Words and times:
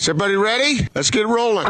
Is 0.00 0.08
everybody 0.08 0.34
ready? 0.34 0.88
Let's 0.94 1.10
get 1.10 1.26
rolling. 1.26 1.66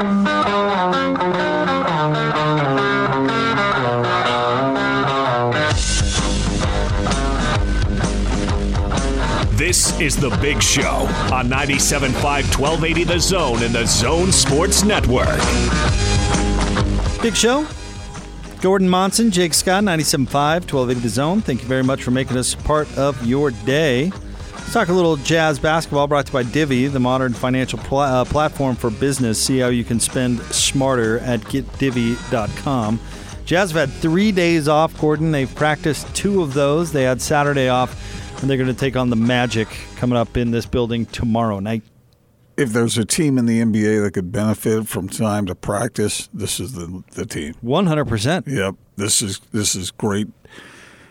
This 9.56 9.98
is 9.98 10.14
The 10.14 10.30
Big 10.40 10.62
Show 10.62 11.08
on 11.32 11.48
97.5 11.48 12.22
1280 12.56 13.02
The 13.02 13.18
Zone 13.18 13.64
and 13.64 13.74
The 13.74 13.84
Zone 13.84 14.30
Sports 14.30 14.84
Network. 14.84 15.26
Big 17.20 17.34
show. 17.34 17.66
Gordon 18.62 18.88
Monson, 18.88 19.32
Jake 19.32 19.54
Scott, 19.54 19.82
97.5, 19.82 20.30
1280 20.72 21.00
The 21.00 21.08
Zone. 21.08 21.40
Thank 21.40 21.62
you 21.62 21.66
very 21.66 21.82
much 21.82 22.04
for 22.04 22.12
making 22.12 22.36
us 22.36 22.54
part 22.54 22.86
of 22.96 23.26
your 23.26 23.50
day. 23.50 24.12
Let's 24.60 24.74
talk 24.78 24.88
a 24.88 24.92
little 24.92 25.16
jazz 25.16 25.58
basketball 25.58 26.06
brought 26.06 26.26
to 26.26 26.30
you 26.30 26.44
by 26.44 26.50
Divvy, 26.50 26.86
the 26.86 27.00
modern 27.00 27.32
financial 27.32 27.80
pl- 27.80 27.98
uh, 27.98 28.24
platform 28.24 28.76
for 28.76 28.88
business. 28.90 29.42
See 29.42 29.58
how 29.58 29.66
you 29.68 29.82
can 29.82 29.98
spend 29.98 30.40
smarter 30.42 31.18
at 31.20 31.40
getdivvy.com. 31.40 33.00
Jazz 33.44 33.72
have 33.72 33.90
had 33.90 34.00
three 34.00 34.30
days 34.30 34.68
off, 34.68 34.96
Gordon. 35.00 35.32
They've 35.32 35.52
practiced 35.52 36.14
two 36.14 36.40
of 36.40 36.54
those. 36.54 36.92
They 36.92 37.02
had 37.02 37.20
Saturday 37.20 37.68
off, 37.68 38.40
and 38.40 38.48
they're 38.48 38.56
going 38.58 38.72
to 38.72 38.78
take 38.78 38.94
on 38.96 39.10
the 39.10 39.16
Magic 39.16 39.66
coming 39.96 40.16
up 40.16 40.36
in 40.36 40.52
this 40.52 40.66
building 40.66 41.04
tomorrow 41.06 41.58
night. 41.58 41.82
If 42.56 42.72
there's 42.72 42.96
a 42.96 43.04
team 43.04 43.38
in 43.38 43.46
the 43.46 43.60
NBA 43.60 44.04
that 44.04 44.12
could 44.12 44.30
benefit 44.30 44.86
from 44.86 45.08
time 45.08 45.46
to 45.46 45.56
practice, 45.56 46.28
this 46.32 46.60
is 46.60 46.74
the 46.74 47.02
the 47.12 47.26
team. 47.26 47.54
100%. 47.64 48.46
Yep, 48.46 48.76
this 48.96 49.20
is 49.20 49.40
this 49.50 49.74
is 49.74 49.90
great 49.90 50.28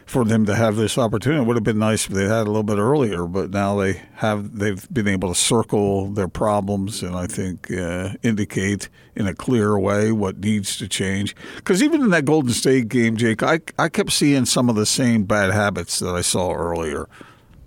for 0.09 0.25
them 0.25 0.43
to 0.47 0.55
have 0.55 0.75
this 0.75 0.97
opportunity. 0.97 1.39
It 1.39 1.45
would 1.45 1.55
have 1.55 1.63
been 1.63 1.77
nice 1.77 2.07
if 2.07 2.13
they 2.13 2.23
had 2.23 2.41
a 2.41 2.49
little 2.49 2.63
bit 2.63 2.79
earlier, 2.79 3.25
but 3.25 3.51
now 3.51 3.75
they 3.77 4.01
have 4.15 4.57
they've 4.57 4.91
been 4.91 5.07
able 5.07 5.29
to 5.29 5.35
circle 5.39 6.07
their 6.07 6.27
problems 6.27 7.03
and 7.03 7.15
I 7.15 7.27
think 7.27 7.71
uh, 7.71 8.13
indicate 8.23 8.89
in 9.15 9.27
a 9.27 9.35
clear 9.35 9.77
way 9.77 10.11
what 10.11 10.39
needs 10.39 10.77
to 10.79 10.87
change. 10.87 11.35
Because 11.57 11.83
even 11.83 12.01
in 12.01 12.09
that 12.09 12.25
Golden 12.25 12.51
State 12.51 12.89
game, 12.89 13.17
Jake, 13.17 13.43
I 13.43 13.59
I 13.77 13.87
kept 13.87 14.11
seeing 14.11 14.45
some 14.45 14.67
of 14.67 14.75
the 14.75 14.87
same 14.87 15.25
bad 15.25 15.51
habits 15.51 15.99
that 15.99 16.15
I 16.15 16.21
saw 16.21 16.53
earlier. 16.53 17.07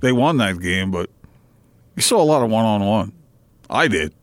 They 0.01 0.11
won 0.11 0.39
that 0.39 0.59
game, 0.59 0.91
but 0.91 1.11
you 1.95 2.03
saw 2.03 2.20
a 2.20 2.25
lot 2.25 2.43
of 2.43 2.51
one 2.51 2.65
on 2.65 2.85
one. 2.85 3.13
I 3.70 3.87
did. 3.87 4.15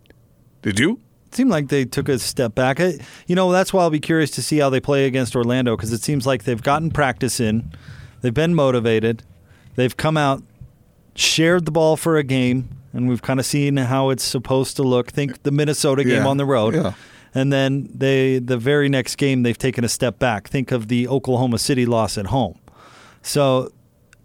Did 0.61 0.77
you? 0.77 0.99
It 1.27 1.35
seemed 1.35 1.51
like 1.51 1.69
they 1.69 1.85
took 1.85 2.09
a 2.09 2.19
step 2.19 2.53
back. 2.53 2.79
You 2.79 3.35
know, 3.35 3.53
that's 3.53 3.71
why 3.71 3.83
I'll 3.83 3.89
be 3.89 4.01
curious 4.01 4.31
to 4.31 4.41
see 4.41 4.57
how 4.57 4.69
they 4.69 4.81
play 4.81 5.05
against 5.05 5.37
Orlando 5.37 5.77
because 5.77 5.93
it 5.93 6.01
seems 6.01 6.27
like 6.27 6.43
they've 6.43 6.61
gotten 6.61 6.91
practice 6.91 7.39
in, 7.39 7.71
they've 8.21 8.33
been 8.33 8.53
motivated, 8.55 9.23
they've 9.75 9.95
come 9.95 10.17
out, 10.17 10.43
shared 11.15 11.65
the 11.65 11.71
ball 11.71 11.97
for 11.97 12.17
a 12.17 12.23
game, 12.23 12.69
and 12.93 13.07
we've 13.09 13.21
kind 13.21 13.39
of 13.39 13.45
seen 13.45 13.77
how 13.77 14.09
it's 14.09 14.23
supposed 14.23 14.75
to 14.77 14.83
look. 14.83 15.11
Think 15.11 15.43
the 15.43 15.51
Minnesota 15.51 16.03
game 16.03 16.23
Yeah, 16.23 16.27
on 16.27 16.37
the 16.37 16.45
road. 16.45 16.73
yeah. 16.75 16.93
And 17.35 17.53
then 17.53 17.87
they 17.93 18.39
the 18.39 18.57
very 18.57 18.89
next 18.89 19.17
game 19.17 19.43
they've 19.43 19.57
taken 19.57 19.83
a 19.83 19.89
step 19.89 20.17
back. 20.17 20.47
Think 20.47 20.71
of 20.71 20.87
the 20.87 21.07
Oklahoma 21.07 21.59
City 21.59 21.85
loss 21.85 22.17
at 22.17 22.25
home. 22.27 22.57
So 23.21 23.71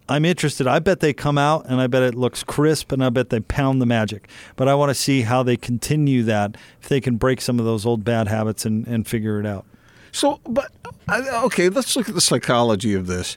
I'm 0.09 0.25
interested. 0.25 0.67
I 0.67 0.79
bet 0.79 1.01
they 1.01 1.13
come 1.13 1.37
out 1.37 1.67
and 1.67 1.81
I 1.83 1.87
bet 1.87 2.03
it 2.03 2.15
looks 2.15 2.43
crisp 2.43 2.93
and 2.93 3.05
I 3.05 3.11
bet 3.11 3.29
they 3.29 3.41
pound 3.41 3.83
the 3.83 3.87
magic. 3.87 4.29
But 4.57 4.69
I 4.69 4.75
want 4.75 4.89
to 4.89 4.95
see 4.95 5.21
how 5.23 5.43
they 5.43 5.57
continue 5.59 6.23
that, 6.23 6.57
if 6.81 6.89
they 6.89 7.01
can 7.01 7.17
break 7.17 7.43
some 7.43 7.59
of 7.59 7.67
those 7.67 7.85
old 7.85 8.05
bad 8.05 8.29
habits 8.29 8.65
and, 8.65 8.87
and 8.87 9.07
figure 9.07 9.39
it 9.39 9.45
out. 9.47 9.67
So, 10.13 10.41
but 10.45 10.71
okay, 11.11 11.69
let's 11.69 11.97
look 11.97 12.09
at 12.09 12.15
the 12.15 12.21
psychology 12.23 12.95
of 12.95 13.07
this. 13.07 13.37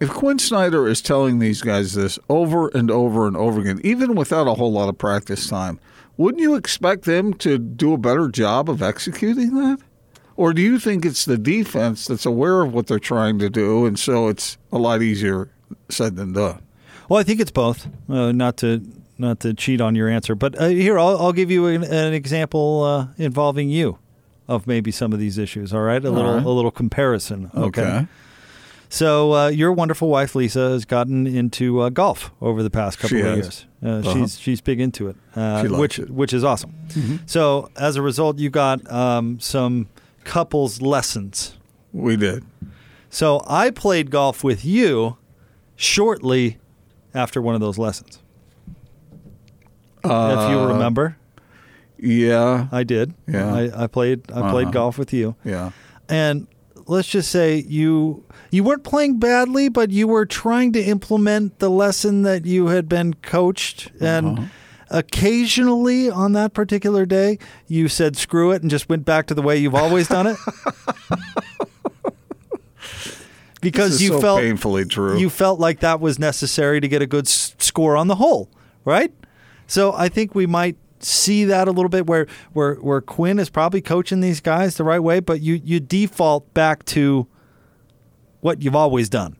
If 0.00 0.10
Quin 0.10 0.38
Snyder 0.38 0.88
is 0.88 1.00
telling 1.00 1.38
these 1.38 1.62
guys 1.62 1.94
this 1.94 2.18
over 2.28 2.68
and 2.68 2.90
over 2.90 3.26
and 3.26 3.36
over 3.36 3.60
again, 3.60 3.80
even 3.84 4.14
without 4.14 4.48
a 4.48 4.54
whole 4.54 4.72
lot 4.72 4.88
of 4.88 4.98
practice 4.98 5.48
time, 5.48 5.78
wouldn't 6.16 6.42
you 6.42 6.54
expect 6.56 7.04
them 7.04 7.34
to 7.34 7.58
do 7.58 7.92
a 7.92 7.98
better 7.98 8.28
job 8.28 8.68
of 8.68 8.82
executing 8.82 9.54
that? 9.54 9.78
Or 10.36 10.52
do 10.52 10.62
you 10.62 10.78
think 10.78 11.04
it's 11.04 11.24
the 11.24 11.38
defense 11.38 12.06
that's 12.06 12.26
aware 12.26 12.62
of 12.62 12.74
what 12.74 12.88
they're 12.88 12.98
trying 12.98 13.38
to 13.38 13.48
do, 13.48 13.86
and 13.86 13.98
so 13.98 14.28
it's 14.28 14.58
a 14.72 14.78
lot 14.78 15.00
easier 15.00 15.48
said 15.88 16.16
than 16.16 16.32
done? 16.32 16.60
Well, 17.08 17.20
I 17.20 17.22
think 17.22 17.40
it's 17.40 17.50
both. 17.52 17.86
Uh, 18.08 18.32
not 18.32 18.56
to 18.58 18.82
not 19.16 19.38
to 19.40 19.54
cheat 19.54 19.80
on 19.80 19.94
your 19.94 20.08
answer, 20.08 20.34
but 20.34 20.60
uh, 20.60 20.68
here 20.68 20.98
I'll, 20.98 21.16
I'll 21.18 21.32
give 21.32 21.52
you 21.52 21.66
an, 21.66 21.84
an 21.84 22.12
example 22.12 22.82
uh, 22.82 23.06
involving 23.16 23.68
you 23.68 23.98
of 24.48 24.66
maybe 24.66 24.90
some 24.90 25.12
of 25.12 25.20
these 25.20 25.38
issues. 25.38 25.72
All 25.72 25.82
right, 25.82 26.04
a 26.04 26.10
little 26.10 26.34
right. 26.34 26.44
a 26.44 26.48
little 26.48 26.72
comparison. 26.72 27.50
Okay. 27.54 28.08
So 28.94 29.32
uh, 29.34 29.48
your 29.48 29.72
wonderful 29.72 30.08
wife 30.08 30.36
Lisa 30.36 30.70
has 30.70 30.84
gotten 30.84 31.26
into 31.26 31.80
uh, 31.80 31.88
golf 31.88 32.30
over 32.40 32.62
the 32.62 32.70
past 32.70 33.00
couple 33.00 33.16
She 33.16 33.20
of 33.22 33.26
has. 33.26 33.36
years. 33.36 33.66
Uh, 33.82 33.88
Uh-huh. 33.88 34.12
She's 34.14 34.38
she's 34.38 34.60
big 34.60 34.80
into 34.80 35.08
it, 35.08 35.16
uh, 35.34 35.64
which 35.66 35.98
it. 35.98 36.04
Mm-hmm. 36.06 36.14
which 36.14 36.32
is 36.32 36.44
awesome. 36.44 36.72
So 37.26 37.70
as 37.76 37.96
a 37.96 38.02
result, 38.02 38.38
you 38.38 38.50
got 38.50 38.88
um, 38.90 39.40
some 39.40 39.88
couples 40.22 40.80
lessons. 40.80 41.58
We 41.92 42.16
did. 42.16 42.44
So 43.10 43.42
I 43.48 43.70
played 43.70 44.10
golf 44.12 44.44
with 44.44 44.64
you 44.64 45.16
shortly 45.74 46.58
after 47.14 47.42
one 47.42 47.54
of 47.56 47.60
those 47.60 47.78
lessons. 47.78 48.20
if 50.04 50.50
you 50.50 50.60
remember, 50.66 51.16
Yeah. 51.98 52.68
I 52.70 52.84
did. 52.84 53.14
Yeah. 53.26 53.52
I, 53.54 53.84
I 53.84 53.86
played. 53.88 54.30
I 54.32 54.50
played 54.50 54.66
Uh-huh. 54.68 54.70
golf 54.70 54.98
with 54.98 55.12
you, 55.12 55.34
Yeah. 55.44 55.70
and 56.08 56.46
let's 56.86 57.08
just 57.08 57.30
say 57.30 57.64
you 57.68 58.24
you 58.50 58.64
weren't 58.64 58.84
playing 58.84 59.18
badly, 59.18 59.68
but 59.68 59.90
you 59.90 60.06
were 60.06 60.26
trying 60.26 60.72
to 60.72 60.82
implement 60.82 61.58
the 61.58 61.70
lesson 61.70 62.22
that 62.22 62.46
you 62.46 62.68
had 62.68 62.88
been 62.88 63.14
coached, 63.14 63.90
and 64.00 64.38
uh-huh. 64.38 64.48
occasionally 64.90 66.10
on 66.10 66.32
that 66.32 66.54
particular 66.54 67.06
day, 67.06 67.38
you 67.66 67.88
said 67.88 68.16
"screw 68.16 68.52
it" 68.52 68.62
and 68.62 68.70
just 68.70 68.88
went 68.88 69.04
back 69.04 69.26
to 69.26 69.34
the 69.34 69.42
way 69.42 69.56
you've 69.56 69.74
always 69.74 70.08
done 70.08 70.26
it. 70.26 70.36
Because 73.60 74.02
you 74.02 74.08
so 74.10 74.20
felt 74.20 74.40
painfully 74.40 74.84
true. 74.84 75.16
you 75.16 75.30
felt 75.30 75.58
like 75.58 75.80
that 75.80 75.98
was 75.98 76.18
necessary 76.18 76.80
to 76.80 76.88
get 76.88 77.00
a 77.00 77.06
good 77.06 77.26
s- 77.26 77.56
score 77.58 77.96
on 77.96 78.08
the 78.08 78.16
hole, 78.16 78.50
right? 78.84 79.10
So 79.66 79.94
I 79.94 80.10
think 80.10 80.34
we 80.34 80.44
might 80.44 80.76
see 81.04 81.44
that 81.44 81.68
a 81.68 81.70
little 81.70 81.88
bit 81.88 82.06
where 82.06 82.26
where 82.52 82.74
where 82.76 83.00
Quin 83.00 83.38
is 83.38 83.50
probably 83.50 83.80
coaching 83.80 84.20
these 84.20 84.40
guys 84.40 84.76
the 84.76 84.84
right 84.84 85.00
way, 85.00 85.20
but 85.20 85.40
you 85.40 85.60
you 85.62 85.80
default 85.80 86.52
back 86.54 86.84
to 86.86 87.26
what 88.40 88.62
you've 88.62 88.76
always 88.76 89.08
done. 89.08 89.36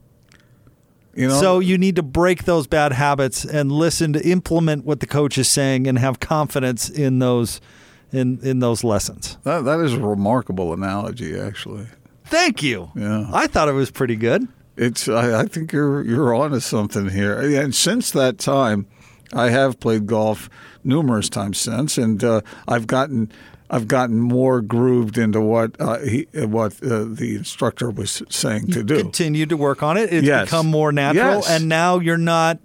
you 1.15 1.29
know, 1.29 1.41
so 1.41 1.61
you 1.61 1.77
need 1.79 1.97
to 1.97 2.03
break 2.03 2.45
those 2.45 2.67
bad 2.67 2.93
habits 2.93 3.45
and 3.45 3.71
listen 3.71 4.13
to 4.15 4.27
implement 4.29 4.85
what 4.85 5.01
the 5.01 5.07
coach 5.07 5.37
is 5.39 5.49
saying 5.49 5.87
and 5.87 5.99
have 5.99 6.21
confidence 6.21 6.89
in 6.89 7.19
those 7.19 7.61
in 8.13 8.39
in 8.43 8.61
those 8.61 8.85
lessons. 8.85 9.39
that, 9.45 9.65
that 9.65 9.81
is 9.81 9.93
a 9.95 10.01
remarkable 10.01 10.73
analogy, 10.73 11.39
actually. 11.39 11.87
Thank 12.27 12.63
you. 12.63 12.91
Yeah. 12.97 13.29
I 13.33 13.47
thought 13.47 13.69
it 13.69 13.73
was 13.73 13.91
pretty 13.91 14.17
good. 14.17 14.49
It's. 14.77 15.09
I, 15.09 15.41
I 15.41 15.45
think 15.45 15.73
you're 15.73 16.03
you're 16.03 16.35
onto 16.35 16.61
something 16.61 17.11
here. 17.11 17.39
And 17.39 17.75
since 17.75 18.11
that 18.13 18.39
time, 18.39 18.87
I 19.33 19.51
have 19.51 19.79
played 19.79 20.07
golf 20.07 20.49
numerous 20.85 21.29
times 21.29 21.59
since, 21.59 21.99
and 21.99 22.23
uh, 22.23 22.41
I've 22.69 22.87
gotten 22.87 23.31
I've 23.71 23.89
gotten 23.89 24.21
more 24.21 24.61
grooved 24.61 25.17
into 25.19 25.41
what 25.41 25.75
uh, 25.81 25.99
he 26.01 26.27
what 26.35 26.75
uh, 26.83 27.05
the 27.09 27.35
instructor 27.37 27.91
was 27.91 28.23
saying 28.29 28.69
to 28.69 28.83
do. 28.85 28.99
Continued 28.99 29.49
to 29.49 29.57
work 29.57 29.83
on 29.83 29.97
it. 29.97 30.13
It's 30.13 30.27
Yes. 30.27 30.47
become 30.47 30.67
more 30.67 30.93
natural, 30.93 31.37
Yes. 31.37 31.49
and 31.51 31.69
now 31.69 31.99
you're 31.99 32.19
not 32.19 32.59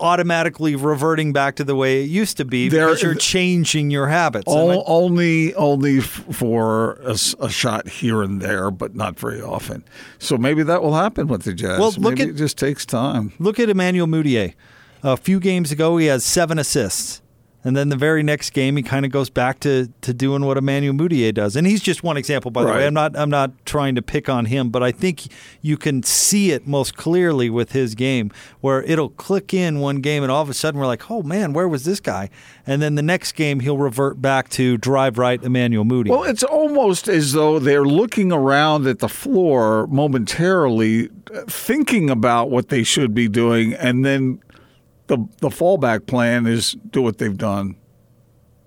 automatically 0.00 0.74
reverting 0.74 1.32
back 1.32 1.56
to 1.56 1.64
the 1.64 1.74
way 1.76 2.02
it 2.02 2.08
used 2.10 2.36
to 2.36 2.44
be 2.44 2.68
There- 2.68 2.86
because 2.86 3.02
you're 3.02 3.14
changing 3.14 3.90
your 3.90 4.08
habits. 4.08 4.44
O- 4.46 4.80
I- 4.80 4.84
only 4.86 5.54
only 5.54 6.00
for 6.00 6.98
a, 7.04 7.16
shot 7.48 7.88
here 7.88 8.22
and 8.22 8.40
there, 8.40 8.70
but 8.70 8.94
not 8.96 9.18
very 9.18 9.40
often. 9.40 9.84
So 10.18 10.36
maybe 10.36 10.62
that 10.64 10.82
will 10.82 10.94
happen 10.94 11.28
with 11.28 11.42
the 11.44 11.52
Jazz. 11.54 11.78
Well, 11.78 11.92
look 11.92 12.18
maybe 12.18 12.22
at- 12.22 12.28
it 12.30 12.36
just 12.36 12.58
takes 12.58 12.84
time. 12.84 13.32
Look 13.38 13.60
at 13.60 13.68
Emmanuel 13.70 14.06
Mudiay. 14.06 14.54
A 15.06 15.16
few 15.16 15.38
games 15.38 15.70
ago, 15.70 15.98
he 15.98 16.06
has 16.06 16.24
seven 16.24 16.58
assists. 16.58 17.22
And 17.62 17.76
then 17.76 17.88
the 17.88 17.96
very 17.96 18.22
next 18.22 18.50
game, 18.50 18.76
he 18.76 18.82
kind 18.84 19.04
of 19.04 19.10
goes 19.10 19.28
back 19.28 19.58
to, 19.60 19.88
to 20.02 20.14
doing 20.14 20.44
what 20.44 20.56
Emmanuel 20.56 20.94
Mudiay 20.94 21.34
does. 21.34 21.56
And 21.56 21.66
he's 21.66 21.80
just 21.80 22.02
one 22.04 22.16
example, 22.16 22.52
by 22.52 22.62
the 22.62 22.70
way. 22.70 22.86
I'm 22.86 22.94
not 22.94 23.16
I'm 23.16 23.30
not 23.30 23.50
trying 23.66 23.96
to 23.96 24.02
pick 24.02 24.28
on 24.28 24.44
him, 24.44 24.70
but 24.70 24.84
I 24.84 24.92
think 24.92 25.24
you 25.62 25.76
can 25.76 26.04
see 26.04 26.52
it 26.52 26.66
most 26.68 26.96
clearly 26.96 27.50
with 27.50 27.72
his 27.72 27.96
game, 27.96 28.30
where 28.60 28.84
it'll 28.84 29.08
click 29.08 29.52
in 29.52 29.80
one 29.80 30.00
game, 30.00 30.22
and 30.22 30.30
all 30.30 30.42
of 30.42 30.48
a 30.48 30.54
sudden 30.54 30.78
we're 30.78 30.86
like, 30.86 31.10
oh 31.10 31.22
man, 31.22 31.52
where 31.52 31.66
was 31.66 31.84
this 31.84 31.98
guy? 31.98 32.30
And 32.68 32.80
then 32.80 32.94
the 32.94 33.02
next 33.02 33.32
game, 33.32 33.58
he'll 33.58 33.78
revert 33.78 34.22
back 34.22 34.48
to 34.50 34.76
drive 34.76 35.18
right 35.18 35.42
Emmanuel 35.42 35.84
Mudiay. 35.84 36.10
Well, 36.10 36.22
it's 36.22 36.44
almost 36.44 37.08
as 37.08 37.32
though 37.32 37.58
they're 37.58 37.84
looking 37.84 38.30
around 38.30 38.86
at 38.86 39.00
the 39.00 39.08
floor 39.08 39.88
momentarily, 39.88 41.08
thinking 41.48 42.10
about 42.10 42.48
what 42.48 42.68
they 42.68 42.84
should 42.84 43.12
be 43.12 43.26
doing, 43.28 43.74
and 43.74 44.04
then 44.04 44.40
the 45.06 45.18
the 45.40 45.48
fallback 45.48 46.06
plan 46.06 46.46
is 46.46 46.76
do 46.90 47.02
what 47.02 47.18
they've 47.18 47.36
done 47.36 47.76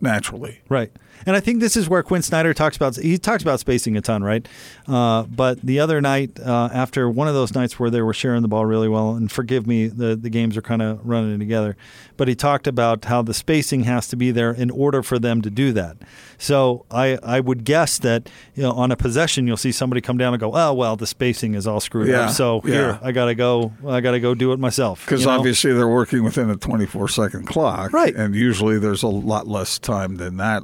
naturally. 0.02 0.62
Right. 0.70 0.92
And 1.26 1.36
I 1.36 1.40
think 1.40 1.60
this 1.60 1.76
is 1.76 1.90
where 1.90 2.02
Quin 2.04 2.22
Snyder 2.22 2.54
talks 2.54 2.76
about 2.76 2.96
he 2.96 3.18
talks 3.18 3.44
about 3.44 3.60
spacing 3.60 3.98
a 3.98 4.02
ton, 4.02 4.24
right? 4.24 4.48
Uh, 4.88 5.24
but 5.24 5.62
the 5.62 5.80
other 5.80 6.02
night, 6.02 6.40
uh, 6.40 6.70
after 6.74 7.10
one 7.10 7.28
of 7.28 7.34
those 7.34 7.54
nights 7.54 7.80
where 7.80 7.90
they 7.90 8.02
were 8.02 8.14
sharing 8.14 8.42
the 8.42 8.48
ball 8.48 8.66
really 8.66 8.88
well, 8.88 9.12
and 9.12 9.32
forgive 9.32 9.68
me, 9.68 9.88
the 9.88 10.16
the 10.16 10.30
games 10.30 10.56
are 10.58 10.62
kind 10.62 10.82
of 10.82 11.06
running 11.06 11.40
together, 11.40 11.76
but 12.18 12.28
he 12.28 12.36
talked 12.36 12.68
about 12.68 13.06
how 13.06 13.22
the 13.22 13.34
spacing 13.34 13.84
has 13.84 14.08
to 14.08 14.16
be 14.16 14.32
there 14.32 14.52
in 14.52 14.70
order 14.72 15.04
for 15.04 15.20
them 15.20 15.42
to 15.42 15.50
do 15.50 15.72
that. 15.74 15.98
So 16.38 16.86
I 16.90 17.18
I 17.22 17.40
would 17.40 17.64
guess 17.64 18.00
that 18.00 18.30
you 18.56 18.64
know 18.64 18.72
on 18.72 18.92
a 18.92 18.96
possession 18.96 19.46
you'll 19.48 19.58
see 19.58 19.72
somebody 19.72 20.02
come 20.02 20.18
down 20.18 20.34
and 20.34 20.40
go, 20.40 20.52
oh 20.56 20.74
well, 20.74 20.96
the 20.96 21.08
spacing 21.08 21.54
is 21.54 21.68
all 21.68 21.80
screwed 21.80 22.08
Yeah, 22.08 22.22
up. 22.28 22.32
So 22.32 22.62
yeah. 22.64 22.72
here 22.74 23.00
I 23.02 23.12
gotta 23.12 23.36
go, 23.36 23.74
I 23.86 24.00
gotta 24.02 24.20
go 24.20 24.34
do 24.36 24.54
it 24.54 24.60
myself. 24.60 25.06
Because 25.06 25.22
you 25.22 25.28
know? 25.28 25.34
obviously 25.34 25.74
they're 25.74 25.88
working 25.88 26.24
within 26.24 26.50
a 26.50 26.56
24 26.56 27.08
second 27.10 27.48
clock. 27.48 27.92
Right. 27.92 28.16
And 28.16 28.36
usually 28.36 28.80
there's 28.80 29.04
a 29.04 29.08
lot 29.08 29.48
less 29.48 29.78
time 29.80 30.16
than 30.16 30.38
that 30.38 30.64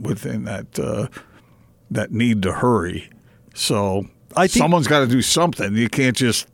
within 0.00 0.44
that 0.44 0.78
uh, 0.78 1.08
that 1.90 2.12
need 2.12 2.42
to 2.42 2.52
hurry. 2.52 3.10
So 3.54 4.06
I 4.36 4.46
think- 4.46 4.62
someone's 4.62 4.86
got 4.88 5.00
to 5.00 5.06
do 5.06 5.22
something. 5.22 5.74
You 5.76 5.88
can't 5.88 6.16
just 6.16 6.46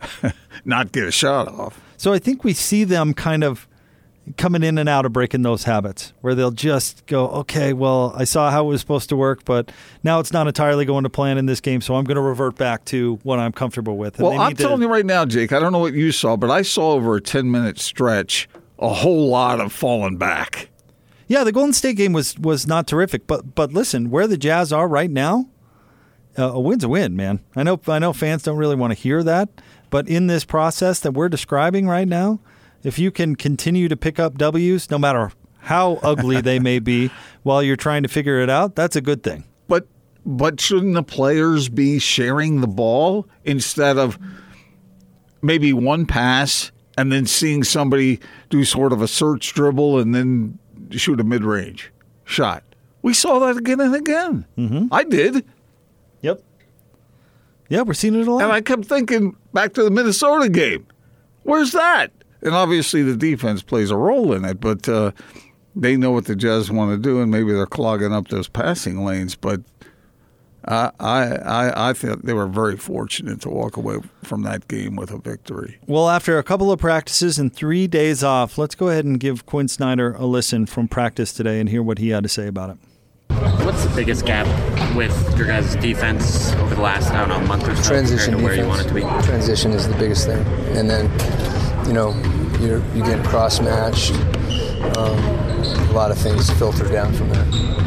not 0.64 0.92
get 0.92 1.04
a 1.04 1.12
shot 1.12 1.48
off. 1.48 1.80
So 1.96 2.12
I 2.12 2.18
think 2.18 2.42
we 2.44 2.52
see 2.52 2.84
them 2.84 3.14
kind 3.14 3.44
of 3.44 3.68
coming 4.36 4.62
in 4.62 4.78
and 4.78 4.88
out 4.88 5.04
of 5.04 5.12
breaking 5.12 5.42
those 5.42 5.64
habits 5.64 6.12
where 6.20 6.34
they'll 6.34 6.50
just 6.52 7.06
go, 7.06 7.28
okay, 7.28 7.72
well, 7.72 8.12
I 8.16 8.22
saw 8.24 8.50
how 8.50 8.64
it 8.64 8.68
was 8.68 8.80
supposed 8.80 9.08
to 9.08 9.16
work, 9.16 9.44
but 9.44 9.72
now 10.04 10.20
it's 10.20 10.32
not 10.32 10.46
entirely 10.46 10.84
going 10.84 11.02
to 11.04 11.10
plan 11.10 11.38
in 11.38 11.46
this 11.46 11.60
game, 11.60 11.80
so 11.80 11.96
I'm 11.96 12.04
going 12.04 12.14
to 12.16 12.20
revert 12.22 12.56
back 12.56 12.84
to 12.86 13.18
what 13.24 13.38
I'm 13.40 13.50
comfortable 13.52 13.96
with. 13.96 14.18
And 14.18 14.28
Well, 14.28 14.40
I'm 14.40 14.54
to- 14.54 14.62
telling 14.62 14.80
you 14.80 14.88
right 14.88 15.06
now, 15.06 15.24
Jake, 15.24 15.52
I 15.52 15.58
don't 15.58 15.72
know 15.72 15.80
what 15.80 15.94
you 15.94 16.12
saw, 16.12 16.36
but 16.36 16.50
I 16.50 16.62
saw 16.62 16.92
over 16.92 17.16
a 17.16 17.20
10 17.20 17.50
minute 17.50 17.78
stretch 17.80 18.48
a 18.78 18.88
whole 18.92 19.28
lot 19.28 19.60
of 19.60 19.72
falling 19.72 20.16
back. 20.18 20.68
Yeah, 21.28 21.44
the 21.44 21.52
Golden 21.52 21.72
State 21.72 21.96
game 21.96 22.12
was 22.12 22.38
was 22.38 22.66
not 22.66 22.86
terrific, 22.86 23.26
but 23.26 23.54
but 23.54 23.72
listen, 23.72 24.10
where 24.10 24.26
the 24.26 24.36
Jazz 24.36 24.72
are 24.72 24.88
right 24.88 25.10
now, 25.10 25.48
uh, 26.38 26.52
a 26.52 26.60
win's 26.60 26.84
a 26.84 26.88
win, 26.88 27.16
man. 27.16 27.40
I 27.56 27.62
know 27.62 27.80
I 27.86 27.98
know 27.98 28.12
fans 28.12 28.42
don't 28.42 28.56
really 28.56 28.76
want 28.76 28.92
to 28.92 28.98
hear 28.98 29.22
that, 29.22 29.48
but 29.90 30.08
in 30.08 30.26
this 30.26 30.44
process 30.44 31.00
that 31.00 31.12
we're 31.12 31.28
describing 31.28 31.86
right 31.86 32.08
now, 32.08 32.40
if 32.82 32.98
you 32.98 33.10
can 33.10 33.36
continue 33.36 33.88
to 33.88 33.96
pick 33.96 34.18
up 34.18 34.38
W's, 34.38 34.90
no 34.90 34.98
matter 34.98 35.32
how 35.58 36.00
ugly 36.02 36.40
they 36.40 36.58
may 36.58 36.78
be, 36.78 37.10
while 37.42 37.62
you're 37.62 37.76
trying 37.76 38.02
to 38.02 38.08
figure 38.08 38.40
it 38.40 38.50
out, 38.50 38.74
that's 38.74 38.96
a 38.96 39.00
good 39.00 39.22
thing. 39.22 39.44
But 39.68 39.86
but 40.24 40.60
shouldn't 40.60 40.94
the 40.94 41.02
players 41.02 41.68
be 41.68 41.98
sharing 41.98 42.60
the 42.60 42.66
ball 42.66 43.28
instead 43.44 43.98
of 43.98 44.18
maybe 45.42 45.72
one 45.72 46.06
pass 46.06 46.72
and 46.96 47.10
then 47.10 47.26
seeing 47.26 47.64
somebody 47.64 48.20
do 48.50 48.64
sort 48.64 48.92
of 48.92 49.02
a 49.02 49.08
search 49.08 49.54
dribble 49.54 49.98
and 49.98 50.14
then 50.14 50.58
shoot 50.98 51.20
a 51.20 51.24
mid 51.24 51.44
range 51.44 51.92
shot? 52.24 52.62
We 53.02 53.14
saw 53.14 53.38
that 53.40 53.56
again 53.56 53.80
and 53.80 53.94
again. 53.94 54.46
Mm-hmm. 54.56 54.86
I 54.92 55.04
did. 55.04 55.44
Yep. 56.20 56.42
Yeah, 57.68 57.82
we're 57.82 57.94
seeing 57.94 58.14
it 58.20 58.28
a 58.28 58.32
lot. 58.32 58.42
And 58.42 58.52
I 58.52 58.60
kept 58.60 58.84
thinking 58.84 59.36
back 59.52 59.74
to 59.74 59.82
the 59.82 59.90
Minnesota 59.90 60.48
game. 60.48 60.86
Where's 61.42 61.72
that? 61.72 62.12
And 62.42 62.54
obviously 62.54 63.02
the 63.02 63.16
defense 63.16 63.62
plays 63.62 63.90
a 63.90 63.96
role 63.96 64.32
in 64.32 64.44
it, 64.44 64.60
but 64.60 64.88
uh, 64.88 65.12
they 65.74 65.96
know 65.96 66.10
what 66.10 66.26
the 66.26 66.36
Jazz 66.36 66.70
want 66.70 66.90
to 66.90 66.98
do, 66.98 67.20
and 67.20 67.30
maybe 67.30 67.52
they're 67.52 67.66
clogging 67.66 68.12
up 68.12 68.28
those 68.28 68.48
passing 68.48 69.04
lanes. 69.04 69.34
But 69.34 69.60
I, 70.64 70.90
I, 71.00 71.22
I, 71.36 71.90
I 71.90 71.92
think 71.92 72.22
they 72.22 72.32
were 72.32 72.46
very 72.46 72.76
fortunate 72.76 73.40
to 73.42 73.48
walk 73.48 73.76
away 73.76 73.98
from 74.22 74.42
that 74.42 74.68
game 74.68 74.96
with 74.96 75.10
a 75.10 75.18
victory. 75.18 75.78
well, 75.86 76.08
after 76.08 76.38
a 76.38 76.42
couple 76.42 76.70
of 76.70 76.78
practices 76.78 77.38
and 77.38 77.52
three 77.52 77.86
days 77.86 78.22
off, 78.22 78.58
let's 78.58 78.74
go 78.74 78.88
ahead 78.88 79.04
and 79.04 79.18
give 79.18 79.44
Quin 79.46 79.68
Snyder 79.68 80.14
a 80.14 80.24
listen 80.24 80.66
from 80.66 80.88
practice 80.88 81.32
today 81.32 81.58
and 81.58 81.68
hear 81.68 81.82
what 81.82 81.98
he 81.98 82.10
had 82.10 82.22
to 82.22 82.28
say 82.28 82.46
about 82.46 82.70
it. 82.70 82.76
What's 83.64 83.84
the 83.84 83.94
biggest 83.94 84.24
gap 84.26 84.46
with 84.94 85.36
your 85.36 85.46
guys' 85.46 85.74
defense 85.76 86.52
over 86.54 86.74
the 86.74 86.80
last, 86.80 87.10
I 87.12 87.26
don't 87.26 87.28
know, 87.28 87.46
month 87.46 87.66
or 87.66 87.74
so 87.74 87.82
transition 87.82 88.34
compared 88.34 88.58
to 88.58 88.62
where 88.62 88.64
you 88.64 88.68
want 88.68 88.82
it 88.82 88.88
to 88.88 88.94
be? 88.94 89.00
Transition 89.26 89.72
is 89.72 89.88
the 89.88 89.96
biggest 89.96 90.26
thing, 90.26 90.44
and 90.76 90.88
then 90.88 91.06
you 91.86 91.92
know 91.92 92.12
you're 92.60 92.84
you 92.94 93.02
get 93.04 93.24
cross 93.24 93.60
matched. 93.60 94.12
Um, 94.96 95.18
a 95.88 95.92
lot 95.92 96.10
of 96.10 96.18
things 96.18 96.50
filter 96.50 96.88
down 96.88 97.12
from 97.14 97.30
there. 97.30 97.44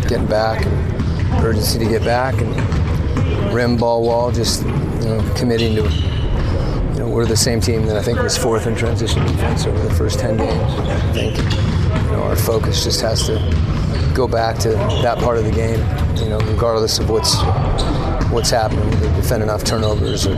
Getting 0.07 0.27
back 0.27 0.66
and 0.66 1.05
urgency 1.46 1.78
to 1.80 1.86
get 1.86 2.04
back 2.04 2.34
and 2.42 3.54
rim 3.54 3.78
ball 3.78 4.04
wall. 4.04 4.32
Just 4.32 4.64
you 4.64 4.70
know 5.06 5.34
committing 5.36 5.76
to. 5.76 5.84
You 5.84 7.00
know 7.00 7.10
we're 7.10 7.26
the 7.26 7.38
same 7.38 7.62
team 7.62 7.86
that 7.86 7.96
I 7.96 8.02
think 8.02 8.20
was 8.20 8.38
fourth 8.38 8.68
in 8.68 8.76
transition 8.76 9.26
defense 9.26 9.66
over 9.66 9.82
the 9.82 9.94
first 9.94 10.20
ten 10.20 10.38
games. 10.38 10.52
I 10.52 11.12
think 11.14 11.38
you 11.38 12.12
know 12.12 12.24
our 12.24 12.36
focus 12.36 12.84
just 12.84 13.02
has 13.02 13.26
to 13.28 13.36
go 14.16 14.28
back 14.28 14.58
to 14.60 14.70
that 15.04 15.20
part 15.20 15.38
of 15.38 15.46
the 15.46 15.52
game. 15.52 15.80
You 16.18 16.30
know 16.30 16.40
regardless 16.40 17.00
of 17.00 17.10
what's 17.10 17.36
what's 18.32 18.50
happening, 18.50 18.90
whether 18.90 19.16
defending 19.16 19.50
off 19.50 19.64
turnovers 19.64 20.26
or 20.26 20.36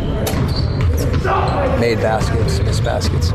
made 1.80 2.00
baskets, 2.00 2.60
missed 2.60 2.84
baskets. 2.84 3.32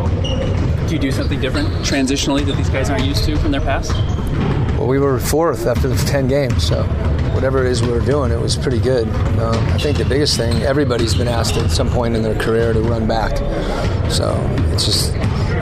Do 0.89 0.95
you 0.95 0.99
do 0.99 1.11
something 1.11 1.41
different 1.41 1.69
transitionally 1.87 2.45
that 2.45 2.57
these 2.57 2.69
guys 2.69 2.91
aren't 2.91 3.05
used 3.05 3.25
to 3.25 3.37
from 3.39 3.51
their 3.53 3.61
past? 3.61 3.93
Well, 4.83 4.91
we 4.91 4.99
were 4.99 5.21
fourth 5.21 5.69
after 5.69 5.87
the 5.87 5.95
10 5.95 6.27
games, 6.27 6.67
so 6.67 6.83
whatever 7.35 7.65
it 7.65 7.71
is 7.71 7.83
we 7.83 7.93
were 7.93 8.01
doing, 8.01 8.33
it 8.33 8.41
was 8.41 8.57
pretty 8.57 8.81
good. 8.81 9.07
Um, 9.39 9.55
I 9.69 9.79
think 9.79 9.97
the 9.97 10.05
biggest 10.05 10.37
thing, 10.37 10.61
everybody's 10.63 11.15
been 11.15 11.29
asked 11.29 11.57
at 11.57 11.71
some 11.71 11.89
point 11.89 12.17
in 12.17 12.23
their 12.25 12.35
career 12.35 12.73
to 12.73 12.81
run 12.81 13.07
back. 13.07 13.37
So 14.11 14.35
it's 14.73 14.85
just, 14.85 15.13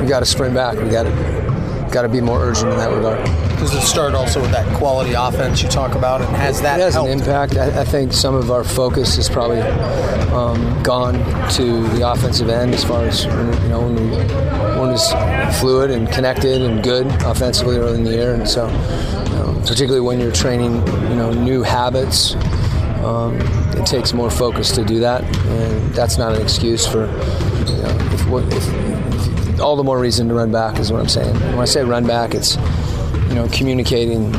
we 0.00 0.06
got 0.06 0.20
to 0.20 0.24
sprint 0.24 0.54
back. 0.54 0.78
We 0.78 0.88
got 0.88 1.02
to 1.02 1.88
got 1.92 2.02
to 2.02 2.08
be 2.08 2.22
more 2.22 2.40
urgent 2.40 2.72
in 2.72 2.78
that 2.78 2.94
regard. 2.94 3.49
Does 3.60 3.74
it 3.74 3.82
start 3.82 4.14
also 4.14 4.40
with 4.40 4.52
that 4.52 4.66
quality 4.78 5.12
offense 5.12 5.62
you 5.62 5.68
talk 5.68 5.94
about, 5.94 6.22
and 6.22 6.34
has 6.34 6.62
that 6.62 6.80
it 6.80 6.84
has 6.84 6.94
helped? 6.94 7.10
an 7.10 7.18
impact. 7.18 7.58
I, 7.58 7.82
I 7.82 7.84
think 7.84 8.14
some 8.14 8.34
of 8.34 8.50
our 8.50 8.64
focus 8.64 9.16
has 9.16 9.28
probably 9.28 9.60
um, 9.60 10.82
gone 10.82 11.14
to 11.50 11.86
the 11.88 12.10
offensive 12.10 12.48
end 12.48 12.72
as 12.72 12.82
far 12.84 13.04
as 13.04 13.26
you 13.26 13.68
know 13.68 13.82
when 13.82 13.96
we 13.96 14.16
when 14.80 14.90
it's 14.94 15.12
fluid 15.60 15.90
and 15.90 16.10
connected 16.10 16.62
and 16.62 16.82
good 16.82 17.06
offensively 17.22 17.76
early 17.76 17.98
in 17.98 18.04
the 18.04 18.12
year, 18.12 18.32
and 18.32 18.48
so 18.48 18.66
you 18.66 19.34
know, 19.36 19.62
particularly 19.66 20.00
when 20.00 20.18
you're 20.18 20.32
training 20.32 20.76
you 21.10 21.16
know 21.16 21.30
new 21.30 21.62
habits. 21.62 22.36
Um, 23.04 23.36
it 23.80 23.86
takes 23.86 24.12
more 24.12 24.30
focus 24.30 24.72
to 24.72 24.84
do 24.84 25.00
that, 25.00 25.24
and 25.24 25.94
that's 25.94 26.18
not 26.18 26.34
an 26.34 26.42
excuse 26.42 26.86
for 26.86 27.06
you 27.06 27.82
know, 27.82 27.96
if, 28.12 28.52
if, 28.52 29.48
if, 29.48 29.60
all 29.60 29.76
the 29.76 29.84
more 29.84 29.98
reason 29.98 30.28
to 30.28 30.34
run 30.34 30.52
back 30.52 30.78
is 30.78 30.92
what 30.92 31.00
I'm 31.00 31.08
saying. 31.08 31.34
When 31.34 31.60
I 31.60 31.64
say 31.64 31.82
run 31.82 32.06
back, 32.06 32.34
it's 32.34 32.56
you 33.30 33.36
know, 33.36 33.48
communicating, 33.52 34.34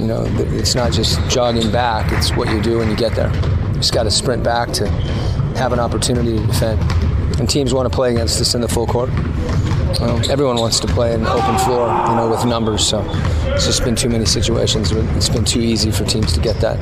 you 0.00 0.06
know, 0.06 0.24
it's 0.38 0.74
not 0.74 0.92
just 0.92 1.20
jogging 1.28 1.70
back, 1.72 2.12
it's 2.12 2.34
what 2.34 2.48
you 2.48 2.62
do 2.62 2.78
when 2.78 2.88
you 2.88 2.96
get 2.96 3.14
there. 3.16 3.34
You 3.34 3.74
just 3.74 3.92
got 3.92 4.04
to 4.04 4.10
sprint 4.10 4.42
back 4.44 4.70
to 4.74 4.88
have 5.58 5.72
an 5.72 5.80
opportunity 5.80 6.38
to 6.38 6.46
defend. 6.46 6.80
And 7.40 7.50
teams 7.50 7.74
want 7.74 7.90
to 7.90 7.94
play 7.94 8.12
against 8.12 8.40
us 8.40 8.54
in 8.54 8.60
the 8.60 8.68
full 8.68 8.86
court. 8.86 9.10
Um, 10.00 10.22
everyone 10.30 10.56
wants 10.56 10.78
to 10.80 10.86
play 10.86 11.12
an 11.14 11.26
open 11.26 11.58
floor, 11.58 11.88
you 12.08 12.14
know, 12.14 12.28
with 12.30 12.44
numbers. 12.44 12.86
So 12.86 13.04
it's 13.46 13.66
just 13.66 13.82
been 13.82 13.96
too 13.96 14.08
many 14.08 14.26
situations. 14.26 14.92
where 14.94 15.04
It's 15.16 15.28
been 15.28 15.44
too 15.44 15.60
easy 15.60 15.90
for 15.90 16.04
teams 16.04 16.32
to 16.34 16.40
get 16.40 16.56
that. 16.60 16.78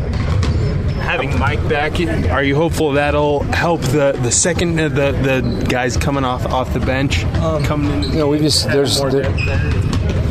having 1.01 1.37
Mike 1.39 1.67
back, 1.69 1.99
are 2.31 2.43
you 2.43 2.57
hopeful 2.57 2.93
that'll 2.93 3.43
help 3.45 3.81
the 3.83 4.19
the 4.23 4.31
second 4.31 4.77
the 4.77 4.89
the 4.89 5.67
guys 5.69 5.97
coming 5.97 6.25
off 6.25 6.45
off 6.47 6.73
the 6.73 6.81
bench 6.81 7.23
coming 7.65 7.91
in? 7.91 8.03
You 8.11 8.19
know, 8.19 8.29
we 8.29 8.39
just 8.39 8.67
there's 8.69 8.99
more 8.99 9.11
there, 9.11 9.23
depth 9.23 9.45
there? 9.47 9.83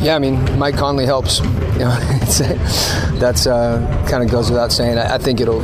Yeah, 0.04 0.16
I 0.16 0.18
mean, 0.18 0.58
Mike 0.58 0.76
Conley 0.76 1.06
helps. 1.06 1.38
You 1.38 1.78
know, 1.78 1.98
that's 3.18 3.46
uh, 3.46 4.06
kind 4.06 4.22
of 4.22 4.30
goes 4.30 4.50
without 4.50 4.70
saying. 4.70 4.98
I, 4.98 5.14
I 5.14 5.18
think 5.18 5.40
it'll, 5.40 5.62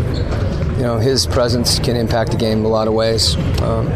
you 0.76 0.82
know, 0.82 0.96
his 0.96 1.26
presence 1.26 1.78
can 1.78 1.94
impact 1.94 2.30
the 2.30 2.38
game 2.38 2.60
in 2.60 2.64
a 2.64 2.68
lot 2.68 2.88
of 2.88 2.94
ways. 2.94 3.36
Um, 3.60 3.88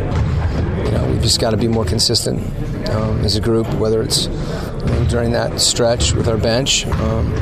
you 0.85 0.91
know, 0.91 1.09
we've 1.11 1.23
just 1.23 1.41
got 1.41 1.53
to 1.53 1.57
be 1.57 1.67
more 1.67 1.87
consistent 1.87 2.43
um, 2.91 3.25
as 3.25 3.37
a 3.37 3.41
group, 3.41 3.67
whether 3.77 4.03
it's 4.03 4.27
you 4.27 4.33
know, 4.33 5.07
during 5.09 5.33
that 5.33 5.59
stretch 5.63 6.13
with 6.13 6.29
our 6.29 6.37
bench. 6.37 6.87
Um, 6.89 7.33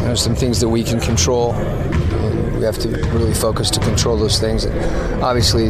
there's 0.00 0.20
some 0.20 0.34
things 0.34 0.60
that 0.60 0.68
we 0.68 0.84
can 0.84 1.00
control. 1.00 1.54
We 1.54 2.64
have 2.64 2.78
to 2.80 2.88
really 3.14 3.32
focus 3.32 3.70
to 3.70 3.80
control 3.80 4.18
those 4.18 4.38
things. 4.38 4.64
And 4.64 5.22
obviously, 5.22 5.68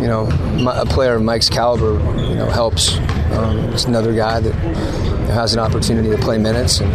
you 0.00 0.06
know, 0.06 0.28
a 0.72 0.86
player 0.86 1.16
of 1.16 1.22
Mike's 1.22 1.50
caliber, 1.50 1.94
you 2.28 2.36
know, 2.36 2.48
helps. 2.48 2.96
Um, 3.32 3.58
it's 3.70 3.86
another 3.86 4.14
guy 4.14 4.38
that 4.38 5.03
has 5.26 5.54
an 5.54 5.60
opportunity 5.60 6.10
to 6.10 6.18
play 6.18 6.38
minutes, 6.38 6.80
and 6.80 6.92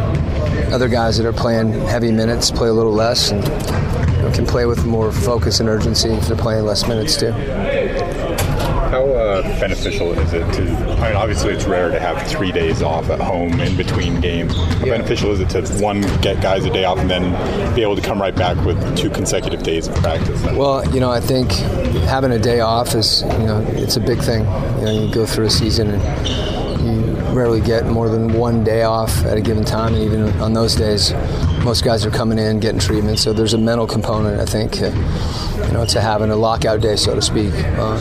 other 0.73 0.87
guys 0.87 1.17
that 1.17 1.25
are 1.25 1.33
playing 1.33 1.73
heavy 1.73 2.11
minutes 2.11 2.51
play 2.51 2.69
a 2.69 2.73
little 2.73 2.93
less 2.93 3.31
and 3.31 3.43
you 3.43 4.23
know, 4.23 4.31
can 4.33 4.45
play 4.45 4.65
with 4.65 4.85
more 4.85 5.11
focus 5.11 5.59
and 5.59 5.69
urgency 5.69 6.09
if 6.09 6.27
they're 6.27 6.37
playing 6.37 6.65
less 6.65 6.87
minutes 6.87 7.17
too. 7.17 7.31
How 8.89 9.05
uh, 9.05 9.43
beneficial 9.59 10.17
is 10.17 10.33
it 10.33 10.51
to? 10.53 10.63
I 10.63 11.09
mean, 11.09 11.15
obviously, 11.15 11.53
it's 11.53 11.65
rare 11.65 11.91
to 11.91 11.99
have 11.99 12.27
three 12.27 12.51
days 12.51 12.81
off 12.81 13.11
at 13.11 13.19
home 13.19 13.59
in 13.59 13.77
between 13.77 14.19
games. 14.19 14.55
How 14.55 14.85
beneficial 14.85 15.31
is 15.31 15.39
it 15.39 15.49
to 15.51 15.61
one 15.83 16.01
get 16.21 16.41
guys 16.41 16.65
a 16.65 16.71
day 16.71 16.85
off 16.85 16.97
and 16.97 17.07
then 17.07 17.75
be 17.75 17.83
able 17.83 17.95
to 17.95 18.01
come 18.01 18.19
right 18.19 18.35
back 18.35 18.57
with 18.65 18.97
two 18.97 19.11
consecutive 19.11 19.61
days 19.61 19.87
of 19.87 19.93
practice? 19.97 20.41
Well, 20.43 20.83
you 20.91 20.99
know, 20.99 21.11
I 21.11 21.19
think 21.19 21.51
having 22.09 22.31
a 22.31 22.39
day 22.39 22.61
off 22.61 22.95
is, 22.95 23.21
you 23.21 23.45
know, 23.45 23.63
it's 23.69 23.95
a 23.95 24.01
big 24.01 24.19
thing. 24.21 24.39
You 24.79 24.85
know, 24.85 25.05
you 25.05 25.13
go 25.13 25.27
through 25.27 25.45
a 25.45 25.51
season 25.51 25.91
and 25.91 26.58
rarely 27.33 27.61
get 27.61 27.85
more 27.85 28.09
than 28.09 28.33
one 28.33 28.63
day 28.63 28.83
off 28.83 29.25
at 29.25 29.37
a 29.37 29.41
given 29.41 29.63
time, 29.63 29.93
and 29.93 30.03
even 30.03 30.29
on 30.41 30.53
those 30.53 30.75
days, 30.75 31.13
most 31.63 31.83
guys 31.83 32.05
are 32.05 32.11
coming 32.11 32.37
in 32.37 32.59
getting 32.59 32.79
treatment. 32.79 33.19
So 33.19 33.33
there's 33.33 33.53
a 33.53 33.57
mental 33.57 33.87
component, 33.87 34.39
I 34.39 34.45
think, 34.45 34.79
you 34.79 35.73
know, 35.73 35.85
to 35.89 36.01
having 36.01 36.31
a 36.31 36.35
lockout 36.35 36.81
day, 36.81 36.95
so 36.95 37.15
to 37.15 37.21
speak. 37.21 37.53
Um, 37.77 37.97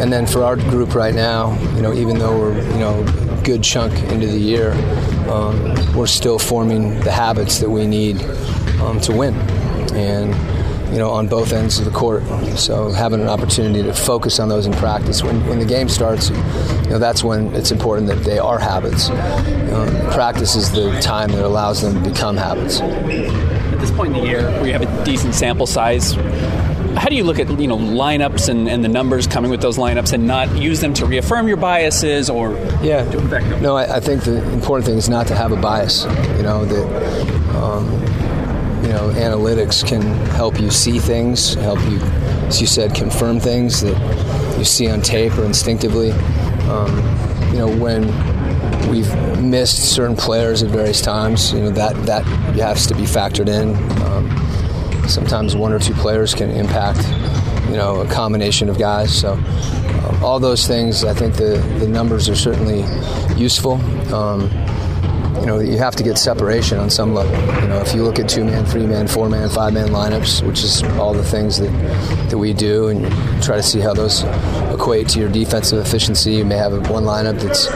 and 0.00 0.12
then 0.12 0.26
for 0.26 0.42
our 0.42 0.56
group 0.56 0.94
right 0.94 1.14
now, 1.14 1.58
you 1.74 1.82
know, 1.82 1.92
even 1.92 2.18
though 2.18 2.38
we're 2.38 2.60
you 2.72 2.78
know 2.78 3.02
a 3.02 3.42
good 3.42 3.62
chunk 3.62 3.92
into 4.10 4.26
the 4.26 4.38
year, 4.38 4.72
um, 5.28 5.74
we're 5.94 6.06
still 6.06 6.38
forming 6.38 6.98
the 7.00 7.12
habits 7.12 7.58
that 7.58 7.70
we 7.70 7.86
need 7.86 8.22
um, 8.80 9.00
to 9.00 9.12
win, 9.12 9.34
and 9.94 10.34
you 10.92 10.98
know, 10.98 11.10
on 11.10 11.26
both 11.26 11.52
ends 11.52 11.78
of 11.78 11.86
the 11.86 11.90
court. 11.90 12.22
So 12.58 12.90
having 12.90 13.22
an 13.22 13.28
opportunity 13.28 13.82
to 13.82 13.94
focus 13.94 14.38
on 14.38 14.50
those 14.50 14.66
in 14.66 14.72
practice 14.74 15.22
when, 15.22 15.44
when 15.46 15.58
the 15.58 15.64
game 15.64 15.88
starts, 15.88 16.28
you 16.28 16.90
know, 16.90 16.98
that's 16.98 17.24
when 17.24 17.54
it's 17.54 17.70
important 17.70 18.08
that 18.08 18.24
they 18.24 18.38
are 18.38 18.58
habits. 18.58 19.08
Um, 19.08 19.88
practice 20.12 20.54
is 20.54 20.70
the 20.70 21.00
time 21.00 21.30
that 21.32 21.44
allows 21.44 21.80
them 21.80 22.02
to 22.02 22.10
become 22.10 22.36
habits. 22.36 22.80
At 22.80 23.80
this 23.80 23.90
point 23.90 24.14
in 24.14 24.22
the 24.22 24.28
year, 24.28 24.42
where 24.50 24.66
you 24.66 24.72
have 24.72 24.82
a 24.82 25.04
decent 25.04 25.34
sample 25.34 25.66
size, 25.66 26.12
how 26.94 27.08
do 27.08 27.16
you 27.16 27.24
look 27.24 27.38
at 27.38 27.48
you 27.58 27.66
know 27.66 27.78
lineups 27.78 28.50
and, 28.50 28.68
and 28.68 28.84
the 28.84 28.88
numbers 28.88 29.26
coming 29.26 29.50
with 29.50 29.62
those 29.62 29.78
lineups 29.78 30.12
and 30.12 30.26
not 30.26 30.54
use 30.56 30.80
them 30.80 30.92
to 30.92 31.06
reaffirm 31.06 31.48
your 31.48 31.56
biases 31.56 32.28
or 32.28 32.52
yeah 32.82 33.02
no 33.62 33.76
I, 33.76 33.96
I 33.96 34.00
think 34.00 34.24
the 34.24 34.42
important 34.52 34.86
thing 34.86 34.98
is 34.98 35.08
not 35.08 35.26
to 35.28 35.34
have 35.34 35.52
a 35.52 35.56
bias 35.56 36.04
you 36.36 36.42
know 36.42 36.66
that 36.66 37.56
um, 37.56 37.88
you 38.82 38.88
know, 38.88 39.10
analytics 39.10 39.86
can 39.86 40.02
help 40.30 40.60
you 40.60 40.70
see 40.70 40.98
things, 40.98 41.54
help 41.54 41.80
you, 41.84 41.98
as 42.48 42.60
you 42.60 42.66
said, 42.66 42.94
confirm 42.94 43.38
things 43.38 43.80
that 43.80 44.58
you 44.58 44.64
see 44.64 44.90
on 44.90 45.00
tape 45.00 45.36
or 45.38 45.44
instinctively. 45.44 46.10
Um, 46.68 46.96
you 47.52 47.58
know, 47.58 47.76
when 47.76 48.06
we've 48.90 49.40
missed 49.40 49.94
certain 49.94 50.16
players 50.16 50.62
at 50.62 50.70
various 50.70 51.00
times, 51.00 51.52
you 51.52 51.60
know, 51.60 51.70
that, 51.70 51.94
that 52.06 52.24
has 52.56 52.86
to 52.88 52.94
be 52.94 53.02
factored 53.02 53.48
in. 53.48 53.76
Um, 54.02 55.08
sometimes 55.08 55.54
one 55.54 55.72
or 55.72 55.78
two 55.78 55.94
players 55.94 56.34
can 56.34 56.50
impact, 56.50 57.06
you 57.68 57.76
know, 57.76 58.00
a 58.00 58.08
combination 58.08 58.68
of 58.68 58.78
guys. 58.78 59.16
So 59.16 59.34
um, 59.34 60.24
all 60.24 60.40
those 60.40 60.66
things, 60.66 61.04
I 61.04 61.14
think 61.14 61.34
the, 61.36 61.58
the 61.78 61.88
numbers 61.88 62.28
are 62.28 62.36
certainly 62.36 62.80
useful. 63.40 63.76
You 65.40 65.46
know, 65.46 65.58
you 65.58 65.78
have 65.78 65.96
to 65.96 66.02
get 66.02 66.18
separation 66.18 66.78
on 66.78 66.90
some 66.90 67.14
level. 67.14 67.32
You 67.62 67.68
know, 67.68 67.80
if 67.80 67.94
you 67.94 68.04
look 68.04 68.18
at 68.18 68.28
two 68.28 68.44
man, 68.44 68.64
three 68.64 68.86
man, 68.86 69.08
four 69.08 69.28
man, 69.28 69.48
five 69.48 69.72
man 69.72 69.88
lineups, 69.88 70.46
which 70.46 70.62
is 70.62 70.82
all 70.98 71.14
the 71.14 71.24
things 71.24 71.58
that, 71.58 71.70
that 72.30 72.38
we 72.38 72.52
do, 72.52 72.88
and 72.88 73.02
try 73.42 73.56
to 73.56 73.62
see 73.62 73.80
how 73.80 73.94
those 73.94 74.22
equate 74.72 75.08
to 75.10 75.20
your 75.20 75.30
defensive 75.30 75.84
efficiency. 75.84 76.34
You 76.34 76.44
may 76.44 76.56
have 76.56 76.72
one 76.90 77.04
lineup 77.04 77.40
that's, 77.40 77.66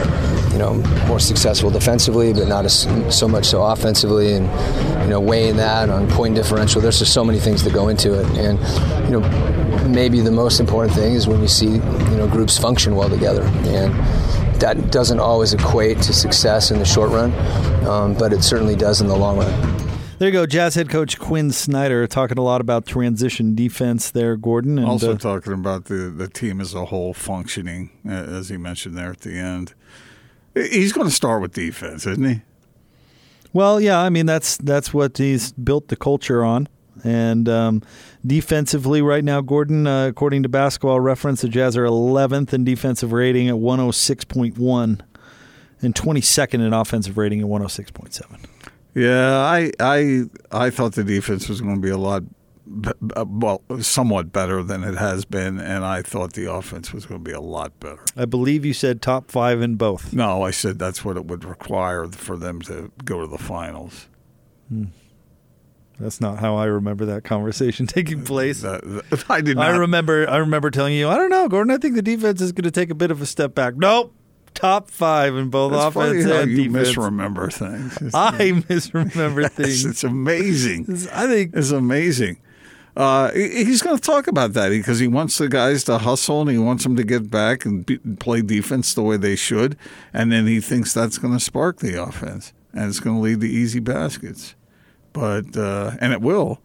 you 0.53 0.59
know, 0.59 0.75
more 1.07 1.19
successful 1.19 1.69
defensively, 1.69 2.31
but 2.31 2.47
not 2.47 2.65
as, 2.65 2.87
so 3.15 3.27
much 3.27 3.45
so 3.45 3.63
offensively, 3.63 4.33
and 4.33 4.45
you 5.03 5.09
know, 5.09 5.19
weighing 5.19 5.57
that 5.57 5.89
on 5.89 6.07
point 6.09 6.35
differential. 6.35 6.79
There's 6.79 6.99
just 6.99 7.13
so 7.13 7.23
many 7.25 7.39
things 7.39 7.63
that 7.63 7.73
go 7.73 7.89
into 7.89 8.19
it, 8.19 8.25
and 8.37 8.59
you 9.05 9.19
know, 9.19 9.87
maybe 9.87 10.21
the 10.21 10.31
most 10.31 10.59
important 10.59 10.93
thing 10.93 11.13
is 11.13 11.27
when 11.27 11.41
you 11.41 11.47
see 11.47 11.71
you 11.71 12.17
know 12.17 12.27
groups 12.27 12.57
function 12.57 12.95
well 12.95 13.09
together 13.09 13.43
and 13.43 13.93
that 14.59 14.91
doesn't 14.91 15.19
always 15.19 15.53
equate 15.53 16.01
to 16.03 16.13
success 16.13 16.71
in 16.71 16.79
the 16.79 16.85
short 16.85 17.11
run, 17.11 17.33
um, 17.87 18.13
but 18.13 18.33
it 18.33 18.43
certainly 18.43 18.75
does 18.75 19.01
in 19.01 19.07
the 19.07 19.15
long 19.15 19.37
run. 19.37 19.87
There 20.19 20.29
you 20.29 20.33
go, 20.33 20.47
Jazz 20.47 20.73
head 20.73 20.89
coach 20.89 21.19
Quin 21.19 21.51
Snyder 21.51 22.07
talking 22.07 22.39
a 22.39 22.41
lot 22.41 22.59
about 22.59 22.87
transition 22.87 23.53
defense 23.53 24.09
there, 24.09 24.35
Gordon. 24.35 24.79
And, 24.79 24.87
also 24.87 25.13
uh, 25.13 25.17
talking 25.17 25.53
about 25.53 25.85
the, 25.85 26.09
the 26.09 26.27
team 26.27 26.59
as 26.59 26.73
a 26.73 26.85
whole 26.85 27.13
functioning, 27.13 27.91
as 28.03 28.49
he 28.49 28.57
mentioned 28.57 28.97
there 28.97 29.11
at 29.11 29.21
the 29.21 29.37
end. 29.37 29.75
He's 30.55 30.91
going 30.91 31.07
to 31.07 31.13
start 31.13 31.43
with 31.43 31.53
defense, 31.53 32.07
isn't 32.07 32.23
he? 32.23 32.41
Well, 33.53 33.79
yeah, 33.79 33.99
I 33.99 34.09
mean 34.09 34.25
that's 34.25 34.57
that's 34.57 34.93
what 34.93 35.17
he's 35.17 35.51
built 35.51 35.87
the 35.87 35.95
culture 35.95 36.43
on. 36.43 36.67
And 37.03 37.47
um, 37.49 37.83
defensively, 38.25 39.01
right 39.01 39.23
now, 39.23 39.41
Gordon, 39.41 39.87
uh, 39.87 40.07
according 40.07 40.43
to 40.43 40.49
Basketball 40.49 40.99
Reference, 40.99 41.41
the 41.41 41.49
Jazz 41.49 41.77
are 41.77 41.85
11th 41.85 42.53
in 42.53 42.63
defensive 42.63 43.11
rating 43.11 43.49
at 43.49 43.55
106.1 43.55 45.01
and 45.81 45.95
22nd 45.95 46.53
in 46.55 46.73
offensive 46.73 47.17
rating 47.17 47.41
at 47.41 47.47
106.7. 47.47 48.39
Yeah, 48.95 49.37
I 49.37 49.71
I 49.79 50.23
I 50.51 50.69
thought 50.71 50.93
the 50.93 51.03
defense 51.03 51.47
was 51.47 51.61
going 51.61 51.75
to 51.75 51.81
be 51.81 51.91
a 51.91 51.99
lot 51.99 52.23
uh, 53.15 53.25
well, 53.27 53.61
somewhat 53.79 54.33
better 54.33 54.63
than 54.63 54.83
it 54.83 54.95
has 54.95 55.23
been, 55.23 55.59
and 55.59 55.85
I 55.85 56.01
thought 56.01 56.33
the 56.33 56.51
offense 56.51 56.93
was 56.93 57.05
going 57.05 57.23
to 57.23 57.23
be 57.23 57.33
a 57.33 57.41
lot 57.41 57.79
better. 57.79 57.99
I 58.15 58.25
believe 58.25 58.65
you 58.65 58.73
said 58.73 59.01
top 59.01 59.31
five 59.31 59.61
in 59.61 59.75
both. 59.75 60.13
No, 60.13 60.41
I 60.41 60.51
said 60.51 60.79
that's 60.79 61.05
what 61.05 61.15
it 61.15 61.25
would 61.25 61.45
require 61.45 62.07
for 62.07 62.37
them 62.37 62.61
to 62.63 62.91
go 63.05 63.21
to 63.21 63.27
the 63.27 63.37
finals. 63.37 64.07
Hmm. 64.69 64.85
That's 65.99 66.21
not 66.21 66.39
how 66.39 66.55
I 66.55 66.65
remember 66.65 67.05
that 67.05 67.23
conversation 67.23 67.87
taking 67.87 68.23
place. 68.23 68.61
That, 68.61 68.81
that, 68.83 69.25
I 69.29 69.41
did. 69.41 69.57
Not. 69.57 69.67
I 69.71 69.77
remember. 69.77 70.29
I 70.29 70.37
remember 70.37 70.69
telling 70.69 70.93
you. 70.93 71.09
I 71.09 71.15
don't 71.17 71.29
know, 71.29 71.47
Gordon. 71.47 71.73
I 71.73 71.77
think 71.77 71.95
the 71.95 72.01
defense 72.01 72.41
is 72.41 72.51
going 72.51 72.65
to 72.65 72.71
take 72.71 72.89
a 72.89 72.95
bit 72.95 73.11
of 73.11 73.21
a 73.21 73.25
step 73.25 73.55
back. 73.55 73.75
Nope. 73.75 74.13
Top 74.53 74.89
five 74.89 75.35
in 75.35 75.49
both 75.49 75.71
That's 75.71 75.95
offense 75.95 76.23
funny 76.23 76.35
how 76.35 76.41
and 76.41 76.51
you 76.51 76.57
defense. 76.57 76.87
misremember 76.89 77.49
things. 77.51 77.97
It's, 78.01 78.15
I 78.15 78.63
misremember 78.69 79.47
things. 79.49 79.85
It's 79.85 80.03
amazing. 80.03 80.85
I 81.13 81.27
think 81.27 81.51
it's 81.53 81.69
amazing. 81.69 82.39
Uh, 82.95 83.29
he's 83.33 83.83
going 83.83 83.95
to 83.95 84.01
talk 84.01 84.25
about 84.25 84.53
that 84.53 84.69
because 84.69 84.97
he 84.97 85.07
wants 85.07 85.37
the 85.37 85.47
guys 85.47 85.83
to 85.83 85.99
hustle 85.99 86.41
and 86.41 86.49
he 86.49 86.57
wants 86.57 86.83
them 86.83 86.95
to 86.95 87.03
get 87.03 87.29
back 87.29 87.63
and 87.65 87.85
be, 87.85 87.99
play 88.19 88.41
defense 88.41 88.95
the 88.95 89.03
way 89.03 89.17
they 89.17 89.35
should, 89.35 89.77
and 90.11 90.31
then 90.31 90.47
he 90.47 90.59
thinks 90.59 90.91
that's 90.95 91.19
going 91.19 91.33
to 91.35 91.39
spark 91.39 91.77
the 91.77 92.01
offense 92.01 92.51
and 92.73 92.89
it's 92.89 92.99
going 92.99 93.15
to 93.15 93.21
lead 93.21 93.41
to 93.41 93.47
easy 93.47 93.79
baskets 93.79 94.55
but 95.13 95.55
uh, 95.57 95.91
and 95.99 96.13
it 96.13 96.21
will. 96.21 96.61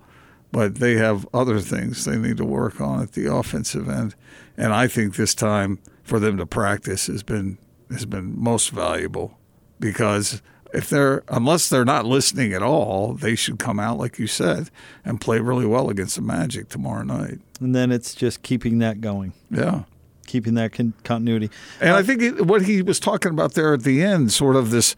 But 0.50 0.76
they 0.76 0.96
have 0.96 1.26
other 1.32 1.60
things 1.60 2.04
they 2.04 2.18
need 2.18 2.36
to 2.36 2.44
work 2.44 2.78
on 2.78 3.02
at 3.02 3.12
the 3.12 3.32
offensive 3.32 3.88
end, 3.88 4.14
and 4.56 4.72
I 4.72 4.86
think 4.86 5.16
this 5.16 5.34
time 5.34 5.78
for 6.02 6.20
them 6.20 6.36
to 6.36 6.46
practice 6.46 7.06
has 7.06 7.22
been 7.22 7.58
has 7.90 8.04
been 8.04 8.38
most 8.38 8.70
valuable 8.70 9.38
because 9.80 10.42
if 10.72 10.88
they're 10.88 11.22
unless 11.28 11.68
they're 11.68 11.84
not 11.84 12.06
listening 12.06 12.52
at 12.52 12.62
all, 12.62 13.14
they 13.14 13.34
should 13.34 13.58
come 13.58 13.78
out 13.78 13.98
like 13.98 14.18
you 14.18 14.26
said 14.26 14.70
and 15.04 15.20
play 15.20 15.38
really 15.40 15.66
well 15.66 15.90
against 15.90 16.16
the 16.16 16.22
Magic 16.22 16.68
tomorrow 16.68 17.02
night. 17.02 17.40
And 17.60 17.74
then 17.74 17.92
it's 17.92 18.14
just 18.14 18.42
keeping 18.42 18.78
that 18.78 19.00
going. 19.00 19.32
Yeah. 19.50 19.84
Keeping 20.26 20.54
that 20.54 20.72
con- 20.72 20.94
continuity. 21.04 21.50
And 21.80 21.90
uh, 21.90 21.96
I 21.96 22.02
think 22.02 22.22
it, 22.22 22.46
what 22.46 22.62
he 22.62 22.80
was 22.82 22.98
talking 22.98 23.32
about 23.32 23.54
there 23.54 23.74
at 23.74 23.82
the 23.82 24.02
end, 24.02 24.32
sort 24.32 24.56
of 24.56 24.70
this 24.70 24.96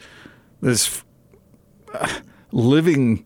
this 0.60 1.02
uh, 1.92 2.20
living 2.52 3.24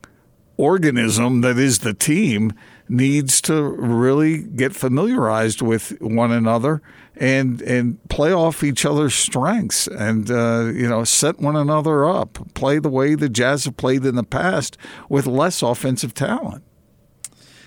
organism 0.58 1.40
that 1.40 1.56
is 1.56 1.78
the 1.78 1.94
team 1.94 2.52
needs 2.88 3.40
to 3.40 3.62
really 3.62 4.38
get 4.42 4.74
familiarized 4.74 5.62
with 5.62 5.98
one 6.00 6.32
another 6.32 6.82
and 7.16 7.62
and 7.62 8.08
play 8.08 8.32
off 8.32 8.62
each 8.62 8.84
other's 8.84 9.14
strengths 9.14 9.86
and 9.86 10.30
uh, 10.30 10.70
you 10.74 10.88
know 10.88 11.04
set 11.04 11.38
one 11.38 11.56
another 11.56 12.04
up 12.04 12.38
play 12.54 12.78
the 12.78 12.88
way 12.88 13.14
the 13.14 13.28
jazz 13.28 13.64
have 13.64 13.76
played 13.76 14.04
in 14.04 14.16
the 14.16 14.24
past 14.24 14.76
with 15.08 15.26
less 15.26 15.62
offensive 15.62 16.12
talent. 16.12 16.62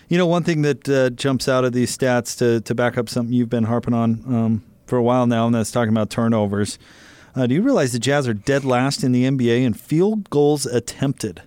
You 0.10 0.18
know 0.18 0.28
one 0.28 0.44
thing 0.44 0.62
that 0.64 0.90
uh, 0.90 1.10
jumps 1.12 1.48
out 1.48 1.64
of 1.64 1.72
these 1.72 1.96
stats 1.98 2.38
to, 2.40 2.60
to 2.62 2.76
back 2.76 2.98
up 2.98 3.08
something 3.08 3.34
you've 3.34 3.50
been 3.50 3.64
harping 3.64 3.94
on 3.94 4.24
um, 4.28 4.64
for 4.86 4.98
a 4.98 5.04
while 5.04 5.28
now 5.28 5.46
and 5.46 5.56
that's 5.56 5.72
talking 5.72 5.94
about 5.94 6.10
turnovers 6.10 6.78
uh, 7.36 7.48
do 7.48 7.56
you 7.56 7.62
realize 7.62 7.94
the 7.94 8.00
jazz 8.00 8.28
are 8.28 8.34
dead 8.34 8.66
last 8.66 9.06
in 9.06 9.14
the 9.14 9.24
nba 9.24 9.64
in 9.64 9.74
field 9.74 10.30
goals 10.30 10.66
attempted 10.66 11.42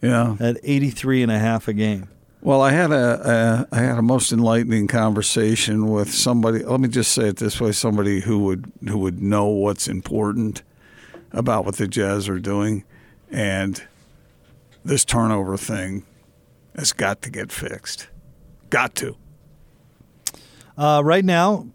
yeah. 0.00 0.36
At 0.40 0.56
83 0.62 1.22
and 1.22 1.32
a 1.32 1.38
half 1.38 1.68
a 1.68 1.72
game. 1.72 2.08
Well, 2.42 2.62
I 2.62 2.70
had 2.72 2.90
a, 2.90 3.66
a 3.70 3.76
I 3.76 3.80
had 3.80 3.98
a 3.98 4.02
most 4.02 4.32
enlightening 4.32 4.86
conversation 4.86 5.88
with 5.88 6.10
somebody. 6.10 6.64
Let 6.64 6.80
me 6.80 6.88
just 6.88 7.12
say 7.12 7.28
it 7.28 7.36
this 7.36 7.60
way: 7.60 7.72
somebody 7.72 8.20
who 8.20 8.38
would 8.44 8.72
who 8.88 8.96
would 8.98 9.20
know 9.20 9.46
what's 9.46 9.86
important 9.86 10.62
about 11.32 11.66
what 11.66 11.76
the 11.76 11.86
Jazz 11.86 12.30
are 12.30 12.38
doing, 12.38 12.84
and 13.30 13.82
this 14.82 15.04
turnover 15.04 15.58
thing 15.58 16.04
has 16.74 16.94
got 16.94 17.20
to 17.22 17.30
get 17.30 17.52
fixed. 17.52 18.08
Got 18.70 18.94
to. 18.96 19.16
Uh, 20.78 21.02
right 21.04 21.24
now, 21.24 21.66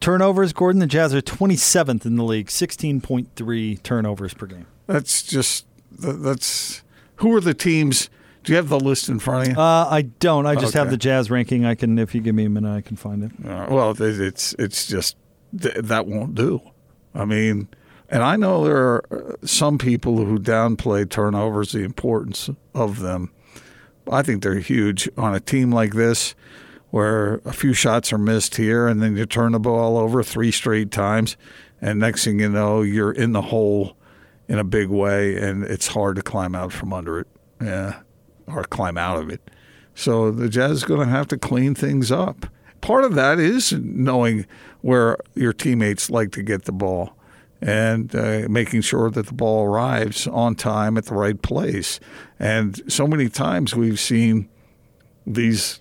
turnovers. 0.00 0.54
Gordon, 0.54 0.80
the 0.80 0.86
Jazz 0.86 1.14
are 1.14 1.20
27th 1.20 2.06
in 2.06 2.16
the 2.16 2.24
league, 2.24 2.46
16.3 2.46 3.82
turnovers 3.82 4.32
per 4.32 4.46
game. 4.46 4.66
That's 4.86 5.22
just 5.22 5.66
that's 5.90 6.82
who 7.16 7.34
are 7.34 7.40
the 7.40 7.54
teams? 7.54 8.10
Do 8.42 8.52
you 8.52 8.56
have 8.56 8.68
the 8.68 8.80
list 8.80 9.08
in 9.08 9.18
front 9.18 9.48
of 9.48 9.54
you? 9.54 9.60
Uh, 9.60 9.88
I 9.90 10.02
don't. 10.02 10.46
I 10.46 10.54
just 10.54 10.74
okay. 10.74 10.78
have 10.80 10.90
the 10.90 10.96
Jazz 10.96 11.30
ranking. 11.30 11.64
I 11.64 11.74
can, 11.74 11.98
if 11.98 12.14
you 12.14 12.20
give 12.20 12.34
me 12.34 12.44
a 12.44 12.50
minute, 12.50 12.74
I 12.74 12.82
can 12.82 12.96
find 12.96 13.24
it. 13.24 13.32
Uh, 13.46 13.66
well, 13.70 13.94
it's 13.98 14.54
it's 14.58 14.86
just 14.86 15.16
that 15.52 16.06
won't 16.06 16.34
do. 16.34 16.60
I 17.14 17.24
mean, 17.24 17.68
and 18.10 18.22
I 18.22 18.36
know 18.36 18.64
there 18.64 18.76
are 18.76 19.04
uh, 19.10 19.46
some 19.46 19.78
people 19.78 20.24
who 20.24 20.38
downplay 20.38 21.08
turnovers, 21.08 21.72
the 21.72 21.84
importance 21.84 22.50
of 22.74 23.00
them. 23.00 23.30
I 24.10 24.22
think 24.22 24.42
they're 24.42 24.58
huge 24.58 25.08
on 25.16 25.34
a 25.34 25.40
team 25.40 25.72
like 25.72 25.94
this, 25.94 26.34
where 26.90 27.36
a 27.46 27.52
few 27.52 27.72
shots 27.72 28.12
are 28.12 28.18
missed 28.18 28.56
here, 28.56 28.86
and 28.86 29.00
then 29.00 29.16
you 29.16 29.24
turn 29.24 29.52
the 29.52 29.60
ball 29.60 29.96
over 29.96 30.22
three 30.22 30.50
straight 30.50 30.90
times 30.90 31.38
and 31.84 32.00
next 32.00 32.24
thing 32.24 32.40
you 32.40 32.48
know, 32.48 32.80
you're 32.80 33.12
in 33.12 33.32
the 33.32 33.42
hole 33.42 33.94
in 34.48 34.58
a 34.58 34.64
big 34.64 34.88
way, 34.88 35.36
and 35.36 35.64
it's 35.64 35.88
hard 35.88 36.16
to 36.16 36.22
climb 36.22 36.54
out 36.54 36.72
from 36.72 36.92
under 36.92 37.20
it, 37.20 37.28
yeah, 37.60 38.00
or 38.46 38.64
climb 38.64 38.98
out 38.98 39.18
of 39.18 39.30
it. 39.30 39.40
So 39.94 40.30
the 40.30 40.48
Jazz 40.48 40.72
is 40.72 40.84
going 40.84 41.00
to 41.00 41.06
have 41.06 41.28
to 41.28 41.38
clean 41.38 41.74
things 41.74 42.10
up. 42.10 42.46
Part 42.80 43.04
of 43.04 43.14
that 43.14 43.38
is 43.38 43.72
knowing 43.72 44.46
where 44.82 45.16
your 45.34 45.52
teammates 45.52 46.10
like 46.10 46.32
to 46.32 46.42
get 46.42 46.64
the 46.64 46.72
ball 46.72 47.16
and 47.62 48.14
uh, 48.14 48.46
making 48.50 48.82
sure 48.82 49.10
that 49.10 49.26
the 49.26 49.32
ball 49.32 49.64
arrives 49.64 50.26
on 50.26 50.54
time 50.54 50.98
at 50.98 51.06
the 51.06 51.14
right 51.14 51.40
place. 51.40 51.98
And 52.38 52.82
so 52.92 53.06
many 53.06 53.30
times 53.30 53.74
we've 53.74 54.00
seen 54.00 54.50
these 55.26 55.80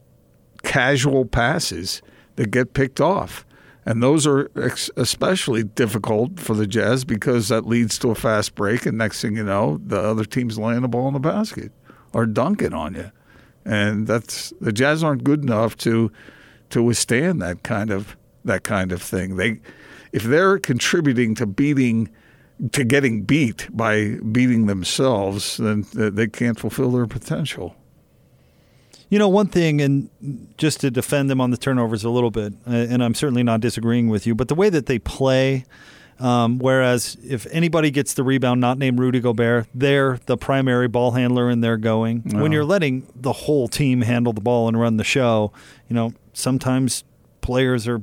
casual 0.62 1.26
passes 1.26 2.02
that 2.38 2.52
get 2.52 2.74
picked 2.74 3.02
off. 3.02 3.46
And 3.86 4.02
those 4.02 4.26
are 4.26 4.50
especially 4.96 5.64
difficult 5.64 6.40
for 6.40 6.54
the 6.54 6.66
Jazz 6.66 7.04
because 7.04 7.50
that 7.50 7.68
leads 7.68 8.00
to 8.00 8.12
a 8.12 8.16
fast 8.16 8.56
break. 8.56 8.86
And 8.86 8.98
next 8.98 9.22
thing 9.22 9.36
you 9.36 9.44
know, 9.44 9.80
the 9.86 10.00
other 10.00 10.24
team's 10.24 10.58
laying 10.58 10.82
the 10.82 10.88
ball 10.88 11.08
in 11.10 11.14
the 11.14 11.20
basket 11.20 11.72
or 12.14 12.26
dunking 12.26 12.74
on 12.74 12.96
you. 12.96 13.12
And 13.66 14.08
that's 14.08 14.54
the 14.62 14.72
Jazz 14.72 15.04
aren't 15.04 15.24
good 15.24 15.44
enough 15.44 15.76
to 15.78 16.12
to 16.70 16.82
withstand 16.82 17.42
that 17.42 17.64
kind 17.64 17.92
of 17.92 18.16
that 18.46 18.64
kind 18.64 18.92
of 18.92 19.02
thing. 19.02 19.36
They 19.36 19.60
if 20.12 20.24
they're 20.24 20.60
contributing 20.60 21.36
to 21.36 21.46
beating 21.46 22.10
to 22.72 22.84
getting 22.84 23.24
beat 23.24 23.68
by 23.76 24.16
beating 24.32 24.68
themselves, 24.68 25.58
then 25.58 25.86
they 25.94 26.28
can't 26.28 26.60
fulfill 26.60 26.92
their 26.92 27.08
potential. 27.08 27.76
You 29.14 29.20
know, 29.20 29.30
one 29.30 29.46
thing, 29.46 29.80
and 29.80 30.10
just 30.58 30.80
to 30.80 30.90
defend 30.90 31.30
them 31.30 31.40
on 31.40 31.52
the 31.52 31.58
turnovers 31.58 32.04
a 32.04 32.10
little 32.10 32.32
bit, 32.32 32.52
uh, 32.66 32.72
and 32.72 33.04
I'm 33.04 33.14
certainly 33.14 33.44
not 33.44 33.60
disagreeing 33.60 34.10
with 34.10 34.26
you, 34.26 34.34
but 34.34 34.48
the 34.48 34.56
way 34.56 34.72
that 34.72 34.88
they 34.88 34.98
play, 34.98 35.66
um, 36.18 36.58
whereas 36.58 37.16
if 37.24 37.46
anybody 37.52 37.92
gets 37.92 38.16
the 38.16 38.24
rebound, 38.24 38.60
not 38.60 38.80
named 38.80 39.00
Rudy 39.00 39.20
Gobert, 39.20 39.68
they're 39.76 40.18
the 40.26 40.36
primary 40.36 40.88
ball 40.88 41.12
handler 41.12 41.48
and 41.48 41.64
they're 41.64 41.78
going. 41.78 42.24
Oh. 42.34 42.42
When 42.42 42.52
you're 42.52 42.66
letting 42.66 43.06
the 43.14 43.34
whole 43.34 43.68
team 43.68 44.02
handle 44.02 44.34
the 44.34 44.42
ball 44.42 44.68
and 44.68 44.80
run 44.80 44.98
the 44.98 45.04
show, 45.04 45.52
you 45.88 45.94
know, 45.94 46.16
sometimes 46.34 47.04
players 47.42 47.88
are 47.88 48.02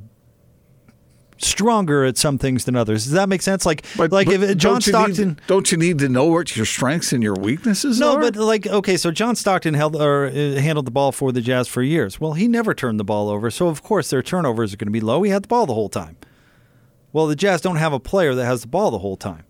stronger 1.42 2.04
at 2.04 2.16
some 2.16 2.38
things 2.38 2.64
than 2.64 2.76
others. 2.76 3.04
Does 3.04 3.12
that 3.12 3.28
make 3.28 3.42
sense? 3.42 3.64
Like, 3.64 3.85
like 3.97 4.28
if 4.28 4.40
don't 4.40 4.59
John 4.59 4.80
Stockton. 4.80 5.28
need, 5.28 5.40
don't 5.47 5.73
you 5.73 5.78
need 5.78 5.99
to 6.00 6.09
know 6.09 6.26
what 6.26 6.56
your 6.56 6.66
strengths 6.66 7.12
and 7.12 7.23
your 7.23 7.35
weaknesses 7.35 7.99
No, 7.99 8.16
are? 8.16 8.20
No, 8.20 8.30
but 8.30 8.37
like 8.37 8.66
okay, 8.66 8.97
so 8.97 9.11
John 9.11 9.37
Stockton 9.37 9.75
held 9.75 9.97
or 9.97 10.26
uh, 10.26 10.32
handled 10.32 10.87
the 10.87 10.90
ball 10.90 11.12
for 11.12 11.32
the 11.32 11.40
Jazz 11.40 11.68
for 11.68 11.82
years. 11.82 12.20
Well, 12.20 12.35
he 12.35 12.49
never 12.49 12.75
turned 12.75 13.00
the 13.00 13.04
ball 13.04 13.28
over, 13.28 13.50
so 13.50 13.68
of 13.68 13.82
course 13.82 14.11
their 14.11 14.23
turnovers 14.23 14.73
are 14.75 14.76
going 14.76 14.88
to 14.88 14.92
be 14.92 15.00
low. 15.00 15.23
He 15.23 15.30
had 15.30 15.44
the 15.44 15.49
ball 15.49 15.66
the 15.66 15.75
whole 15.75 15.88
time. 15.88 16.16
Well, 17.12 17.26
the 17.26 17.37
Jazz 17.37 17.61
don't 17.61 17.76
have 17.76 17.92
a 17.92 18.00
player 18.00 18.35
that 18.35 18.44
has 18.44 18.62
the 18.62 18.68
ball 18.68 18.90
the 18.90 18.99
whole 18.99 19.16
time, 19.16 19.44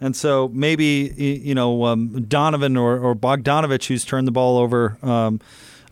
and 0.00 0.16
so 0.16 0.48
maybe 0.52 1.12
you 1.16 1.54
know 1.54 1.84
um, 1.84 2.22
Donovan 2.22 2.76
or, 2.76 2.98
or 2.98 3.14
Bogdanovich, 3.14 3.86
who's 3.88 4.04
turned 4.04 4.26
the 4.26 4.32
ball 4.32 4.58
over 4.58 4.96
um, 5.02 5.40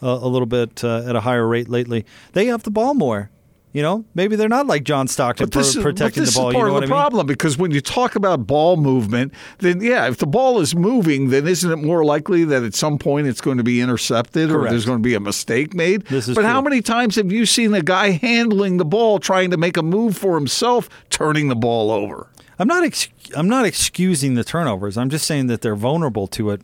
a, 0.00 0.06
a 0.06 0.28
little 0.28 0.46
bit 0.46 0.82
uh, 0.82 1.02
at 1.06 1.16
a 1.16 1.20
higher 1.20 1.46
rate 1.46 1.68
lately, 1.68 2.06
they 2.32 2.46
have 2.46 2.62
the 2.62 2.70
ball 2.70 2.94
more. 2.94 3.30
You 3.72 3.82
know, 3.82 4.04
maybe 4.16 4.34
they're 4.34 4.48
not 4.48 4.66
like 4.66 4.82
John 4.82 5.06
Stockton 5.06 5.46
But 5.46 5.56
this, 5.56 5.76
is, 5.76 5.82
protecting 5.82 6.24
this 6.24 6.34
the 6.34 6.40
ball. 6.40 6.50
is 6.50 6.54
part 6.54 6.66
you 6.66 6.70
know 6.72 6.76
of 6.76 6.80
the 6.80 6.86
I 6.86 6.90
mean? 6.90 7.00
problem 7.00 7.26
because 7.28 7.56
when 7.56 7.70
you 7.70 7.80
talk 7.80 8.16
about 8.16 8.44
ball 8.44 8.76
movement, 8.76 9.32
then 9.58 9.80
yeah, 9.80 10.08
if 10.08 10.16
the 10.16 10.26
ball 10.26 10.58
is 10.58 10.74
moving, 10.74 11.30
then 11.30 11.46
isn't 11.46 11.70
it 11.70 11.76
more 11.76 12.04
likely 12.04 12.42
that 12.44 12.64
at 12.64 12.74
some 12.74 12.98
point 12.98 13.28
it's 13.28 13.40
going 13.40 13.58
to 13.58 13.62
be 13.62 13.80
intercepted 13.80 14.50
or 14.50 14.68
there's 14.68 14.84
going 14.86 14.98
to 14.98 15.02
be 15.02 15.14
a 15.14 15.20
mistake 15.20 15.72
made? 15.72 16.02
This 16.06 16.26
is 16.26 16.34
but 16.34 16.44
how 16.44 16.60
many 16.60 16.82
times 16.82 17.14
have 17.14 17.30
you 17.30 17.46
seen 17.46 17.72
a 17.72 17.82
guy 17.82 18.10
handling 18.10 18.78
the 18.78 18.84
ball, 18.84 19.20
trying 19.20 19.52
to 19.52 19.56
make 19.56 19.76
a 19.76 19.82
move 19.82 20.16
for 20.16 20.34
himself, 20.34 20.88
turning 21.08 21.46
the 21.48 21.56
ball 21.56 21.92
over? 21.92 22.26
I'm 22.58 22.68
not 22.68 22.84
ex- 22.84 23.08
I'm 23.36 23.48
not 23.48 23.64
excusing 23.64 24.34
the 24.34 24.44
turnovers. 24.44 24.98
I'm 24.98 25.08
just 25.10 25.26
saying 25.26 25.46
that 25.46 25.62
they're 25.62 25.76
vulnerable 25.76 26.26
to 26.26 26.50
it. 26.50 26.60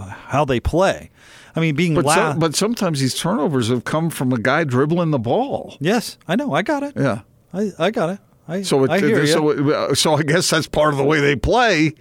How 0.00 0.44
they 0.44 0.60
play. 0.60 1.10
I 1.54 1.60
mean, 1.60 1.74
being 1.74 1.94
But, 1.94 2.04
loud. 2.04 2.14
some, 2.32 2.38
but 2.38 2.54
sometimes 2.54 3.00
these 3.00 3.14
turnovers 3.14 3.68
have 3.68 3.84
come 3.84 4.10
from 4.10 4.32
a 4.32 4.38
guy 4.38 4.64
dribbling 4.64 5.10
the 5.10 5.18
ball. 5.18 5.76
yes, 5.80 6.18
I 6.28 6.36
know. 6.36 6.52
I 6.52 6.62
got 6.62 6.82
it. 6.82 6.92
Yeah. 6.96 7.20
I, 7.54 7.72
I 7.78 7.90
got 7.90 8.10
it. 8.10 8.18
I, 8.48 8.62
So, 8.62 8.84
it, 8.84 8.90
I 8.90 8.98
hear 9.00 9.20
you. 9.20 9.26
so, 9.26 9.50
it- 9.90 9.96
so 9.96 10.14
I 10.14 10.22
guess 10.22 10.50
that's 10.50 10.66
part 10.68 10.92
of 10.92 10.98
the 10.98 11.04
way 11.04 11.20
they 11.20 11.34
play, 11.34 11.94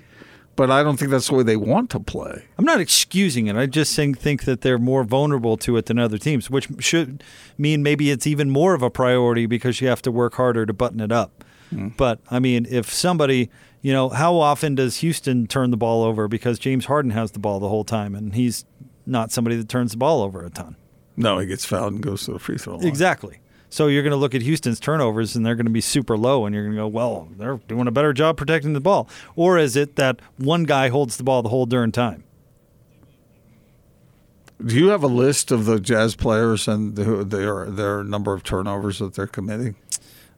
but 0.57 0.69
I 0.69 0.83
don't 0.83 0.97
think 0.97 1.09
that's 1.11 1.27
the 1.29 1.35
way 1.35 1.43
they 1.43 1.55
want 1.55 1.89
to 1.91 1.99
play. 1.99 2.43
I'm 2.57 2.65
not 2.65 2.79
excusing 2.81 3.47
it. 3.47 3.55
I 3.55 3.65
just 3.65 3.95
think, 3.95 4.19
think 4.19 4.43
that 4.43 4.61
they're 4.61 4.77
more 4.77 5.03
vulnerable 5.05 5.55
to 5.57 5.77
it 5.77 5.85
than 5.85 5.97
other 5.99 6.17
teams, 6.17 6.49
which 6.49 6.67
should 6.79 7.23
mean 7.57 7.81
maybe 7.81 8.11
it's 8.11 8.27
even 8.27 8.49
more 8.49 8.73
of 8.73 8.81
a 8.81 8.89
priority 8.89 9.45
because 9.45 9.79
you 9.81 9.87
have 9.87 10.01
to 10.03 10.11
work 10.11 10.35
harder 10.35 10.65
to 10.65 10.73
button 10.73 10.99
it 10.99 11.11
up. 11.11 11.43
Hmm. 11.69 11.89
But 11.97 12.19
I 12.29 12.39
mean, 12.39 12.67
if 12.69 12.91
somebody, 12.93 13.49
you 13.85 13.93
know, 13.93 14.09
how 14.09 14.37
often 14.37 14.73
does 14.73 14.97
Houston 14.97 15.45
turn 15.45 15.69
the 15.69 15.77
ball 15.77 16.01
over 16.01 16.27
because 16.27 16.57
James 16.57 16.85
Harden 16.85 17.11
has 17.11 17.33
the 17.33 17.37
ball 17.37 17.59
the 17.59 17.69
whole 17.69 17.83
time 17.83 18.15
and 18.15 18.33
he's 18.33 18.65
not 19.05 19.31
somebody 19.31 19.57
that 19.57 19.69
turns 19.69 19.91
the 19.91 19.97
ball 19.97 20.23
over 20.23 20.43
a 20.43 20.49
ton? 20.49 20.75
No, 21.15 21.37
he 21.37 21.45
gets 21.45 21.65
fouled 21.65 21.93
and 21.93 22.01
goes 22.01 22.25
to 22.25 22.33
the 22.33 22.39
free 22.39 22.57
throw 22.57 22.77
line. 22.77 22.87
Exactly. 22.87 23.37
So 23.69 23.85
you're 23.85 24.01
going 24.01 24.09
to 24.09 24.17
look 24.17 24.33
at 24.33 24.41
Houston's 24.41 24.79
turnovers 24.79 25.35
and 25.35 25.45
they're 25.45 25.53
going 25.53 25.67
to 25.67 25.71
be 25.71 25.81
super 25.81 26.17
low, 26.17 26.47
and 26.47 26.55
you're 26.55 26.63
going 26.63 26.75
to 26.75 26.81
go, 26.81 26.87
well, 26.87 27.29
they're 27.37 27.57
doing 27.67 27.85
a 27.85 27.91
better 27.91 28.11
job 28.11 28.37
protecting 28.37 28.73
the 28.73 28.81
ball. 28.81 29.07
Or 29.35 29.59
is 29.59 29.75
it 29.75 29.97
that 29.97 30.19
one 30.37 30.63
guy 30.63 30.89
holds 30.89 31.17
the 31.17 31.23
ball 31.23 31.43
the 31.43 31.49
whole 31.49 31.67
darn 31.67 31.91
time? 31.91 32.23
Do 34.65 34.73
you 34.73 34.87
have 34.87 35.03
a 35.03 35.07
list 35.07 35.51
of 35.51 35.65
the 35.65 35.79
Jazz 35.79 36.15
players 36.15 36.67
and 36.67 36.95
the, 36.95 37.23
their 37.23 37.65
their 37.65 38.03
number 38.03 38.33
of 38.33 38.41
turnovers 38.41 38.97
that 38.97 39.13
they're 39.13 39.27
committing? 39.27 39.75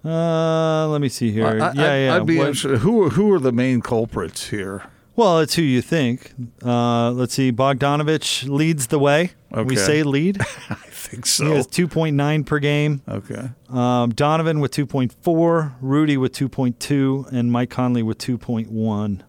Uh, 0.05 0.87
let 0.89 1.01
me 1.01 1.09
see 1.09 1.31
here. 1.31 1.45
I, 1.47 1.55
yeah, 1.57 1.67
I'd, 1.69 1.75
yeah. 1.77 2.15
I'd 2.15 2.25
be 2.25 2.37
What- 2.37 2.47
interested. 2.49 2.77
Who 2.79 3.03
are- 3.03 3.09
who 3.09 3.31
are 3.33 3.39
the 3.39 3.51
main 3.51 3.81
culprits 3.81 4.49
here? 4.49 4.83
well, 5.15 5.39
it's 5.39 5.55
who 5.55 5.63
you 5.63 5.81
think. 5.81 6.33
Uh, 6.63 7.09
let's 7.11 7.33
see. 7.33 7.51
Bogdanovich 7.51 8.47
leads 8.47 8.87
the 8.87 8.99
way. 8.99 9.31
We 9.51 9.75
say 9.75 10.03
lead. 10.03 10.39
I 10.69 10.75
think 10.75 11.25
so. 11.25 11.45
He 11.47 11.51
has 11.55 11.67
2.9 11.67 12.45
per 12.45 12.59
game. 12.59 13.01
Okay. 13.07 13.49
Um, 13.69 14.11
Donovan 14.11 14.59
with 14.59 14.71
2.4, 14.71 15.73
Rudy 15.81 16.17
with 16.17 16.33
2.2, 16.33 17.31
and 17.31 17.51
Mike 17.51 17.69
Conley 17.71 18.03
with 18.03 18.17
2.1. 18.19 19.21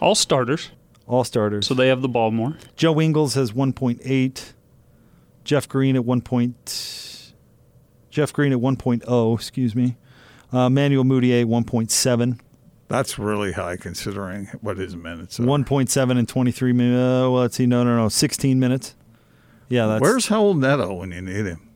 All 0.00 0.14
starters, 0.14 0.70
All 1.06 1.24
starters. 1.24 1.66
so 1.66 1.74
they 1.74 1.88
have 1.88 2.02
the 2.02 2.08
ball 2.08 2.30
more. 2.30 2.56
Joe 2.76 3.00
Ingles 3.00 3.34
has 3.34 3.52
1.8. 3.52 4.52
Jeff 5.44 5.68
Green 5.68 5.96
at 5.96 6.04
1. 6.04 6.20
Point, 6.20 7.32
Jeff 8.10 8.32
Green 8.32 8.52
at 8.52 8.58
1.0, 8.58 9.34
excuse 9.34 9.74
me. 9.74 9.96
Uh, 10.52 10.68
Manuel 10.68 11.04
Mudiay 11.04 11.44
1.7. 11.44 12.38
That's 12.88 13.18
really 13.18 13.52
high 13.52 13.76
considering 13.76 14.46
what 14.60 14.76
his 14.76 14.94
minutes 14.94 15.40
are. 15.40 15.44
1.7 15.44 16.18
in 16.18 16.26
23 16.26 16.72
minutes. 16.72 16.98
Uh, 16.98 17.30
well, 17.30 17.40
let's 17.40 17.56
see. 17.56 17.66
No, 17.66 17.84
no, 17.84 17.96
no. 17.96 18.08
16 18.08 18.60
minutes. 18.60 18.94
Yeah, 19.70 19.86
that's 19.86 20.02
Where's 20.02 20.26
Raul 20.26 20.58
Neto 20.58 20.92
when 20.94 21.10
you 21.12 21.22
need 21.22 21.46
him? 21.46 21.68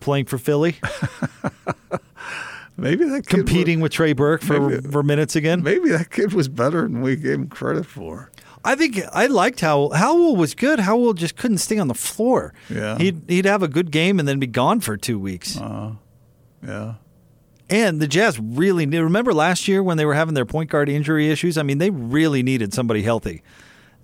playing 0.00 0.24
for 0.26 0.38
Philly, 0.38 0.76
Maybe 2.76 3.04
that 3.06 3.26
kid 3.26 3.36
competing 3.36 3.80
with 3.80 3.90
Trey 3.90 4.12
Burke 4.12 4.42
for, 4.42 4.60
Maybe- 4.70 4.88
for 4.88 5.02
minutes 5.02 5.34
again. 5.34 5.62
Maybe 5.62 5.88
that 5.90 6.10
kid 6.10 6.32
was 6.32 6.46
better 6.48 6.82
than 6.82 7.00
we 7.00 7.16
gave 7.16 7.34
him 7.34 7.48
credit 7.48 7.84
for. 7.84 8.30
I 8.64 8.76
think 8.76 9.00
I 9.12 9.26
liked 9.26 9.60
Raul. 9.60 9.90
Raul 9.92 10.36
was 10.36 10.54
good. 10.54 10.78
Raul 10.78 11.14
just 11.14 11.36
couldn't 11.36 11.58
stay 11.58 11.78
on 11.78 11.88
the 11.88 11.94
floor. 11.94 12.54
Yeah. 12.70 12.96
He'd, 12.98 13.22
he'd 13.26 13.44
have 13.46 13.62
a 13.64 13.68
good 13.68 13.90
game 13.90 14.18
and 14.20 14.28
then 14.28 14.38
be 14.38 14.46
gone 14.46 14.78
for 14.80 14.96
two 14.96 15.18
weeks. 15.18 15.56
Yeah. 15.56 16.94
And 17.70 18.00
the 18.00 18.08
Jazz 18.08 18.38
really 18.38 18.86
need. 18.86 18.98
Remember 18.98 19.34
last 19.34 19.68
year 19.68 19.82
when 19.82 19.98
they 19.98 20.06
were 20.06 20.14
having 20.14 20.34
their 20.34 20.46
point 20.46 20.70
guard 20.70 20.88
injury 20.88 21.30
issues? 21.30 21.58
I 21.58 21.62
mean, 21.62 21.78
they 21.78 21.90
really 21.90 22.42
needed 22.42 22.72
somebody 22.72 23.02
healthy. 23.02 23.42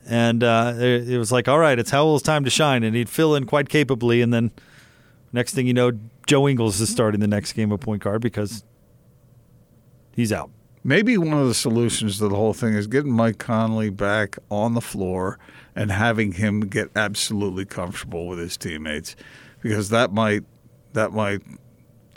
And 0.07 0.45
uh, 0.45 0.75
it 0.77 1.09
it 1.09 1.19
was 1.19 1.33
like, 1.33 1.49
all 1.49 1.59
right, 1.59 1.79
it's 1.79 1.93
Raul's 1.93 2.23
time 2.23 2.45
to 2.45 2.51
shine. 2.51 2.83
And 2.83 2.95
he'd 2.95 3.09
fill 3.09 3.35
in 3.35 3.47
quite 3.47 3.71
capably. 3.71 4.21
And 4.21 4.35
then 4.35 4.53
next 5.33 5.55
thing 5.55 5.67
you 5.67 5.73
know, 5.73 5.93
Joe 6.27 6.47
Ingles 6.47 6.81
is 6.81 6.91
starting 6.91 7.21
the 7.21 7.27
next 7.27 7.55
game 7.55 7.73
of 7.73 7.81
point 7.81 8.03
guard 8.03 8.21
because 8.21 8.65
he's 10.13 10.33
out. 10.33 10.51
Maybe 10.87 11.17
one 11.17 11.33
of 11.33 11.49
the 11.49 11.55
solutions 11.55 12.19
to 12.19 12.29
the 12.29 12.37
whole 12.37 12.53
thing 12.53 12.75
is 12.75 12.87
getting 12.87 13.13
Mike 13.13 13.39
Conley 13.39 13.89
back 13.89 14.37
on 14.51 14.75
the 14.75 14.83
floor 14.83 15.39
and 15.75 15.91
having 15.91 16.33
him 16.33 16.61
get 16.61 16.91
absolutely 16.95 17.65
comfortable 17.65 18.29
with 18.29 18.39
his 18.39 18.59
teammates, 18.59 19.17
because 19.63 19.89
that 19.89 20.13
might 20.13 20.45
that 20.93 21.13
might 21.13 21.41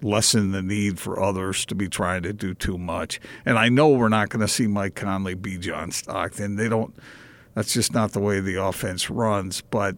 lessen 0.01 0.51
the 0.51 0.61
need 0.61 0.99
for 0.99 1.21
others 1.21 1.65
to 1.65 1.75
be 1.75 1.89
trying 1.89 2.23
to 2.23 2.33
do 2.33 2.53
too 2.53 2.77
much. 2.77 3.19
And 3.45 3.57
I 3.57 3.69
know 3.69 3.89
we're 3.89 4.09
not 4.09 4.29
going 4.29 4.45
to 4.45 4.47
see 4.47 4.67
Mike 4.67 4.95
Conley 4.95 5.35
be 5.35 5.57
John 5.57 5.91
Stockton. 5.91 6.55
They 6.55 6.69
don't. 6.69 6.95
That's 7.53 7.73
just 7.73 7.93
not 7.93 8.11
the 8.11 8.19
way 8.19 8.39
the 8.39 8.61
offense 8.61 9.09
runs. 9.09 9.61
But 9.61 9.97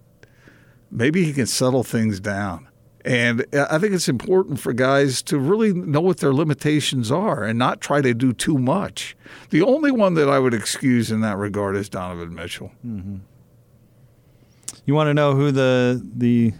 maybe 0.91 1.23
he 1.23 1.33
can 1.33 1.45
settle 1.45 1.83
things 1.83 2.19
down. 2.19 2.67
And 3.05 3.45
I 3.53 3.77
think 3.77 3.93
it's 3.93 4.09
important 4.09 4.59
for 4.59 4.73
guys 4.73 5.21
to 5.23 5.39
really 5.39 5.73
know 5.73 6.01
what 6.01 6.17
their 6.17 6.33
limitations 6.33 7.11
are 7.11 7.43
and 7.43 7.57
not 7.57 7.79
try 7.79 8.01
to 8.01 8.13
do 8.13 8.33
too 8.33 8.57
much. 8.57 9.15
The 9.51 9.61
only 9.61 9.89
one 9.89 10.15
that 10.15 10.29
I 10.29 10.37
would 10.37 10.53
excuse 10.53 11.09
in 11.09 11.21
that 11.21 11.37
regard 11.37 11.77
is 11.77 11.87
Donovan 11.87 12.35
Mitchell. 12.35 12.71
Mm-hmm. 12.85 13.17
You 14.85 14.93
want 14.95 15.07
to 15.07 15.13
know 15.13 15.33
who 15.33 15.51
the 15.51 16.05
the 16.15 16.53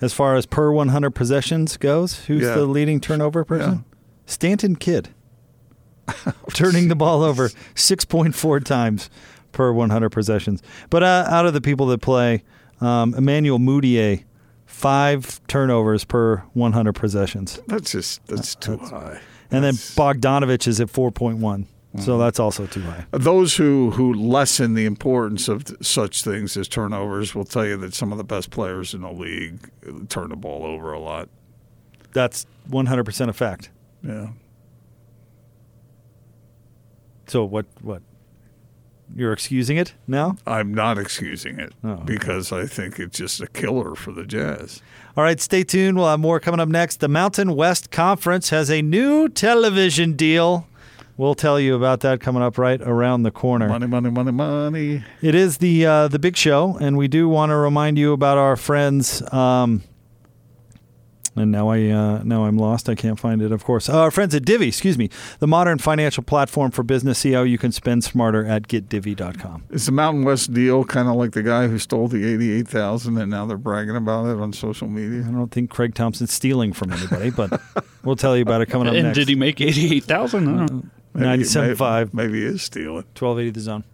as 0.00 0.12
far 0.12 0.36
as 0.36 0.46
per 0.46 0.70
100 0.72 1.10
possessions 1.10 1.76
goes? 1.76 2.24
Who's 2.26 2.42
Yeah. 2.42 2.54
the 2.54 2.66
leading 2.66 3.00
turnover 3.00 3.44
person? 3.44 3.84
Stanton 4.26 4.76
Kidd. 4.76 5.10
turning 6.52 6.88
the 6.88 6.94
ball 6.96 7.22
over 7.24 7.48
6.4 7.74 8.64
times 8.64 9.10
per 9.52 9.72
100 9.72 10.10
possessions. 10.10 10.62
But 10.90 11.02
uh, 11.02 11.26
out 11.28 11.46
of 11.46 11.52
the 11.52 11.60
people 11.60 11.86
that 11.86 12.00
play, 12.00 12.44
um, 12.80 13.14
Emmanuel 13.14 13.58
Mudiay, 13.58 14.24
five 14.66 15.40
turnovers 15.48 16.04
per 16.04 16.38
100 16.52 16.92
possessions. 16.92 17.60
That's 17.66 17.90
just 17.92 18.24
that's 18.26 18.54
too 18.54 18.76
high. 18.78 19.20
And 19.50 19.64
then 19.64 19.74
Bogdanovich 19.74 20.66
is 20.68 20.80
at 20.80 20.88
4.1. 20.88 21.66
So 21.98 22.12
mm-hmm. 22.12 22.20
that's 22.20 22.38
also 22.38 22.66
too 22.66 22.82
high. 22.82 23.06
Those 23.10 23.56
who, 23.56 23.90
who 23.92 24.12
lessen 24.12 24.74
the 24.74 24.84
importance 24.84 25.48
of 25.48 25.64
such 25.80 26.22
things 26.22 26.56
as 26.56 26.68
turnovers 26.68 27.34
will 27.34 27.44
tell 27.44 27.64
you 27.66 27.76
that 27.78 27.94
some 27.94 28.12
of 28.12 28.18
the 28.18 28.24
best 28.24 28.50
players 28.50 28.92
in 28.94 29.02
the 29.02 29.12
league 29.12 29.70
uh, 29.88 29.92
turn 30.08 30.30
the 30.30 30.36
ball 30.36 30.64
over 30.64 30.92
a 30.92 31.00
lot. 31.00 31.28
That's 32.12 32.46
100% 32.70 33.28
a 33.28 33.32
fact. 33.32 33.70
Yeah. 34.02 34.28
So 37.26 37.44
what 37.44 37.66
what 37.82 38.02
you're 39.14 39.32
excusing 39.32 39.76
it 39.76 39.94
now? 40.06 40.36
I'm 40.46 40.74
not 40.74 40.98
excusing 40.98 41.60
it 41.60 41.72
Oh, 41.84 41.90
okay. 41.90 42.02
because 42.04 42.52
I 42.52 42.66
think 42.66 42.98
it's 42.98 43.18
just 43.18 43.40
a 43.40 43.46
killer 43.46 43.94
for 43.94 44.12
the 44.12 44.24
Jazz. 44.24 44.82
All 45.16 45.24
right, 45.24 45.40
stay 45.40 45.62
tuned. 45.62 45.96
We'll 45.96 46.08
have 46.08 46.20
more 46.20 46.40
coming 46.40 46.60
up 46.60 46.68
next. 46.68 47.00
The 47.00 47.08
Mountain 47.08 47.54
West 47.54 47.90
Conference 47.90 48.50
has 48.50 48.70
a 48.70 48.82
new 48.82 49.28
television 49.28 50.14
deal. 50.14 50.66
We'll 51.18 51.34
tell 51.34 51.58
you 51.58 51.74
about 51.74 52.00
that 52.00 52.20
coming 52.20 52.42
up 52.42 52.58
right 52.58 52.80
around 52.80 53.22
the 53.22 53.30
corner. 53.30 53.68
Money, 53.68 53.86
money, 53.86 54.10
money, 54.10 54.32
money. 54.32 55.04
It 55.22 55.34
is 55.34 55.58
the 55.58 55.86
uh, 55.86 56.08
the 56.08 56.18
big 56.18 56.36
show, 56.36 56.76
and 56.78 56.98
we 56.98 57.08
do 57.08 57.26
want 57.28 57.50
to 57.50 57.56
remind 57.56 57.98
you 57.98 58.12
about 58.12 58.36
our 58.36 58.54
friends. 58.54 59.22
Um, 59.32 59.82
and 61.34 61.50
now 61.52 61.68
I 61.68 61.88
uh, 61.88 62.22
now 62.22 62.44
I'm 62.44 62.58
lost. 62.58 62.88
I 62.90 62.94
can't 62.94 63.18
find 63.18 63.40
it. 63.40 63.50
Of 63.52 63.64
course, 63.64 63.88
uh, 63.88 63.98
our 63.98 64.10
friends 64.10 64.34
at 64.34 64.44
Divvy. 64.44 64.68
Excuse 64.68 64.98
me, 64.98 65.08
the 65.38 65.46
modern 65.46 65.78
financial 65.78 66.22
platform 66.22 66.70
for 66.70 66.82
business. 66.82 67.18
See 67.18 67.32
how 67.32 67.42
you 67.44 67.56
can 67.58 67.72
spend 67.72 68.04
smarter 68.04 68.44
at 68.44 68.68
getdivvy.com. 68.68 69.64
Is 69.70 69.86
the 69.86 69.92
Mountain 69.92 70.24
West 70.24 70.52
deal 70.52 70.84
kind 70.84 71.08
of 71.08 71.16
like 71.16 71.32
the 71.32 71.42
guy 71.42 71.66
who 71.68 71.78
stole 71.78 72.08
the 72.08 72.26
eighty-eight 72.26 72.68
thousand 72.68 73.16
and 73.18 73.30
now 73.30 73.46
they're 73.46 73.56
bragging 73.58 73.96
about 73.96 74.26
it 74.26 74.38
on 74.40 74.52
social 74.52 74.88
media? 74.88 75.24
I 75.26 75.30
don't 75.32 75.50
think 75.50 75.70
Craig 75.70 75.94
Thompson's 75.94 76.32
stealing 76.32 76.72
from 76.74 76.92
anybody, 76.92 77.30
but 77.30 77.58
we'll 78.02 78.16
tell 78.16 78.36
you 78.36 78.42
about 78.42 78.60
it 78.62 78.66
coming 78.66 78.88
up 78.88 78.94
and 78.94 79.04
next. 79.04 79.18
did 79.18 79.28
he 79.28 79.34
make 79.34 79.60
eighty-eight 79.60 80.04
thousand? 80.04 80.90
I 81.16 81.20
don't 81.20 81.28
know. 81.28 81.36
Maybe- 81.36 81.44
97.5. 81.44 82.14
Maybe, 82.14 82.28
maybe 82.32 82.40
he 82.40 82.44
is 82.54 82.62
stealing. 82.62 83.04
1280 83.14 83.50
the 83.50 83.60
zone. 83.60 83.84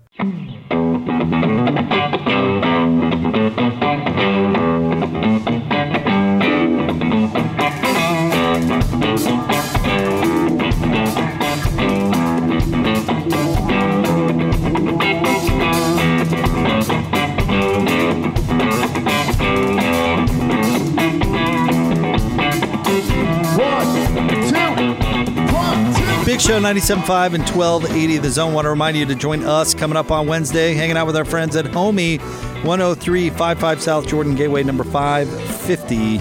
Big 26.32 26.40
Show 26.40 26.58
97.5 26.58 27.34
and 27.34 27.42
1280 27.42 28.16
The 28.16 28.30
Zone. 28.30 28.54
Want 28.54 28.64
to 28.64 28.70
remind 28.70 28.96
you 28.96 29.04
to 29.04 29.14
join 29.14 29.42
us 29.42 29.74
coming 29.74 29.98
up 29.98 30.10
on 30.10 30.26
Wednesday, 30.26 30.72
hanging 30.72 30.96
out 30.96 31.06
with 31.06 31.14
our 31.14 31.26
friends 31.26 31.56
at 31.56 31.66
Homie, 31.66 32.18
10355 32.62 33.82
South 33.82 34.06
Jordan 34.06 34.34
Gateway 34.34 34.62
number 34.62 34.82
550. 34.82 36.20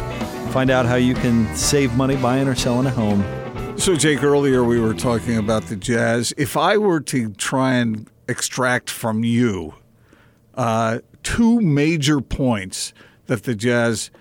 Find 0.51 0.69
out 0.69 0.85
how 0.85 0.95
you 0.95 1.13
can 1.13 1.55
save 1.55 1.95
money 1.95 2.17
buying 2.17 2.49
or 2.49 2.55
selling 2.55 2.87
a 2.87 2.89
home. 2.89 3.23
So, 3.79 3.95
Jake, 3.95 4.21
earlier 4.21 4.65
we 4.65 4.81
were 4.81 4.93
talking 4.93 5.37
about 5.37 5.67
the 5.67 5.77
Jazz. 5.77 6.33
If 6.35 6.57
I 6.57 6.75
were 6.75 6.99
to 6.99 7.29
try 7.35 7.75
and 7.75 8.09
extract 8.27 8.89
from 8.89 9.23
you 9.23 9.75
uh, 10.55 10.99
two 11.23 11.61
major 11.61 12.19
points 12.19 12.91
that 13.27 13.43
the 13.43 13.55
Jazz 13.55 14.11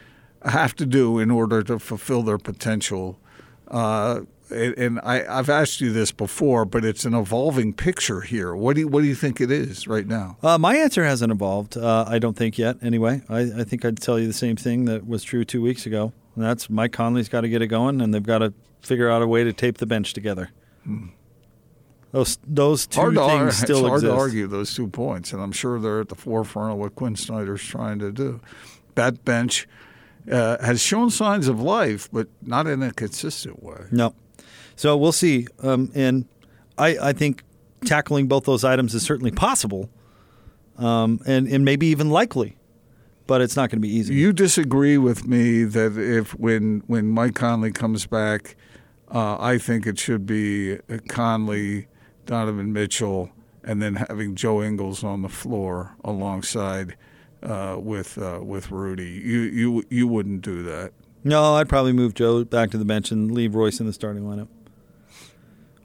have 0.44 0.76
to 0.76 0.86
do 0.86 1.18
in 1.18 1.32
order 1.32 1.64
to 1.64 1.80
fulfill 1.80 2.22
their 2.22 2.38
potential, 2.38 3.18
uh, 3.66 4.20
and 4.50 5.00
I, 5.02 5.24
I've 5.38 5.48
asked 5.48 5.80
you 5.80 5.92
this 5.92 6.12
before, 6.12 6.64
but 6.64 6.84
it's 6.84 7.04
an 7.04 7.14
evolving 7.14 7.72
picture 7.72 8.20
here. 8.22 8.54
What 8.54 8.74
do 8.74 8.80
you, 8.82 8.88
what 8.88 9.02
do 9.02 9.06
you 9.08 9.14
think 9.14 9.40
it 9.40 9.50
is 9.50 9.86
right 9.86 10.06
now? 10.06 10.36
Uh, 10.42 10.58
my 10.58 10.76
answer 10.76 11.04
hasn't 11.04 11.32
evolved, 11.32 11.76
uh, 11.76 12.04
I 12.08 12.18
don't 12.18 12.36
think 12.36 12.58
yet, 12.58 12.76
anyway. 12.82 13.22
I, 13.28 13.40
I 13.40 13.64
think 13.64 13.84
I'd 13.84 13.98
tell 13.98 14.18
you 14.18 14.26
the 14.26 14.32
same 14.32 14.56
thing 14.56 14.84
that 14.86 15.06
was 15.06 15.22
true 15.22 15.44
two 15.44 15.62
weeks 15.62 15.86
ago. 15.86 16.12
And 16.36 16.44
that's 16.44 16.70
Mike 16.70 16.92
Conley's 16.92 17.28
got 17.28 17.42
to 17.42 17.48
get 17.48 17.60
it 17.62 17.66
going, 17.68 18.00
and 18.00 18.14
they've 18.14 18.22
got 18.22 18.38
to 18.38 18.52
figure 18.82 19.10
out 19.10 19.22
a 19.22 19.26
way 19.26 19.44
to 19.44 19.52
tape 19.52 19.78
the 19.78 19.86
bench 19.86 20.12
together. 20.14 20.50
Those, 22.12 22.38
those 22.46 22.86
two 22.86 23.00
hard 23.00 23.18
ar- 23.18 23.28
things 23.30 23.56
still 23.58 23.78
it's 23.78 23.88
hard 23.88 23.98
exist. 23.98 24.14
to 24.14 24.18
argue 24.20 24.46
those 24.46 24.74
two 24.74 24.88
points, 24.88 25.32
and 25.32 25.42
I'm 25.42 25.52
sure 25.52 25.78
they're 25.78 26.00
at 26.00 26.08
the 26.08 26.14
forefront 26.14 26.72
of 26.72 26.78
what 26.78 26.94
Quin 26.94 27.16
Snyder's 27.16 27.62
trying 27.62 27.98
to 28.00 28.10
do. 28.10 28.40
That 28.96 29.24
bench 29.24 29.68
uh, 30.30 30.58
has 30.64 30.80
shown 30.80 31.10
signs 31.10 31.46
of 31.48 31.60
life, 31.60 32.08
but 32.12 32.28
not 32.42 32.66
in 32.66 32.82
a 32.82 32.92
consistent 32.92 33.62
way. 33.62 33.84
No. 33.90 34.14
So 34.80 34.96
we'll 34.96 35.12
see. 35.12 35.46
Um, 35.62 35.92
and 35.94 36.24
I, 36.78 36.96
I 37.10 37.12
think 37.12 37.42
tackling 37.84 38.28
both 38.28 38.44
those 38.44 38.64
items 38.64 38.94
is 38.94 39.02
certainly 39.02 39.30
possible 39.30 39.90
um, 40.78 41.20
and, 41.26 41.46
and 41.48 41.66
maybe 41.66 41.88
even 41.88 42.08
likely, 42.08 42.56
but 43.26 43.42
it's 43.42 43.56
not 43.56 43.68
going 43.68 43.76
to 43.76 43.86
be 43.86 43.94
easy. 43.94 44.14
You 44.14 44.32
disagree 44.32 44.96
with 44.96 45.26
me 45.26 45.64
that 45.64 45.98
if 45.98 46.30
when 46.38 46.82
when 46.86 47.08
Mike 47.08 47.34
Conley 47.34 47.72
comes 47.72 48.06
back, 48.06 48.56
uh, 49.10 49.36
I 49.38 49.58
think 49.58 49.86
it 49.86 49.98
should 49.98 50.24
be 50.24 50.78
Conley, 51.08 51.86
Donovan 52.24 52.72
Mitchell, 52.72 53.28
and 53.62 53.82
then 53.82 53.96
having 53.96 54.34
Joe 54.34 54.62
Ingles 54.62 55.04
on 55.04 55.20
the 55.20 55.28
floor 55.28 55.94
alongside 56.04 56.96
uh, 57.42 57.76
with 57.78 58.16
uh, 58.16 58.40
with 58.42 58.70
Rudy. 58.70 59.10
You 59.10 59.40
you 59.40 59.84
you 59.90 60.08
wouldn't 60.08 60.40
do 60.40 60.62
that. 60.62 60.94
No, 61.22 61.56
I'd 61.56 61.68
probably 61.68 61.92
move 61.92 62.14
Joe 62.14 62.44
back 62.44 62.70
to 62.70 62.78
the 62.78 62.86
bench 62.86 63.10
and 63.10 63.30
leave 63.30 63.54
Royce 63.54 63.78
in 63.78 63.84
the 63.84 63.92
starting 63.92 64.22
lineup. 64.22 64.48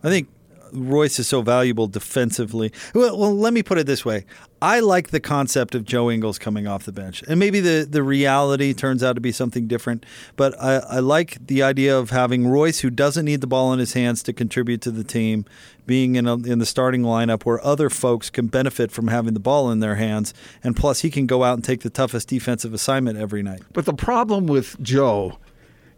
I 0.06 0.10
think 0.10 0.30
Royce 0.72 1.20
is 1.20 1.28
so 1.28 1.42
valuable 1.42 1.88
defensively. 1.88 2.72
Well, 2.94 3.18
well, 3.18 3.36
let 3.36 3.54
me 3.54 3.64
put 3.64 3.78
it 3.78 3.88
this 3.88 4.06
way. 4.06 4.26
I 4.62 4.80
like 4.80 5.10
the 5.10 5.20
concept 5.20 5.76
of 5.76 5.86
Joe 5.86 6.10
Ingles 6.10 6.40
coming 6.40 6.68
off 6.68 6.86
the 6.86 6.92
bench. 6.92 7.24
And 7.28 7.40
maybe 7.40 7.60
the, 7.60 7.88
the 7.90 8.04
reality 8.04 8.74
turns 8.74 9.04
out 9.04 9.14
to 9.14 9.22
be 9.22 9.32
something 9.32 9.68
different. 9.68 10.06
But 10.36 10.60
I, 10.62 10.76
I 10.78 11.00
like 11.00 11.46
the 11.48 11.62
idea 11.64 11.98
of 11.98 12.10
having 12.10 12.48
Royce, 12.48 12.80
who 12.80 12.90
doesn't 12.90 13.26
need 13.26 13.42
the 13.42 13.48
ball 13.48 13.74
in 13.74 13.80
his 13.80 13.94
hands 13.94 14.24
to 14.24 14.34
contribute 14.34 14.82
to 14.82 14.92
the 14.92 15.04
team, 15.04 15.46
being 15.86 16.16
in, 16.16 16.28
a, 16.28 16.36
in 16.36 16.60
the 16.60 16.66
starting 16.66 17.02
lineup 17.04 17.44
where 17.44 17.64
other 17.66 17.90
folks 17.90 18.30
can 18.30 18.48
benefit 18.48 18.92
from 18.92 19.08
having 19.08 19.34
the 19.34 19.40
ball 19.40 19.72
in 19.72 19.80
their 19.80 19.96
hands. 19.96 20.34
And 20.64 20.76
plus, 20.76 21.02
he 21.02 21.10
can 21.10 21.26
go 21.26 21.44
out 21.44 21.56
and 21.56 21.64
take 21.64 21.82
the 21.82 21.90
toughest 21.90 22.28
defensive 22.28 22.74
assignment 22.74 23.18
every 23.18 23.44
night. 23.44 23.62
But 23.74 23.86
the 23.86 23.94
problem 23.94 24.48
with 24.48 24.82
Joe, 24.82 25.38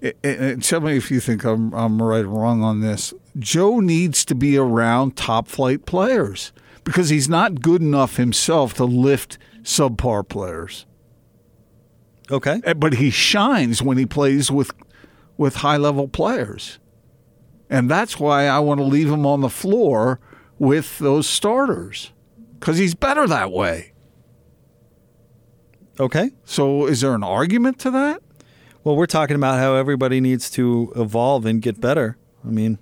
and- 0.02 0.14
and 0.24 0.64
tell 0.64 0.80
me 0.82 0.96
if 0.98 1.10
you 1.12 1.20
think 1.20 1.44
I'm, 1.44 1.74
I'm 1.74 2.02
right 2.02 2.24
or 2.26 2.28
wrong 2.30 2.64
on 2.64 2.82
this, 2.82 3.14
Joe 3.40 3.80
needs 3.80 4.24
to 4.26 4.36
be 4.36 4.58
around 4.58 5.16
top 5.16 5.48
flight 5.48 5.86
players 5.86 6.52
because 6.84 7.10
he's 7.10 7.28
not 7.30 7.62
good 7.62 7.82
enough 7.82 8.18
himself 8.18 8.74
to 8.76 8.86
lift 8.86 9.38
subpar 9.64 10.28
players. 10.28 10.86
Okay. 12.32 12.62
Uh, 12.66 12.74
But 12.74 12.96
he 12.96 13.10
shines 13.10 13.82
when 13.82 13.98
he 13.98 14.06
plays 14.06 14.52
with 14.52 14.72
with 15.38 15.58
high 15.58 15.78
level 15.78 16.08
players. 16.08 16.80
And 17.70 17.92
that's 17.92 18.20
why 18.20 18.48
I 18.48 18.60
want 18.60 18.80
to 18.80 18.84
leave 18.86 19.10
him 19.12 19.26
on 19.26 19.42
the 19.42 19.50
floor 19.50 20.20
with 20.58 20.98
those 21.00 21.28
starters 21.28 22.12
because 22.60 22.78
he's 22.80 22.96
better 22.96 23.28
that 23.28 23.52
way. 23.52 23.92
Okay. 26.00 26.32
So, 26.46 26.86
is 26.88 27.02
there 27.02 27.14
an 27.14 27.24
argument 27.24 27.80
to 27.80 27.92
that? 27.92 28.22
Well, 28.88 28.96
we're 28.96 29.06
talking 29.06 29.36
about 29.36 29.60
how 29.60 29.76
everybody 29.76 30.22
needs 30.22 30.50
to 30.52 30.94
evolve 30.96 31.46
and 31.46 31.62
get 31.62 31.82
better. 31.82 32.16
I 32.46 32.48
mean, 32.52 32.78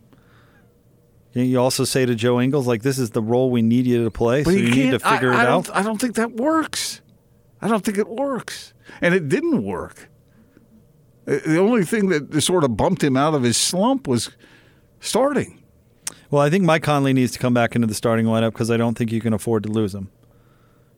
you 1.33 1.59
also 1.59 1.83
say 1.83 2.05
to 2.05 2.13
Joe 2.13 2.39
Ingles, 2.39 2.67
like, 2.67 2.83
this 2.83 2.99
is 2.99 3.09
the 3.09 3.23
role 3.23 3.49
we 3.49 3.63
need 3.63 3.87
you 3.87 4.03
to 4.03 4.11
play, 4.11 4.43
so 4.43 4.51
you 4.51 4.69
need 4.69 4.91
to 4.91 4.99
I- 5.03 5.13
figure 5.15 5.33
I, 5.33 5.41
it 5.41 5.45
don't- 5.47 5.67
out. 5.71 5.75
I 5.75 5.81
don't 5.81 5.99
think 5.99 6.13
that 6.17 6.33
works. 6.33 7.01
I 7.59 7.67
don't 7.67 7.83
think 7.83 7.97
it 7.97 8.07
works. 8.07 8.75
And 9.01 9.15
it 9.15 9.29
didn't 9.29 9.63
work. 9.63 10.07
Uh, 11.27 11.39
The 11.43 11.57
only 11.57 11.83
thing 11.83 12.09
that 12.09 12.39
sort 12.43 12.63
of 12.63 12.77
bumped 12.77 13.03
him 13.03 13.17
out 13.17 13.33
of 13.33 13.41
his 13.41 13.57
slump 13.57 14.07
was 14.07 14.29
starting. 14.99 15.63
Well, 16.29 16.43
I 16.43 16.51
think 16.51 16.65
Mike 16.65 16.83
Conley 16.83 17.13
needs 17.13 17.31
to 17.31 17.39
come 17.39 17.55
back 17.55 17.73
into 17.75 17.87
the 17.87 17.95
starting 17.95 18.27
lineup 18.27 18.51
because 18.51 18.69
I 18.69 18.77
don't 18.77 18.95
think 18.95 19.11
you 19.11 19.21
can 19.21 19.33
afford 19.33 19.63
to 19.63 19.69
lose 19.69 19.95
him. 19.95 20.11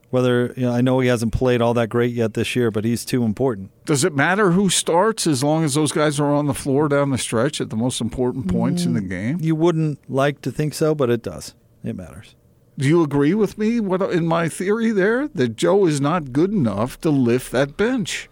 Whether 0.10 0.54
you 0.56 0.64
know, 0.64 0.72
I 0.72 0.82
know 0.82 1.00
he 1.00 1.10
hasn't 1.10 1.34
played 1.34 1.62
all 1.62 1.74
that 1.74 1.90
great 1.90 2.14
yet 2.14 2.34
this 2.34 2.56
year, 2.56 2.72
but 2.72 2.86
he's 2.86 3.04
too 3.04 3.24
important. 3.24 3.72
Does 3.86 4.06
it 4.06 4.16
matter 4.16 4.52
who 4.52 4.70
starts 4.70 5.28
as 5.28 5.44
long 5.44 5.66
as 5.66 5.74
those 5.74 5.92
guys 5.92 6.18
are 6.20 6.34
on 6.34 6.46
the 6.46 6.54
floor 6.54 6.88
down 6.88 7.10
the 7.10 7.18
stretch 7.18 7.60
at 7.60 7.70
the 7.70 7.76
most 7.76 8.00
important 8.00 8.48
points 8.48 8.86
in 8.86 8.94
the 8.94 9.02
game? 9.02 9.38
You 9.42 9.56
wouldn't 9.56 10.00
like 10.10 10.42
to 10.44 10.52
think 10.52 10.74
so, 10.74 10.96
but 10.96 11.10
it 11.10 11.22
does. 11.22 11.56
It 11.84 11.96
matters. 11.96 12.36
Do 12.78 12.88
you 12.88 13.02
agree 13.02 13.34
with 13.34 13.58
me 13.58 13.80
what 13.80 14.02
in 14.02 14.28
my 14.28 14.50
theory 14.50 14.92
there 14.92 15.28
that 15.30 15.56
Joe 15.56 15.86
is 15.88 16.00
not 16.00 16.32
good 16.32 16.52
enough 16.52 17.02
to 17.02 17.10
lift 17.10 17.52
that 17.52 17.76
bench? 17.76 18.30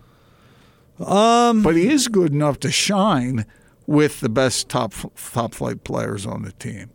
Um, 1.00 1.62
but 1.62 1.76
he 1.76 1.90
is 1.90 2.08
good 2.08 2.32
enough 2.32 2.60
to 2.62 2.72
shine 2.72 3.46
with 3.88 4.20
the 4.20 4.30
best 4.30 4.70
top 4.70 4.94
top 5.16 5.54
flight 5.54 5.84
players 5.84 6.26
on 6.26 6.44
the 6.44 6.52
team. 6.54 6.92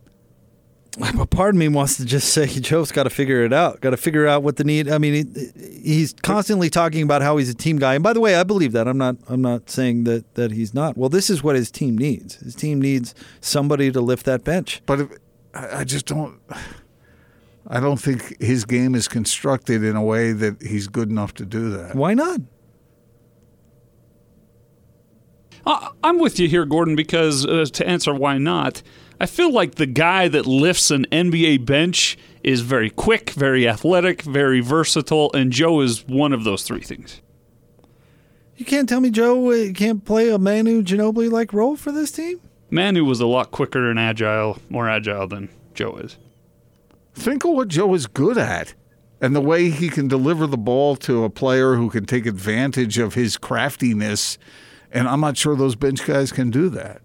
But 0.97 1.29
part 1.29 1.55
of 1.55 1.55
me 1.55 1.69
wants 1.69 1.95
to 1.97 2.05
just 2.05 2.33
say 2.33 2.47
Joe's 2.59 2.91
got 2.91 3.03
to 3.03 3.09
figure 3.09 3.45
it 3.45 3.53
out. 3.53 3.79
Got 3.79 3.91
to 3.91 3.97
figure 3.97 4.27
out 4.27 4.43
what 4.43 4.57
the 4.57 4.65
need. 4.65 4.89
I 4.89 4.97
mean, 4.97 5.33
he, 5.55 5.71
he's 5.83 6.13
constantly 6.21 6.69
talking 6.69 7.01
about 7.01 7.21
how 7.21 7.37
he's 7.37 7.49
a 7.49 7.53
team 7.53 7.77
guy. 7.77 7.93
And 7.95 8.03
by 8.03 8.11
the 8.11 8.19
way, 8.19 8.35
I 8.35 8.43
believe 8.43 8.73
that. 8.73 8.87
I'm 8.87 8.97
not. 8.97 9.15
I'm 9.29 9.41
not 9.41 9.69
saying 9.69 10.03
that 10.03 10.35
that 10.35 10.51
he's 10.51 10.73
not. 10.73 10.97
Well, 10.97 11.09
this 11.09 11.29
is 11.29 11.41
what 11.41 11.55
his 11.55 11.71
team 11.71 11.97
needs. 11.97 12.35
His 12.35 12.55
team 12.55 12.81
needs 12.81 13.15
somebody 13.39 13.89
to 13.91 14.01
lift 14.01 14.25
that 14.25 14.43
bench. 14.43 14.81
But 14.85 14.99
if, 15.01 15.11
I 15.53 15.79
I 15.79 15.83
just 15.85 16.05
don't. 16.07 16.39
I 17.67 17.79
don't 17.79 18.01
think 18.01 18.41
his 18.41 18.65
game 18.65 18.93
is 18.95 19.07
constructed 19.07 19.83
in 19.83 19.95
a 19.95 20.03
way 20.03 20.33
that 20.33 20.61
he's 20.61 20.87
good 20.87 21.09
enough 21.09 21.33
to 21.35 21.45
do 21.45 21.69
that. 21.69 21.95
Why 21.95 22.13
not? 22.13 22.41
I- 25.65 25.89
I'm 26.03 26.19
with 26.19 26.39
you 26.39 26.47
here, 26.49 26.65
Gordon, 26.65 26.95
because 26.95 27.45
uh, 27.45 27.65
to 27.71 27.87
answer 27.87 28.13
why 28.13 28.39
not, 28.39 28.81
I 29.21 29.27
feel 29.27 29.53
like 29.53 29.75
the 29.75 29.85
guy 29.85 30.29
that 30.29 30.47
lifts 30.47 30.89
an 30.89 31.05
NBA 31.11 31.63
bench 31.63 32.17
is 32.43 32.61
very 32.61 32.89
quick, 32.89 33.29
very 33.29 33.69
athletic, 33.69 34.23
very 34.23 34.61
versatile, 34.61 35.31
and 35.35 35.51
Joe 35.51 35.81
is 35.81 36.03
one 36.07 36.33
of 36.33 36.43
those 36.43 36.63
three 36.63 36.81
things. 36.81 37.21
You 38.57 38.65
can't 38.65 38.89
tell 38.89 38.99
me 38.99 39.11
Joe 39.11 39.51
uh, 39.51 39.73
can't 39.73 40.03
play 40.03 40.31
a 40.31 40.39
Manu 40.39 40.81
Ginobili 40.81 41.29
like 41.29 41.53
role 41.53 41.75
for 41.75 41.91
this 41.91 42.11
team. 42.11 42.41
Manu 42.71 43.05
was 43.05 43.21
a 43.21 43.27
lot 43.27 43.51
quicker 43.51 43.91
and 43.91 43.99
agile, 43.99 44.57
more 44.69 44.89
agile 44.89 45.27
than 45.27 45.49
Joe 45.75 45.97
is. 45.97 46.17
Think 47.13 47.45
of 47.45 47.51
what 47.51 47.67
Joe 47.67 47.93
is 47.93 48.07
good 48.07 48.39
at 48.39 48.73
and 49.21 49.35
the 49.35 49.39
way 49.39 49.69
he 49.69 49.89
can 49.89 50.07
deliver 50.07 50.47
the 50.47 50.57
ball 50.57 50.95
to 50.95 51.25
a 51.25 51.29
player 51.29 51.75
who 51.75 51.91
can 51.91 52.07
take 52.07 52.25
advantage 52.25 52.97
of 52.97 53.13
his 53.13 53.37
craftiness. 53.37 54.39
And 54.91 55.07
I'm 55.07 55.21
not 55.21 55.37
sure 55.37 55.55
those 55.55 55.75
bench 55.75 56.07
guys 56.07 56.31
can 56.31 56.49
do 56.49 56.69
that. 56.69 57.03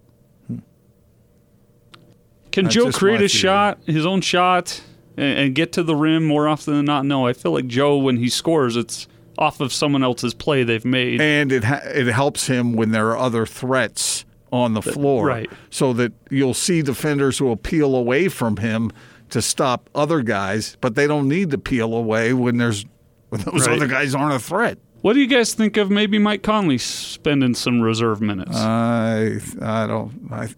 Can 2.56 2.70
Joe 2.70 2.90
create 2.90 3.20
a 3.20 3.28
shot, 3.28 3.78
his 3.86 4.06
own 4.06 4.20
shot, 4.20 4.80
and, 5.16 5.38
and 5.38 5.54
get 5.54 5.72
to 5.72 5.82
the 5.82 5.94
rim 5.94 6.24
more 6.26 6.48
often 6.48 6.74
than 6.74 6.84
not? 6.86 7.04
No, 7.04 7.26
I 7.26 7.32
feel 7.32 7.52
like 7.52 7.66
Joe, 7.66 7.96
when 7.98 8.16
he 8.16 8.28
scores, 8.28 8.76
it's 8.76 9.06
off 9.38 9.60
of 9.60 9.72
someone 9.72 10.02
else's 10.02 10.32
play 10.34 10.62
they've 10.64 10.84
made. 10.84 11.20
And 11.20 11.52
it 11.52 11.64
ha- 11.64 11.82
it 11.84 12.06
helps 12.06 12.46
him 12.46 12.72
when 12.72 12.90
there 12.92 13.08
are 13.10 13.18
other 13.18 13.44
threats 13.44 14.24
on 14.52 14.72
the 14.74 14.80
floor, 14.82 15.26
right. 15.26 15.50
So 15.70 15.92
that 15.94 16.12
you'll 16.30 16.54
see 16.54 16.80
defenders 16.80 17.38
who 17.38 17.44
will 17.44 17.56
peel 17.56 17.94
away 17.94 18.28
from 18.28 18.56
him 18.56 18.90
to 19.30 19.42
stop 19.42 19.90
other 19.94 20.22
guys, 20.22 20.76
but 20.80 20.94
they 20.94 21.06
don't 21.06 21.28
need 21.28 21.50
to 21.50 21.58
peel 21.58 21.92
away 21.94 22.32
when 22.32 22.56
there's 22.56 22.86
when 23.28 23.40
those 23.42 23.66
Right. 23.66 23.76
other 23.76 23.88
guys 23.88 24.14
aren't 24.14 24.34
a 24.34 24.38
threat. 24.38 24.78
What 25.02 25.12
do 25.12 25.20
you 25.20 25.26
guys 25.26 25.52
think 25.52 25.76
of 25.76 25.90
maybe 25.90 26.18
Mike 26.18 26.42
Conley 26.42 26.78
spending 26.78 27.54
some 27.54 27.80
reserve 27.82 28.20
minutes? 28.22 28.56
I 28.56 29.40
I 29.60 29.86
don't 29.86 30.28
I, 30.32 30.48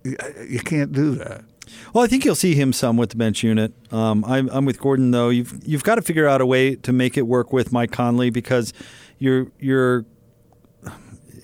you 0.48 0.60
can't 0.60 0.92
do 0.92 1.16
that. 1.16 1.42
Well, 1.92 2.04
I 2.04 2.06
think 2.06 2.24
you'll 2.24 2.34
see 2.34 2.54
him 2.54 2.72
some 2.72 2.96
with 2.96 3.10
the 3.10 3.16
bench 3.16 3.42
unit. 3.42 3.72
Um, 3.92 4.24
I'm, 4.24 4.48
I'm 4.50 4.64
with 4.64 4.80
Gordon 4.80 5.10
though. 5.10 5.28
You've 5.28 5.60
you've 5.66 5.84
got 5.84 5.96
to 5.96 6.02
figure 6.02 6.26
out 6.26 6.40
a 6.40 6.46
way 6.46 6.76
to 6.76 6.92
make 6.92 7.16
it 7.16 7.22
work 7.22 7.52
with 7.52 7.72
Mike 7.72 7.92
Conley 7.92 8.30
because 8.30 8.72
you're 9.18 9.50
you're 9.58 10.04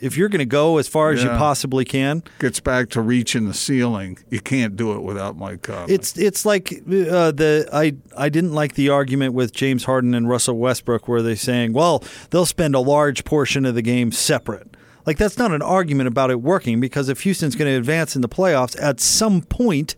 if 0.00 0.18
you're 0.18 0.28
going 0.28 0.40
to 0.40 0.44
go 0.44 0.76
as 0.76 0.86
far 0.86 1.12
as 1.12 1.22
you 1.22 1.30
possibly 1.30 1.84
can, 1.84 2.22
Gets 2.38 2.60
back 2.60 2.90
to 2.90 3.00
reaching 3.00 3.48
the 3.48 3.54
ceiling. 3.54 4.18
You 4.28 4.40
can't 4.40 4.76
do 4.76 4.92
it 4.92 5.02
without 5.02 5.36
Mike 5.36 5.62
Conley. 5.62 5.94
It's 5.94 6.18
it's 6.18 6.44
like 6.44 6.72
uh, 6.72 7.30
the 7.30 7.68
I 7.72 7.94
I 8.16 8.28
didn't 8.28 8.52
like 8.52 8.74
the 8.74 8.90
argument 8.90 9.32
with 9.32 9.54
James 9.54 9.84
Harden 9.84 10.12
and 10.14 10.28
Russell 10.28 10.58
Westbrook 10.58 11.08
where 11.08 11.22
they're 11.22 11.36
saying, 11.36 11.72
well, 11.72 12.04
they'll 12.30 12.44
spend 12.44 12.74
a 12.74 12.80
large 12.80 13.24
portion 13.24 13.64
of 13.64 13.74
the 13.74 13.82
game 13.82 14.12
separate. 14.12 14.76
Like 15.06 15.18
that's 15.18 15.38
not 15.38 15.52
an 15.52 15.62
argument 15.62 16.08
about 16.08 16.30
it 16.30 16.40
working 16.40 16.80
because 16.80 17.08
if 17.08 17.20
Houston's 17.22 17.56
going 17.56 17.70
to 17.70 17.76
advance 17.76 18.16
in 18.16 18.22
the 18.22 18.28
playoffs, 18.28 18.80
at 18.80 19.00
some 19.00 19.42
point. 19.42 19.94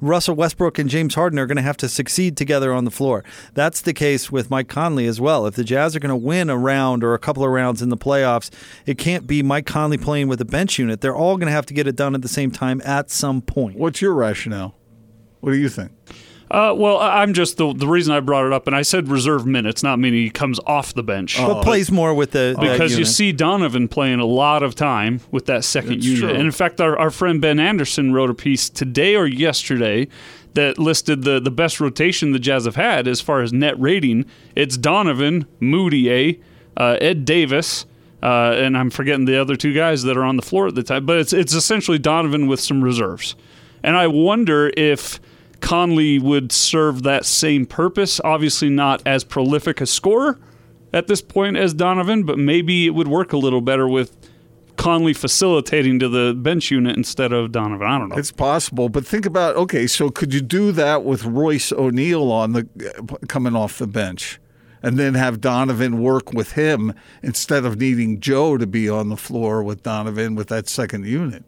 Russell 0.00 0.36
Westbrook 0.36 0.78
and 0.78 0.88
James 0.88 1.16
Harden 1.16 1.40
are 1.40 1.46
going 1.46 1.56
to 1.56 1.62
have 1.62 1.76
to 1.78 1.88
succeed 1.88 2.36
together 2.36 2.72
on 2.72 2.84
the 2.84 2.90
floor. 2.92 3.24
That's 3.54 3.80
the 3.80 3.92
case 3.92 4.30
with 4.30 4.48
Mike 4.48 4.68
Conley 4.68 5.06
as 5.06 5.20
well. 5.20 5.44
If 5.44 5.56
the 5.56 5.64
Jazz 5.64 5.96
are 5.96 5.98
going 5.98 6.10
to 6.10 6.14
win 6.14 6.50
a 6.50 6.56
round 6.56 7.02
or 7.02 7.14
a 7.14 7.18
couple 7.18 7.42
of 7.42 7.50
rounds 7.50 7.82
in 7.82 7.88
the 7.88 7.96
playoffs, 7.96 8.48
it 8.86 8.96
can't 8.96 9.26
be 9.26 9.42
Mike 9.42 9.66
Conley 9.66 9.98
playing 9.98 10.28
with 10.28 10.40
a 10.40 10.44
bench 10.44 10.78
unit. 10.78 11.00
They're 11.00 11.16
all 11.16 11.36
going 11.36 11.48
to 11.48 11.52
have 11.52 11.66
to 11.66 11.74
get 11.74 11.88
it 11.88 11.96
done 11.96 12.14
at 12.14 12.22
the 12.22 12.28
same 12.28 12.52
time 12.52 12.80
at 12.84 13.10
some 13.10 13.42
point. 13.42 13.76
What's 13.76 14.00
your 14.00 14.14
rationale? 14.14 14.76
What 15.40 15.50
do 15.50 15.58
you 15.58 15.68
think? 15.68 15.90
Uh, 16.50 16.74
well, 16.76 16.98
I- 16.98 17.22
I'm 17.22 17.34
just 17.34 17.56
the 17.58 17.72
the 17.74 17.86
reason 17.86 18.14
I 18.14 18.20
brought 18.20 18.46
it 18.46 18.52
up, 18.52 18.66
and 18.66 18.74
I 18.74 18.82
said 18.82 19.08
reserve 19.08 19.46
minutes, 19.46 19.82
not 19.82 19.98
meaning 19.98 20.22
he 20.22 20.30
comes 20.30 20.58
off 20.66 20.94
the 20.94 21.02
bench. 21.02 21.36
But 21.36 21.62
plays 21.62 21.90
more 21.92 22.14
with 22.14 22.30
the 22.30 22.54
that 22.58 22.72
because 22.72 22.98
you 22.98 23.04
see 23.04 23.32
Donovan 23.32 23.88
playing 23.88 24.20
a 24.20 24.24
lot 24.24 24.62
of 24.62 24.74
time 24.74 25.20
with 25.30 25.46
that 25.46 25.64
second 25.64 25.94
That's 25.96 26.06
unit. 26.06 26.20
true. 26.20 26.28
And 26.30 26.40
in 26.40 26.50
fact, 26.52 26.80
our, 26.80 26.98
our 26.98 27.10
friend 27.10 27.40
Ben 27.40 27.58
Anderson 27.60 28.12
wrote 28.14 28.30
a 28.30 28.34
piece 28.34 28.70
today 28.70 29.14
or 29.14 29.26
yesterday 29.26 30.08
that 30.54 30.78
listed 30.78 31.22
the, 31.22 31.38
the 31.38 31.50
best 31.50 31.78
rotation 31.80 32.32
the 32.32 32.38
Jazz 32.38 32.64
have 32.64 32.76
had 32.76 33.06
as 33.06 33.20
far 33.20 33.42
as 33.42 33.52
net 33.52 33.78
rating. 33.78 34.24
It's 34.56 34.76
Donovan, 34.78 35.46
Mudiay, 35.60 36.40
uh, 36.76 36.96
Ed 37.00 37.24
Davis, 37.24 37.84
uh, 38.22 38.54
and 38.56 38.76
I'm 38.76 38.90
forgetting 38.90 39.26
the 39.26 39.38
other 39.40 39.54
two 39.54 39.72
guys 39.74 40.02
that 40.04 40.16
are 40.16 40.24
on 40.24 40.36
the 40.36 40.42
floor 40.42 40.66
at 40.66 40.74
the 40.74 40.82
time. 40.82 41.04
But 41.06 41.18
it's 41.18 41.32
it's 41.32 41.52
essentially 41.54 41.98
Donovan 41.98 42.46
with 42.48 42.58
some 42.60 42.82
reserves. 42.82 43.36
And 43.82 43.96
I 43.96 44.06
wonder 44.08 44.72
if 44.76 45.20
Conley 45.60 46.18
would 46.18 46.52
serve 46.52 47.02
that 47.02 47.24
same 47.24 47.66
purpose. 47.66 48.20
Obviously, 48.24 48.68
not 48.68 49.02
as 49.06 49.24
prolific 49.24 49.80
a 49.80 49.86
scorer 49.86 50.38
at 50.92 51.06
this 51.06 51.20
point 51.20 51.56
as 51.56 51.74
Donovan, 51.74 52.22
but 52.22 52.38
maybe 52.38 52.86
it 52.86 52.90
would 52.90 53.08
work 53.08 53.32
a 53.32 53.36
little 53.36 53.60
better 53.60 53.88
with 53.88 54.16
Conley 54.76 55.12
facilitating 55.12 55.98
to 55.98 56.08
the 56.08 56.32
bench 56.34 56.70
unit 56.70 56.96
instead 56.96 57.32
of 57.32 57.52
Donovan. 57.52 57.86
I 57.86 57.98
don't 57.98 58.08
know. 58.10 58.16
It's 58.16 58.30
possible, 58.30 58.88
but 58.88 59.04
think 59.04 59.26
about 59.26 59.56
okay. 59.56 59.86
So 59.86 60.08
could 60.08 60.32
you 60.32 60.40
do 60.40 60.72
that 60.72 61.04
with 61.04 61.24
Royce 61.24 61.72
O'Neale 61.72 62.30
on 62.30 62.52
the 62.52 63.20
coming 63.28 63.56
off 63.56 63.78
the 63.78 63.88
bench, 63.88 64.38
and 64.82 64.96
then 64.96 65.14
have 65.14 65.40
Donovan 65.40 66.00
work 66.00 66.32
with 66.32 66.52
him 66.52 66.94
instead 67.22 67.64
of 67.64 67.78
needing 67.78 68.20
Joe 68.20 68.56
to 68.56 68.66
be 68.66 68.88
on 68.88 69.08
the 69.08 69.16
floor 69.16 69.62
with 69.62 69.82
Donovan 69.82 70.36
with 70.36 70.46
that 70.48 70.68
second 70.68 71.04
unit? 71.04 71.44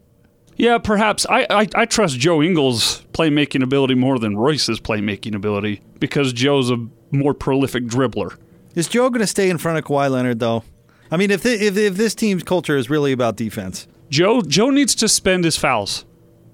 Yeah, 0.60 0.76
perhaps. 0.76 1.24
I, 1.30 1.46
I, 1.48 1.66
I 1.74 1.84
trust 1.86 2.18
Joe 2.18 2.42
Ingles' 2.42 3.02
playmaking 3.14 3.62
ability 3.62 3.94
more 3.94 4.18
than 4.18 4.36
Royce's 4.36 4.78
playmaking 4.78 5.34
ability 5.34 5.80
because 6.00 6.34
Joe's 6.34 6.70
a 6.70 6.86
more 7.10 7.32
prolific 7.32 7.84
dribbler. 7.84 8.36
Is 8.74 8.86
Joe 8.86 9.08
going 9.08 9.22
to 9.22 9.26
stay 9.26 9.48
in 9.48 9.56
front 9.56 9.78
of 9.78 9.84
Kawhi 9.84 10.10
Leonard 10.10 10.38
though? 10.38 10.62
I 11.10 11.16
mean, 11.16 11.30
if, 11.30 11.42
the, 11.42 11.54
if 11.54 11.78
if 11.78 11.96
this 11.96 12.14
team's 12.14 12.42
culture 12.42 12.76
is 12.76 12.90
really 12.90 13.10
about 13.12 13.36
defense, 13.36 13.88
Joe 14.10 14.42
Joe 14.42 14.68
needs 14.68 14.94
to 14.96 15.08
spend 15.08 15.44
his 15.44 15.56
fouls. 15.56 16.04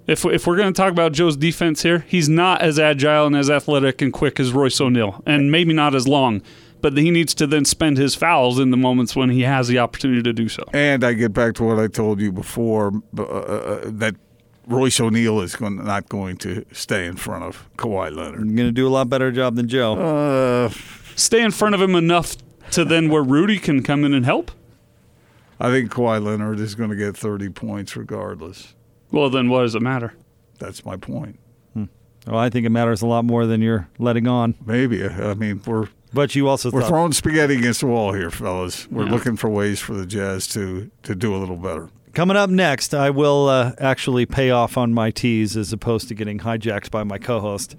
If, 0.07 0.25
if 0.25 0.47
we're 0.47 0.57
going 0.57 0.73
to 0.73 0.81
talk 0.81 0.92
about 0.92 1.11
Joe's 1.11 1.37
defense 1.37 1.83
here, 1.83 2.05
he's 2.07 2.29
not 2.29 2.62
as 2.62 2.79
agile 2.79 3.27
and 3.27 3.35
as 3.35 3.51
athletic 3.51 4.01
and 4.01 4.12
quick 4.12 4.38
as 4.38 4.53
Royce 4.53 4.81
O'Neale, 4.81 5.21
and 5.27 5.51
maybe 5.51 5.73
not 5.73 5.97
as 5.97 6.07
long. 6.07 6.42
But 6.87 6.96
he 6.96 7.11
needs 7.11 7.35
to 7.35 7.49
then 7.49 7.64
spend 7.64 7.99
his 7.99 8.14
fouls 8.14 8.61
in 8.61 8.70
the 8.70 8.77
moments 8.77 9.16
when 9.16 9.29
he 9.31 9.42
has 9.42 9.66
the 9.66 9.81
opportunity 9.81 10.22
to 10.22 10.33
do 10.33 10.49
so. 10.49 10.62
And 10.72 11.03
I 11.03 11.14
get 11.14 11.33
back 11.33 11.55
to 11.55 11.64
what 11.64 11.81
I 11.81 11.88
told 11.88 12.20
you 12.20 12.31
before 12.31 12.92
uh, 13.18 13.22
uh, 13.25 13.81
that 13.87 14.14
Royce 14.68 15.01
O'Neale 15.01 15.40
is 15.40 15.57
going, 15.57 15.85
not 15.85 16.09
going 16.09 16.37
to 16.37 16.64
stay 16.70 17.07
in 17.07 17.16
front 17.16 17.42
of 17.42 17.68
Kawhi 17.77 18.14
Leonard. 18.14 18.38
I'm 18.38 18.55
going 18.55 18.68
to 18.68 18.72
do 18.72 18.87
a 18.87 18.88
lot 18.88 19.09
better 19.09 19.33
job 19.33 19.57
than 19.57 19.66
Joe. 19.66 19.96
Uh, 19.96 20.68
Stay 21.16 21.42
in 21.42 21.51
front 21.51 21.75
of 21.75 21.81
him 21.81 21.96
enough 21.96 22.37
to 22.70 22.85
then 22.85 23.09
where 23.09 23.25
Rudy 23.25 23.59
can 23.59 23.83
come 23.83 24.05
in 24.05 24.14
and 24.14 24.25
help. 24.25 24.53
I 25.59 25.72
think 25.72 25.90
Kawhi 25.90 26.22
Leonard 26.22 26.61
is 26.61 26.77
going 26.77 26.90
to 26.90 26.96
get 26.96 27.16
30 27.16 27.49
points 27.49 27.96
regardless. 27.96 28.77
Well, 29.11 29.29
then 29.29 29.49
what 29.49 29.62
does 29.62 29.75
it 29.75 29.83
matter? 29.83 30.14
That's 30.61 30.85
my 30.85 30.96
point. 30.96 31.40
well, 31.75 32.38
I 32.38 32.49
think 32.49 32.64
it 32.64 32.70
matters 32.70 33.03
a 33.03 33.09
lot 33.09 33.25
more 33.25 33.44
than 33.44 33.61
you're 33.61 33.88
letting 33.99 34.29
on. 34.29 34.55
Maybe. 34.64 35.05
I 35.05 35.35
mean, 35.35 35.61
we're 35.66 35.88
But 36.12 36.35
you 36.35 36.49
also 36.49 36.71
we're 36.71 36.81
thought, 36.83 36.88
throwing 36.88 37.12
spaghetti 37.12 37.57
against 37.59 37.81
the 37.81 37.87
wall 37.87 38.12
here, 38.12 38.31
fellas. 38.31 38.88
We're 38.90 39.05
Yeah. 39.07 39.11
looking 39.12 39.37
for 39.37 39.51
ways 39.51 39.81
for 39.81 39.95
the 39.95 40.07
Jazz 40.07 40.47
to 40.49 40.90
to 41.03 41.14
do 41.14 41.35
a 41.35 41.38
little 41.38 41.57
better. 41.57 41.88
coming 42.14 42.37
up 42.37 42.49
next, 42.49 42.95
I 42.95 43.11
will 43.11 43.49
uh, 43.49 43.73
actually 43.79 44.25
pay 44.25 44.51
off 44.51 44.79
on 44.79 44.95
my 44.95 45.11
teas 45.11 45.57
as 45.57 45.73
opposed 45.73 46.09
to 46.09 46.14
getting 46.14 46.38
hijacked 46.38 46.90
by 46.90 47.05
my 47.05 47.19
co-host, 47.19 47.77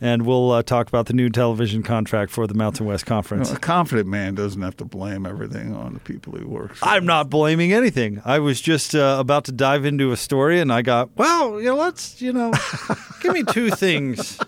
and 0.00 0.24
we'll 0.24 0.52
uh, 0.52 0.62
talk 0.62 0.86
about 0.86 1.06
the 1.06 1.12
new 1.14 1.28
television 1.28 1.82
contract 1.82 2.30
for 2.30 2.46
the 2.46 2.54
Mountain 2.54 2.86
West 2.86 3.06
Conference. 3.06 3.50
a 3.50 3.58
confident 3.58 4.08
man 4.08 4.36
doesn't 4.36 4.62
have 4.62 4.76
to 4.76 4.84
blame 4.84 5.26
everything 5.26 5.74
on 5.74 5.94
the 5.94 6.00
people 6.00 6.38
he 6.38 6.44
works. 6.44 6.80
with. 6.80 6.88
I'm 6.88 7.04
not 7.06 7.28
blaming 7.30 7.72
anything. 7.72 8.22
I 8.24 8.38
was 8.38 8.60
just 8.60 8.94
uh, 8.94 9.16
about 9.18 9.44
to 9.46 9.52
dive 9.52 9.84
into 9.84 10.12
a 10.12 10.16
story, 10.16 10.60
and 10.60 10.72
I 10.72 10.82
got, 10.82 11.10
well, 11.16 11.58
you 11.60 11.66
know, 11.70 11.76
let's, 11.76 12.22
you 12.22 12.32
know, 12.32 12.52
give 13.20 13.32
me 13.32 13.42
two 13.42 13.70
things 13.70 14.38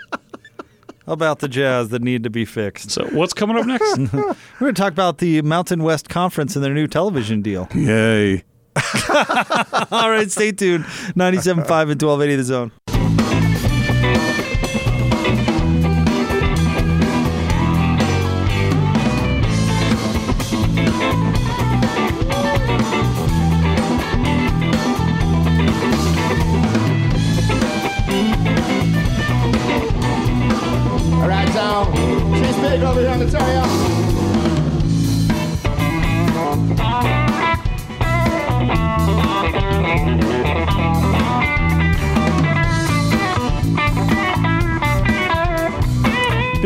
about 1.07 1.41
the 1.41 1.49
Jazz 1.49 1.91
that 1.91 2.03
need 2.03 2.23
to 2.25 2.31
be 2.31 2.45
fixed. 2.45 2.91
So, 2.91 3.07
what's 3.07 3.35
coming 3.35 3.57
up 3.57 3.67
next? 3.67 3.99
We're 4.13 4.35
going 4.61 4.75
to 4.75 4.81
talk 4.81 4.93
about 4.93 5.19
the 5.19 5.43
Mountain 5.43 5.83
West 5.83 6.09
Conference 6.09 6.57
and 6.57 6.65
their 6.65 6.75
new 6.75 6.87
television 6.87 7.43
deal. 7.43 7.69
Yay. 7.75 8.45
All 9.91 10.11
right, 10.11 10.31
stay 10.31 10.53
tuned. 10.53 10.85
97.5 10.85 11.55
and 11.55 12.03
1280 12.03 12.37
The 12.37 12.45
Zone. 12.45 12.73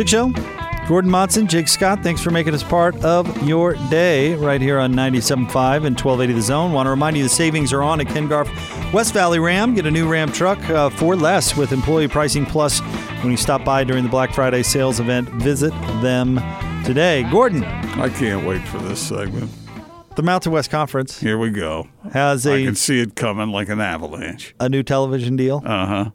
Big 0.09 0.12
show. 0.12 0.33
Gordon 0.88 1.11
Monson, 1.11 1.47
Jake 1.47 1.68
Scott, 1.68 2.03
thanks 2.03 2.23
for 2.23 2.31
making 2.31 2.55
us 2.55 2.62
part 2.62 2.97
of 3.05 3.47
your 3.47 3.75
day 3.90 4.35
right 4.37 4.59
here 4.59 4.79
on 4.79 4.94
97.5 4.94 5.85
and 5.85 6.01
1280 6.01 6.33
The 6.33 6.40
Zone. 6.40 6.73
Want 6.73 6.87
to 6.87 6.90
remind 6.90 7.18
you 7.18 7.23
the 7.23 7.29
savings 7.29 7.75
are 7.75 7.83
on 7.83 8.01
at 8.01 8.07
Ken 8.07 8.27
Garff 8.27 8.49
West 8.94 9.12
Valley 9.12 9.38
Ram. 9.38 9.75
Get 9.75 9.85
a 9.85 9.90
new 9.90 10.09
Ram 10.09 10.33
truck 10.33 10.59
uh, 10.71 10.88
for 10.88 11.14
less 11.14 11.59
with 11.59 11.73
employee 11.73 12.09
pricing 12.09 12.47
plus 12.47 12.81
when 13.21 13.31
you 13.31 13.37
stop 13.37 13.66
by 13.66 13.85
during 13.85 14.03
the 14.03 14.09
Black 14.09 14.33
Friday 14.33 14.62
sales 14.62 14.99
event. 14.99 15.29
Visit 15.29 15.73
them 16.01 16.40
today. 16.87 17.25
Gordon. 17.31 17.62
I 17.64 18.09
can't 18.09 18.47
wait 18.47 18.66
for 18.68 18.79
this 18.79 19.07
segment. 19.07 19.51
The 20.16 20.23
Mountain 20.23 20.53
West 20.53 20.71
Conference. 20.71 21.21
Here 21.21 21.37
we 21.37 21.51
go. 21.51 21.87
Has 22.14 22.47
a 22.47 22.62
I 22.62 22.64
can 22.64 22.77
see 22.77 23.01
it 23.01 23.14
coming 23.14 23.51
like 23.51 23.68
an 23.68 23.83
avalanche. 23.83 24.55
A 24.59 24.71
new 24.71 24.83
television 24.83 25.37
deal. 25.37 25.62
Uh-huh. 25.66 26.11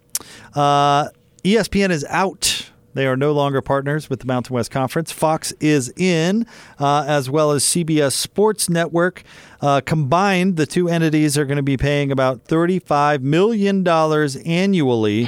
Uh 0.60 1.10
ESPN 1.44 1.92
is 1.92 2.06
out. 2.10 2.53
They 2.94 3.08
are 3.08 3.18
no 3.18 3.32
longer 3.32 3.62
partners 3.62 4.10
with 4.10 4.20
the 4.20 4.26
Mountain 4.26 4.54
West 4.54 4.72
Conference. 4.72 5.12
Fox 5.12 5.52
is 5.60 5.92
in, 5.98 6.46
uh, 6.80 7.06
as 7.08 7.30
well 7.30 7.52
as 7.52 7.64
CBS 7.64 8.14
Sports 8.14 8.70
Network. 8.70 9.24
Uh, 9.62 9.82
combined, 9.82 10.58
the 10.58 10.66
two 10.66 10.90
entities 10.90 11.38
are 11.38 11.46
going 11.46 11.58
to 11.58 11.64
be 11.64 11.78
paying 11.78 12.12
about 12.12 12.46
$35 12.46 13.22
million 13.22 13.88
annually. 14.46 15.28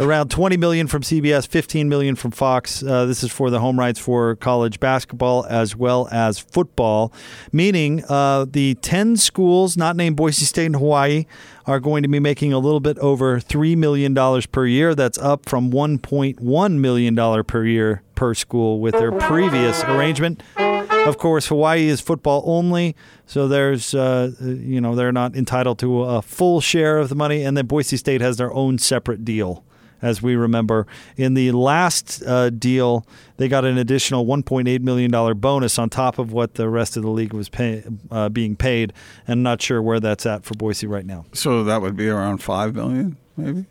Around 0.00 0.32
20 0.32 0.56
million 0.56 0.88
from 0.88 1.02
CBS, 1.02 1.46
15 1.46 1.88
million 1.88 2.16
from 2.16 2.32
Fox. 2.32 2.82
Uh, 2.82 3.06
this 3.06 3.22
is 3.22 3.30
for 3.30 3.48
the 3.48 3.60
home 3.60 3.78
rights 3.78 4.00
for 4.00 4.34
college 4.34 4.80
basketball 4.80 5.46
as 5.48 5.76
well 5.76 6.08
as 6.10 6.36
football, 6.36 7.12
meaning 7.52 8.02
uh, 8.08 8.44
the 8.44 8.74
10 8.82 9.16
schools 9.16 9.76
not 9.76 9.94
named 9.94 10.16
Boise 10.16 10.46
State 10.46 10.66
and 10.66 10.74
Hawaii 10.74 11.26
are 11.66 11.78
going 11.78 12.02
to 12.02 12.08
be 12.08 12.18
making 12.18 12.52
a 12.52 12.58
little 12.58 12.80
bit 12.80 12.98
over 12.98 13.38
$3 13.38 13.76
million 13.76 14.16
per 14.50 14.66
year. 14.66 14.96
That's 14.96 15.16
up 15.18 15.48
from 15.48 15.70
$1.1 15.70 16.72
million 16.72 17.44
per 17.44 17.64
year 17.64 18.02
per 18.16 18.34
school 18.34 18.80
with 18.80 18.94
their 18.94 19.12
previous 19.12 19.84
arrangement. 19.84 20.42
Of 20.56 21.18
course, 21.18 21.46
Hawaii 21.46 21.86
is 21.86 22.00
football 22.00 22.42
only, 22.46 22.96
so 23.26 23.46
there's, 23.46 23.94
uh, 23.94 24.32
you 24.40 24.80
know, 24.80 24.96
they're 24.96 25.12
not 25.12 25.36
entitled 25.36 25.78
to 25.78 26.02
a 26.02 26.20
full 26.20 26.60
share 26.60 26.98
of 26.98 27.10
the 27.10 27.14
money. 27.14 27.44
And 27.44 27.56
then 27.56 27.66
Boise 27.66 27.96
State 27.96 28.22
has 28.22 28.38
their 28.38 28.52
own 28.52 28.78
separate 28.78 29.24
deal 29.24 29.64
as 30.04 30.20
we 30.20 30.36
remember. 30.36 30.86
In 31.16 31.34
the 31.34 31.50
last 31.52 32.22
uh, 32.26 32.50
deal, 32.50 33.06
they 33.38 33.48
got 33.48 33.64
an 33.64 33.78
additional 33.78 34.26
$1.8 34.26 34.80
million 34.82 35.38
bonus 35.38 35.78
on 35.78 35.88
top 35.88 36.18
of 36.18 36.32
what 36.32 36.54
the 36.54 36.68
rest 36.68 36.96
of 36.96 37.02
the 37.02 37.08
league 37.08 37.32
was 37.32 37.48
pay, 37.48 37.82
uh, 38.10 38.28
being 38.28 38.54
paid. 38.54 38.92
And 39.26 39.42
not 39.42 39.62
sure 39.62 39.80
where 39.80 40.00
that's 40.00 40.26
at 40.26 40.44
for 40.44 40.54
Boise 40.54 40.86
right 40.86 41.06
now. 41.06 41.24
So 41.32 41.64
that 41.64 41.80
would 41.80 41.96
be 41.96 42.08
around 42.08 42.38
5 42.38 42.74
million, 42.74 43.16
maybe? 43.36 43.64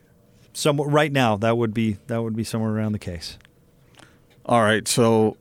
Some, 0.53 0.77
right 0.77 1.11
now, 1.11 1.37
that 1.37 1.57
would 1.57 1.73
be 1.73 1.97
that 2.07 2.21
would 2.21 2.35
be 2.35 2.43
somewhere 2.43 2.71
around 2.71 2.91
the 2.91 2.99
case. 2.99 3.37
All 4.45 4.61
right, 4.61 4.87
so 4.87 5.37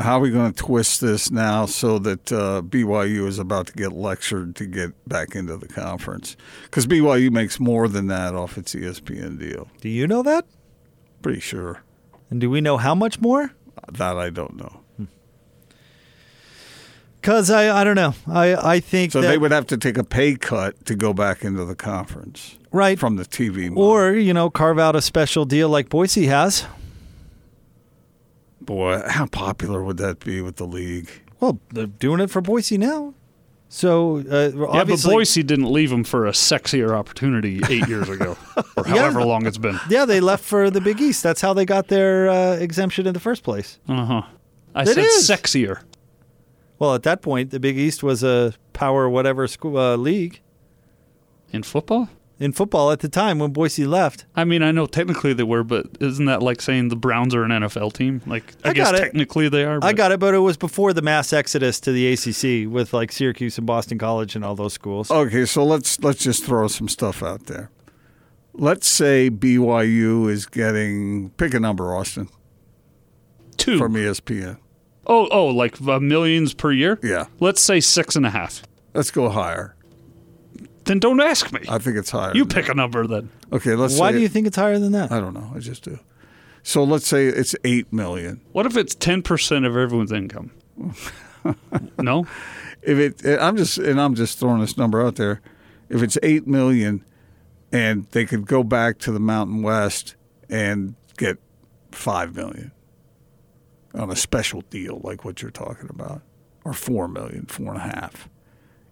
how 0.00 0.18
are 0.18 0.20
we 0.20 0.30
going 0.30 0.52
to 0.52 0.56
twist 0.56 1.00
this 1.00 1.30
now 1.30 1.66
so 1.66 1.98
that 2.00 2.32
uh, 2.32 2.62
BYU 2.62 3.26
is 3.26 3.38
about 3.38 3.66
to 3.68 3.72
get 3.74 3.92
lectured 3.92 4.56
to 4.56 4.66
get 4.66 4.92
back 5.08 5.34
into 5.34 5.56
the 5.56 5.68
conference? 5.68 6.36
Because 6.64 6.86
BYU 6.86 7.30
makes 7.30 7.60
more 7.60 7.88
than 7.88 8.06
that 8.08 8.34
off 8.34 8.58
its 8.58 8.74
ESPN 8.74 9.38
deal. 9.38 9.68
Do 9.80 9.88
you 9.88 10.06
know 10.06 10.22
that? 10.22 10.46
Pretty 11.22 11.40
sure. 11.40 11.82
And 12.30 12.40
do 12.40 12.48
we 12.50 12.60
know 12.60 12.76
how 12.76 12.94
much 12.94 13.20
more? 13.20 13.52
That 13.92 14.16
I 14.16 14.30
don't 14.30 14.56
know. 14.56 14.80
Because 17.20 17.50
I, 17.50 17.80
I 17.80 17.84
don't 17.84 17.96
know. 17.96 18.14
I, 18.26 18.54
I 18.76 18.80
think 18.80 19.12
So 19.12 19.20
that, 19.20 19.28
they 19.28 19.36
would 19.36 19.50
have 19.50 19.66
to 19.66 19.76
take 19.76 19.98
a 19.98 20.04
pay 20.04 20.36
cut 20.36 20.86
to 20.86 20.94
go 20.94 21.12
back 21.12 21.44
into 21.44 21.64
the 21.66 21.74
conference. 21.74 22.58
Right. 22.72 22.98
From 22.98 23.16
the 23.16 23.24
TV. 23.24 23.68
money. 23.68 23.74
or 23.76 24.12
you 24.14 24.32
know 24.32 24.48
carve 24.48 24.78
out 24.78 24.96
a 24.96 25.02
special 25.02 25.44
deal 25.44 25.68
like 25.68 25.88
Boise 25.90 26.26
has. 26.26 26.64
Boy, 28.70 29.02
how 29.08 29.26
popular 29.26 29.82
would 29.82 29.96
that 29.96 30.20
be 30.20 30.40
with 30.40 30.54
the 30.54 30.64
league? 30.64 31.10
Well, 31.40 31.58
they're 31.72 31.86
doing 31.88 32.20
it 32.20 32.30
for 32.30 32.40
Boise 32.40 32.78
now. 32.78 33.14
So 33.68 34.18
uh, 34.30 34.50
Yeah, 34.74 34.84
but 34.84 35.02
Boise 35.02 35.42
didn't 35.42 35.72
leave 35.72 35.90
him 35.90 36.04
for 36.04 36.28
a 36.28 36.30
sexier 36.30 36.90
opportunity 36.92 37.60
eight 37.68 37.88
years 37.88 38.08
ago, 38.08 38.36
or 38.76 38.84
Yeah. 38.86 38.98
however 38.98 39.24
long 39.24 39.44
it's 39.46 39.58
been. 39.58 39.76
yeah, 39.88 40.04
they 40.04 40.20
left 40.20 40.44
for 40.44 40.70
the 40.70 40.80
Big 40.80 41.00
East. 41.00 41.24
That's 41.24 41.40
how 41.40 41.52
they 41.52 41.64
got 41.64 41.88
their 41.88 42.28
uh, 42.30 42.56
exemption 42.58 43.08
in 43.08 43.12
the 43.14 43.18
first 43.18 43.42
place. 43.42 43.80
Uh 43.88 44.04
huh. 44.04 44.22
I 44.72 44.82
It 44.82 44.86
said 44.88 44.98
is. 44.98 45.28
sexier. 45.28 45.82
Well, 46.78 46.94
at 46.94 47.02
that 47.02 47.22
point, 47.22 47.50
the 47.50 47.58
Big 47.58 47.76
East 47.76 48.04
was 48.04 48.22
a 48.22 48.54
power 48.72 49.08
whatever 49.10 49.48
school 49.48 49.76
uh, 49.78 49.96
league 49.96 50.40
In 51.52 51.64
football? 51.64 52.08
In 52.40 52.52
football 52.52 52.90
at 52.90 53.00
the 53.00 53.08
time 53.08 53.38
when 53.38 53.52
Boise 53.52 53.86
left. 53.86 54.24
I 54.34 54.44
mean, 54.44 54.62
I 54.62 54.72
know 54.72 54.86
technically 54.86 55.34
they 55.34 55.42
were, 55.42 55.62
but 55.62 55.86
isn't 56.00 56.24
that 56.24 56.42
like 56.42 56.62
saying 56.62 56.88
the 56.88 56.96
Browns 56.96 57.34
are 57.34 57.44
an 57.44 57.50
NFL 57.50 57.92
team? 57.92 58.22
Like, 58.26 58.54
I, 58.64 58.70
I 58.70 58.72
guess 58.72 58.90
technically 58.90 59.50
they 59.50 59.64
are. 59.64 59.78
But 59.78 59.86
I 59.86 59.92
got 59.92 60.10
it, 60.10 60.18
but 60.18 60.34
it 60.34 60.38
was 60.38 60.56
before 60.56 60.94
the 60.94 61.02
mass 61.02 61.32
exodus 61.34 61.78
to 61.80 61.92
the 61.92 62.12
ACC 62.12 62.72
with 62.72 62.92
like 62.94 63.12
Syracuse 63.12 63.58
and 63.58 63.66
Boston 63.66 63.98
College 63.98 64.34
and 64.34 64.44
all 64.44 64.56
those 64.56 64.72
schools. 64.72 65.10
Okay, 65.10 65.44
so 65.44 65.64
let's 65.64 66.00
let's 66.00 66.24
just 66.24 66.44
throw 66.44 66.66
some 66.66 66.88
stuff 66.88 67.22
out 67.22 67.44
there. 67.46 67.70
Let's 68.54 68.88
say 68.88 69.30
BYU 69.30 70.28
is 70.28 70.46
getting 70.46 71.30
pick 71.30 71.54
a 71.54 71.60
number, 71.60 71.94
Austin, 71.94 72.28
two. 73.58 73.78
from 73.78 73.94
ESPN. 73.94 74.58
Oh, 75.06 75.28
oh, 75.30 75.46
like 75.46 75.80
uh, 75.86 76.00
millions 76.00 76.54
per 76.54 76.72
year? 76.72 76.98
Yeah. 77.02 77.26
Let's 77.38 77.60
say 77.60 77.80
six 77.80 78.16
and 78.16 78.24
a 78.24 78.30
half. 78.30 78.62
Let's 78.94 79.10
go 79.10 79.28
higher. 79.28 79.76
Then 80.84 80.98
don't 80.98 81.20
ask 81.20 81.52
me. 81.52 81.60
I 81.68 81.78
think 81.78 81.96
it's 81.96 82.10
higher. 82.10 82.34
You 82.34 82.44
than 82.44 82.54
pick 82.62 82.68
a 82.68 82.74
number 82.74 83.06
then. 83.06 83.30
Okay, 83.52 83.74
let's. 83.74 83.98
Why 83.98 84.10
say 84.10 84.16
do 84.16 84.22
you 84.22 84.28
think 84.28 84.46
it's 84.46 84.56
higher 84.56 84.78
than 84.78 84.92
that? 84.92 85.12
I 85.12 85.20
don't 85.20 85.34
know. 85.34 85.52
I 85.54 85.58
just 85.58 85.84
do. 85.84 85.98
So 86.62 86.84
let's 86.84 87.06
say 87.06 87.26
it's 87.26 87.54
eight 87.64 87.92
million. 87.92 88.40
What 88.52 88.66
if 88.66 88.76
it's 88.76 88.94
ten 88.94 89.22
percent 89.22 89.64
of 89.64 89.76
everyone's 89.76 90.12
income? 90.12 90.52
no. 91.98 92.26
If 92.82 93.24
it, 93.24 93.40
I'm 93.40 93.56
just 93.56 93.78
and 93.78 94.00
I'm 94.00 94.14
just 94.14 94.38
throwing 94.38 94.60
this 94.60 94.76
number 94.76 95.04
out 95.04 95.16
there. 95.16 95.40
If 95.88 96.02
it's 96.02 96.18
eight 96.22 96.46
million, 96.46 97.04
and 97.72 98.06
they 98.10 98.24
could 98.24 98.46
go 98.46 98.62
back 98.62 98.98
to 99.00 99.12
the 99.12 99.20
Mountain 99.20 99.62
West 99.62 100.16
and 100.48 100.94
get 101.16 101.38
five 101.92 102.34
million 102.34 102.72
on 103.94 104.10
a 104.10 104.16
special 104.16 104.62
deal 104.62 105.00
like 105.02 105.24
what 105.24 105.42
you're 105.42 105.50
talking 105.50 105.88
about, 105.90 106.22
or 106.64 106.72
four 106.72 107.08
million, 107.08 107.46
four 107.46 107.68
and 107.68 107.76
a 107.76 107.80
half, 107.80 108.28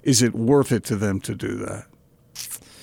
is 0.02 0.22
it 0.22 0.34
worth 0.34 0.72
it 0.72 0.84
to 0.84 0.96
them 0.96 1.20
to 1.20 1.34
do 1.34 1.56
that? 1.56 1.86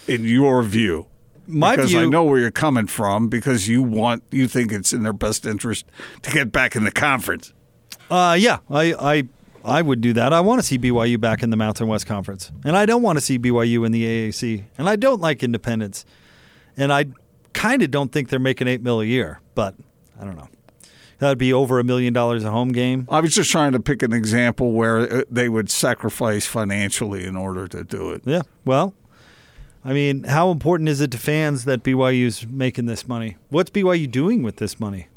In 0.08 0.24
your 0.24 0.62
view, 0.64 1.08
My 1.48 1.76
because 1.76 1.96
I 1.96 2.06
know 2.06 2.24
where 2.24 2.40
you're 2.40 2.52
coming 2.52 2.88
from 2.88 3.28
because 3.28 3.68
you 3.68 3.82
want 3.82 4.24
you 4.32 4.48
think 4.48 4.72
it's 4.72 4.94
in 4.94 5.04
their 5.04 5.14
best 5.14 5.46
interest 5.46 5.86
to 6.22 6.32
get 6.32 6.52
back 6.52 6.76
in 6.76 6.84
the 6.84 6.92
conference. 6.92 7.54
Uh, 8.10 8.36
yeah, 8.40 8.60
I, 8.70 8.94
I, 8.94 9.24
I 9.64 9.82
would 9.82 10.00
do 10.02 10.14
that. 10.14 10.32
I 10.32 10.42
want 10.42 10.62
to 10.62 10.68
see 10.68 10.78
BYU 10.78 11.20
back 11.20 11.42
in 11.42 11.50
the 11.50 11.58
Mountain 11.58 11.88
West 11.88 12.06
Conference, 12.06 12.52
and 12.64 12.78
I 12.78 12.86
don't 12.86 13.02
want 13.02 13.18
to 13.18 13.22
see 13.22 13.40
BYU 13.40 13.84
in 13.84 13.92
the 13.92 14.04
AAC, 14.04 14.64
and 14.78 14.88
I 14.88 14.96
don't 14.96 15.22
like 15.22 15.42
independence, 15.42 16.06
and 16.78 16.94
I 16.94 17.06
kind 17.54 17.82
of 17.82 17.90
don't 17.90 18.12
think 18.12 18.30
they're 18.30 18.40
making 18.40 18.68
eight 18.68 18.84
mil 18.84 19.02
a 19.02 19.06
year, 19.06 19.40
but 19.56 19.74
I 20.20 20.24
don't 20.24 20.36
know. 20.36 20.50
That 21.20 21.30
would 21.30 21.38
be 21.38 21.54
over 21.54 21.80
a 21.80 21.84
million 21.84 22.14
dollars 22.14 22.44
a 22.44 22.52
home 22.52 22.70
game. 22.74 23.08
I 23.10 23.22
was 23.22 23.34
just 23.34 23.50
trying 23.50 23.72
to 23.72 23.80
pick 23.80 24.04
an 24.04 24.12
example 24.12 24.74
where 24.74 25.00
uh, 25.00 25.22
they 25.30 25.48
would 25.48 25.70
sacrifice 25.70 26.46
financially 26.46 27.26
in 27.26 27.36
order 27.38 27.68
to 27.70 27.84
do 27.84 28.12
it. 28.12 28.24
Yeah. 28.26 28.42
Well, 28.66 28.94
I 29.84 29.94
mean, 29.94 30.24
how 30.24 30.52
important 30.52 30.90
is 30.90 31.00
it 31.00 31.12
to 31.12 31.18
fans 31.18 31.66
that 31.66 31.84
BYU's 31.84 32.46
making 32.48 32.88
this 32.88 33.08
money? 33.08 33.38
What's 33.50 33.70
BYU 33.70 34.12
doing 34.12 34.44
with 34.44 34.58
this 34.58 34.80
money? 34.80 35.08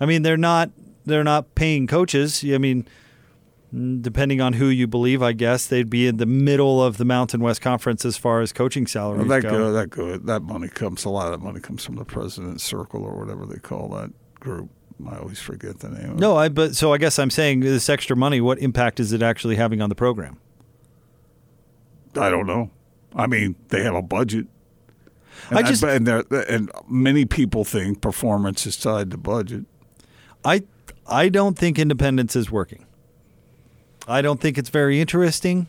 I 0.00 0.06
mean, 0.06 0.22
they're 0.22 0.36
not 0.36 0.70
they're 1.04 1.24
not 1.24 1.54
paying 1.54 1.86
coaches. 1.86 2.42
I 2.44 2.56
mean, 2.58 2.86
mm, 3.74 4.00
depending 4.00 4.40
on 4.40 4.54
who 4.54 4.66
you 4.68 4.86
believe, 4.86 5.22
I 5.22 5.32
guess 5.32 5.66
they'd 5.66 5.90
be 5.90 6.06
in 6.06 6.16
the 6.16 6.26
middle 6.26 6.82
of 6.82 6.96
the 6.96 7.04
Mountain 7.04 7.40
West 7.40 7.60
Conference 7.60 8.04
as 8.04 8.16
far 8.16 8.40
as 8.40 8.52
coaching 8.52 8.86
salaries 8.86 9.18
Well, 9.26 9.28
that 9.28 9.42
go. 9.42 9.50
go, 9.50 9.72
that 9.72 9.90
good. 9.90 10.26
That 10.26 10.42
money 10.42 10.68
comes. 10.68 11.04
A 11.04 11.10
lot 11.10 11.26
of 11.32 11.38
that 11.38 11.44
money 11.44 11.60
comes 11.60 11.84
from 11.84 11.96
the 11.96 12.04
president's 12.04 12.64
circle 12.64 13.02
or 13.04 13.18
whatever 13.18 13.44
they 13.44 13.58
call 13.58 13.88
that 13.90 14.12
group. 14.40 14.70
I 15.08 15.18
always 15.18 15.38
forget 15.38 15.80
the 15.80 15.88
name. 15.90 16.16
No, 16.16 16.36
I 16.36 16.48
but 16.48 16.74
so 16.76 16.92
I 16.92 16.98
guess 16.98 17.18
I'm 17.18 17.30
saying 17.30 17.60
this 17.60 17.88
extra 17.88 18.16
money. 18.16 18.40
What 18.40 18.58
impact 18.58 18.98
is 19.00 19.12
it 19.12 19.22
actually 19.22 19.56
having 19.56 19.82
on 19.82 19.88
the 19.88 19.94
program? 19.94 20.38
I 22.18 22.30
don't 22.30 22.46
know. 22.46 22.70
I 23.14 23.26
mean, 23.26 23.56
they 23.68 23.82
have 23.82 23.94
a 23.94 24.02
budget. 24.02 24.46
I 25.50 25.58
And 25.58 25.66
just- 25.66 25.82
and, 25.82 26.08
and 26.08 26.70
many 26.88 27.24
people 27.26 27.64
think 27.64 28.00
performance 28.00 28.66
is 28.66 28.76
tied 28.76 29.10
to 29.10 29.16
budget. 29.18 29.64
I 30.44 30.62
I 31.06 31.28
don't 31.28 31.58
think 31.58 31.78
independence 31.78 32.34
is 32.34 32.50
working. 32.50 32.84
I 34.08 34.22
don't 34.22 34.40
think 34.40 34.56
it's 34.56 34.70
very 34.70 35.00
interesting. 35.00 35.66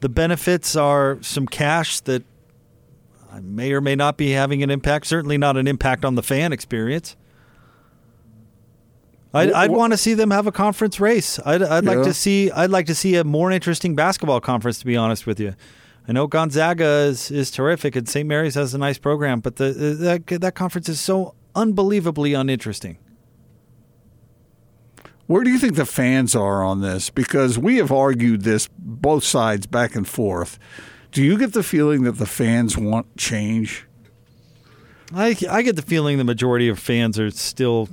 The 0.00 0.08
benefits 0.08 0.76
are 0.76 1.18
some 1.22 1.46
cash 1.46 2.00
that 2.00 2.22
may 3.42 3.72
or 3.72 3.80
may 3.80 3.96
not 3.96 4.16
be 4.16 4.30
having 4.30 4.62
an 4.62 4.70
impact. 4.70 5.06
Certainly 5.06 5.38
not 5.38 5.56
an 5.56 5.66
impact 5.66 6.04
on 6.04 6.14
the 6.14 6.22
fan 6.22 6.52
experience. 6.52 7.16
I'd, 9.34 9.50
I'd 9.52 9.70
want 9.72 9.92
to 9.92 9.96
see 9.96 10.14
them 10.14 10.30
have 10.30 10.46
a 10.46 10.52
conference 10.52 11.00
race. 11.00 11.40
I'd, 11.44 11.62
I'd 11.62 11.84
like 11.84 11.98
Yeah. 11.98 12.04
to 12.04 12.14
see. 12.14 12.50
I'd 12.50 12.70
like 12.70 12.86
to 12.86 12.94
see 12.94 13.16
a 13.16 13.24
more 13.24 13.50
interesting 13.50 13.94
basketball 13.96 14.40
conference. 14.40 14.78
To 14.78 14.86
be 14.86 14.96
honest 14.96 15.26
with 15.26 15.40
you, 15.40 15.54
I 16.08 16.12
know 16.12 16.26
Gonzaga 16.26 16.84
is, 17.08 17.30
is 17.30 17.50
terrific, 17.50 17.96
and 17.96 18.08
St. 18.08 18.28
Mary's 18.28 18.54
has 18.54 18.74
a 18.74 18.78
nice 18.78 18.98
program, 18.98 19.40
but 19.40 19.56
the, 19.56 19.72
that 19.72 20.26
that 20.40 20.54
conference 20.54 20.88
is 20.88 21.00
so 21.00 21.34
unbelievably 21.54 22.32
uninteresting. 22.34 22.98
Where 25.26 25.42
do 25.42 25.50
you 25.50 25.58
think 25.58 25.76
the 25.76 25.86
fans 25.86 26.36
are 26.36 26.62
on 26.62 26.82
this? 26.82 27.08
Because 27.10 27.58
we 27.58 27.76
have 27.78 27.90
argued 27.90 28.42
this 28.42 28.68
both 28.78 29.24
sides 29.24 29.66
back 29.66 29.94
and 29.96 30.06
forth. 30.06 30.58
Do 31.12 31.22
you 31.24 31.38
get 31.38 31.54
the 31.54 31.62
feeling 31.62 32.02
that 32.02 32.18
the 32.18 32.26
fans 32.26 32.76
want 32.76 33.16
change? 33.16 33.86
I, 35.14 35.34
I 35.48 35.62
get 35.62 35.76
the 35.76 35.82
feeling 35.82 36.18
the 36.18 36.24
majority 36.24 36.68
of 36.68 36.78
fans 36.78 37.18
are 37.18 37.30
still 37.30 37.88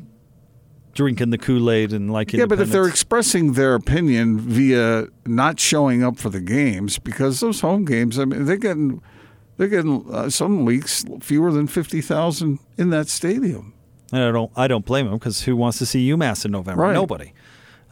drinking 0.93 1.29
the 1.29 1.37
Kool 1.37 1.69
Aid 1.71 1.93
and 1.93 2.11
like 2.11 2.33
Yeah, 2.33 2.45
but 2.45 2.59
if 2.59 2.69
they're 2.69 2.87
expressing 2.87 3.53
their 3.53 3.75
opinion 3.75 4.39
via 4.39 5.07
not 5.25 5.59
showing 5.59 6.03
up 6.03 6.17
for 6.17 6.29
the 6.29 6.41
games, 6.41 6.99
because 6.99 7.39
those 7.39 7.61
home 7.61 7.85
games, 7.85 8.19
I 8.19 8.25
mean, 8.25 8.45
they're 8.45 8.57
getting 8.57 9.01
they're 9.57 9.67
getting 9.67 10.05
uh, 10.11 10.29
some 10.29 10.65
weeks 10.65 11.05
fewer 11.21 11.51
than 11.51 11.67
fifty 11.67 12.01
thousand 12.01 12.59
in 12.77 12.89
that 12.89 13.07
stadium. 13.07 13.73
And 14.11 14.23
I 14.23 14.31
don't 14.31 14.51
I 14.55 14.67
don't 14.67 14.85
blame 14.85 15.05
them 15.05 15.15
because 15.15 15.43
who 15.43 15.55
wants 15.55 15.77
to 15.79 15.85
see 15.85 16.09
UMass 16.09 16.45
in 16.45 16.51
November? 16.51 16.83
Right. 16.83 16.93
Nobody. 16.93 17.33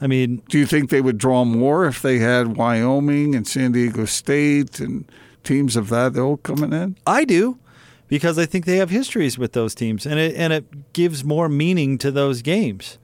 I 0.01 0.07
mean, 0.07 0.41
Do 0.47 0.57
you 0.57 0.65
think 0.65 0.89
they 0.89 1.01
would 1.01 1.17
draw 1.17 1.43
more 1.43 1.85
if 1.85 2.01
they 2.01 2.19
had 2.19 2.55
Wyoming 2.55 3.35
and 3.35 3.45
San 3.45 3.73
Diego 3.73 4.05
State 4.05 4.79
and 4.79 5.03
teams 5.43 5.75
of 5.75 5.89
that 5.89 6.17
all 6.17 6.37
coming 6.37 6.71
in? 6.71 6.95
I 7.05 7.25
do 7.25 7.59
because 8.09 8.37
I 8.37 8.45
think 8.45 8.65
they 8.65 8.77
have 8.77 8.89
histories 8.89 9.37
with 9.37 9.53
those 9.53 9.73
teams, 9.73 10.05
and 10.05 10.19
it 10.19 10.35
and 10.35 10.51
it 10.51 10.93
gives 10.93 11.23
more 11.23 11.47
meaning 11.47 11.97
to 11.99 12.11
those 12.11 12.41
games 12.41 12.97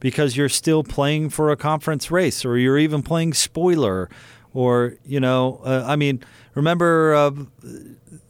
because 0.00 0.36
you're 0.36 0.48
still 0.48 0.82
playing 0.82 1.30
for 1.30 1.50
a 1.50 1.56
conference 1.56 2.10
race, 2.10 2.44
or 2.44 2.58
you're 2.58 2.78
even 2.78 3.02
playing 3.02 3.32
spoiler, 3.32 4.10
or 4.52 4.96
you 5.06 5.20
know, 5.20 5.62
uh, 5.64 5.84
I 5.86 5.96
mean, 5.96 6.22
remember. 6.54 7.14
Uh, 7.14 7.30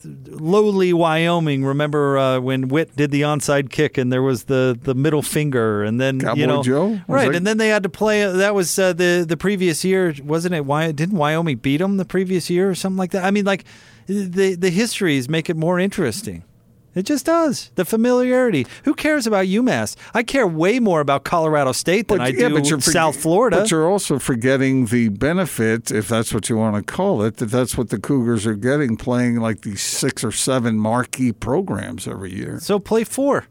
lowly 0.04 0.92
Wyoming. 0.92 1.64
Remember 1.64 2.16
uh, 2.16 2.40
when 2.40 2.68
Witt 2.68 2.96
did 2.96 3.10
the 3.10 3.22
onside 3.22 3.70
kick 3.70 3.98
and 3.98 4.12
there 4.12 4.22
was 4.22 4.44
the, 4.44 4.78
the 4.80 4.94
middle 4.94 5.22
finger, 5.22 5.84
and 5.84 6.00
then 6.00 6.20
Cowboy 6.20 6.40
you 6.40 6.46
know, 6.46 6.62
Joe? 6.62 7.00
Right? 7.06 7.34
And 7.34 7.46
then 7.46 7.58
they 7.58 7.68
had 7.68 7.82
to 7.82 7.88
play. 7.88 8.24
That 8.24 8.54
was 8.54 8.78
uh, 8.78 8.92
the 8.92 9.24
the 9.28 9.36
previous 9.36 9.84
year, 9.84 10.14
wasn't 10.22 10.54
it? 10.54 10.64
Why 10.64 10.90
didn't 10.92 11.16
Wyoming 11.16 11.58
beat 11.58 11.78
them 11.78 11.96
the 11.96 12.04
previous 12.04 12.48
year 12.48 12.70
or 12.70 12.74
something 12.74 12.98
like 12.98 13.10
that? 13.10 13.24
I 13.24 13.30
mean, 13.30 13.44
like 13.44 13.64
the 14.10 14.54
the 14.56 14.70
histories 14.70 15.28
make 15.28 15.48
it 15.48 15.56
more 15.56 15.78
interesting. 15.78 16.44
It 16.92 17.04
just 17.04 17.26
does. 17.26 17.70
The 17.76 17.84
familiarity. 17.84 18.66
Who 18.82 18.94
cares 18.94 19.24
about 19.24 19.46
UMass? 19.46 19.94
I 20.12 20.24
care 20.24 20.44
way 20.46 20.80
more 20.80 21.00
about 21.00 21.22
Colorado 21.22 21.70
State 21.70 22.08
than 22.08 22.20
I 22.20 22.32
do 22.32 22.48
forg- 22.48 22.82
South 22.82 23.14
Florida. 23.16 23.58
But 23.58 23.70
you're 23.70 23.88
also 23.88 24.18
forgetting 24.18 24.86
the 24.86 25.08
benefit, 25.08 25.92
if 25.92 26.08
that's 26.08 26.34
what 26.34 26.48
you 26.48 26.56
want 26.56 26.74
to 26.74 26.92
call 26.92 27.22
it, 27.22 27.36
that 27.36 27.46
that's 27.46 27.78
what 27.78 27.90
the 27.90 28.00
Cougars 28.00 28.44
are 28.44 28.56
getting 28.56 28.96
playing 28.96 29.36
like 29.36 29.60
these 29.60 29.82
six 29.82 30.24
or 30.24 30.32
seven 30.32 30.78
marquee 30.78 31.30
programs 31.32 32.08
every 32.08 32.34
year. 32.34 32.58
So 32.58 32.80
play 32.80 33.04
four. 33.04 33.46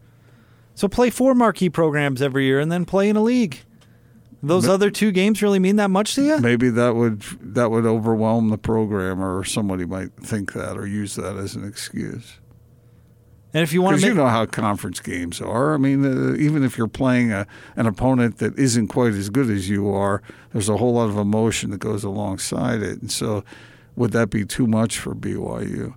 So 0.76 0.90
play 0.90 1.10
four 1.10 1.34
marquee 1.34 1.70
programs 1.70 2.22
every 2.22 2.46
year 2.46 2.60
and 2.60 2.70
then 2.70 2.84
play 2.84 3.08
in 3.08 3.16
a 3.16 3.24
league. 3.24 3.62
Those 4.42 4.68
Ma- 4.68 4.74
other 4.74 4.90
two 4.90 5.12
games 5.12 5.42
really 5.42 5.60
mean 5.60 5.76
that 5.78 5.90
much 5.90 6.16
to 6.16 6.22
you? 6.22 6.40
Maybe 6.40 6.70
that 6.70 6.96
would 6.96 7.22
that 7.42 7.72
would 7.72 7.86
overwhelm 7.86 8.50
the 8.50 8.58
programmer, 8.58 9.38
or 9.38 9.44
somebody 9.44 9.86
might 9.86 10.14
think 10.14 10.54
that 10.54 10.78
or 10.78 10.88
use 10.88 11.16
that 11.16 11.36
as 11.36 11.56
an 11.56 11.68
excuse. 11.68 12.40
And 13.54 13.64
if 13.64 13.74
you 13.74 13.82
want 13.82 13.96
Because 13.96 14.04
to 14.04 14.08
you 14.10 14.14
know 14.14 14.28
how 14.28 14.46
conference 14.46 15.00
games 15.00 15.42
are. 15.42 15.74
I 15.74 15.78
mean, 15.78 16.06
uh, 16.06 16.36
even 16.36 16.64
if 16.64 16.78
you're 16.78 16.88
playing 16.88 17.32
a, 17.32 17.48
an 17.76 17.88
opponent 17.88 18.38
that 18.38 18.58
isn't 18.60 18.90
quite 18.90 19.14
as 19.14 19.30
good 19.32 19.50
as 19.50 19.68
you 19.68 19.90
are, 19.90 20.22
there's 20.54 20.70
a 20.70 20.78
whole 20.78 20.94
lot 20.94 21.10
of 21.10 21.18
emotion 21.18 21.72
that 21.72 21.80
goes 21.80 22.04
alongside 22.04 22.84
it. 22.84 23.02
And 23.02 23.12
so, 23.12 23.44
would 23.96 24.12
that 24.12 24.30
be 24.30 24.46
too 24.46 24.68
much 24.68 25.00
for 25.00 25.16
BYU? 25.16 25.96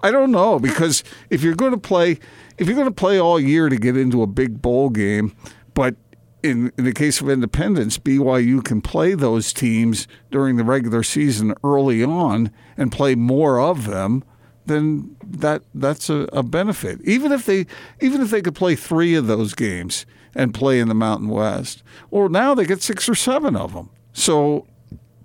I 0.00 0.10
don't 0.10 0.30
know 0.30 0.58
because 0.58 1.04
if 1.30 1.42
you're 1.42 1.54
going 1.54 1.72
to 1.72 1.78
play, 1.78 2.18
if 2.58 2.66
you're 2.66 2.76
going 2.76 2.88
to 2.88 2.94
play 2.94 3.20
all 3.20 3.38
year 3.38 3.68
to 3.68 3.76
get 3.76 3.96
into 3.96 4.22
a 4.22 4.26
big 4.26 4.62
bowl 4.62 4.88
game, 4.88 5.36
but 5.74 5.96
in, 6.44 6.72
in 6.76 6.84
the 6.84 6.92
case 6.92 7.20
of 7.20 7.28
Independence, 7.28 7.98
BYU 7.98 8.62
can 8.62 8.80
play 8.82 9.14
those 9.14 9.52
teams 9.52 10.06
during 10.30 10.56
the 10.56 10.64
regular 10.64 11.02
season 11.02 11.54
early 11.64 12.04
on 12.04 12.50
and 12.76 12.92
play 12.92 13.14
more 13.14 13.58
of 13.58 13.86
them 13.86 14.22
then 14.66 15.14
that 15.22 15.62
that's 15.74 16.08
a, 16.08 16.26
a 16.32 16.42
benefit. 16.42 17.00
Even 17.02 17.32
if 17.32 17.44
they 17.44 17.66
even 18.00 18.20
if 18.20 18.30
they 18.30 18.40
could 18.40 18.54
play 18.54 18.74
three 18.74 19.14
of 19.14 19.26
those 19.26 19.54
games 19.54 20.06
and 20.34 20.54
play 20.54 20.80
in 20.80 20.88
the 20.88 20.94
Mountain 20.94 21.28
West, 21.28 21.82
or 22.10 22.28
now 22.28 22.54
they 22.54 22.64
get 22.64 22.82
six 22.82 23.08
or 23.08 23.14
seven 23.14 23.56
of 23.56 23.74
them. 23.74 23.90
So 24.12 24.66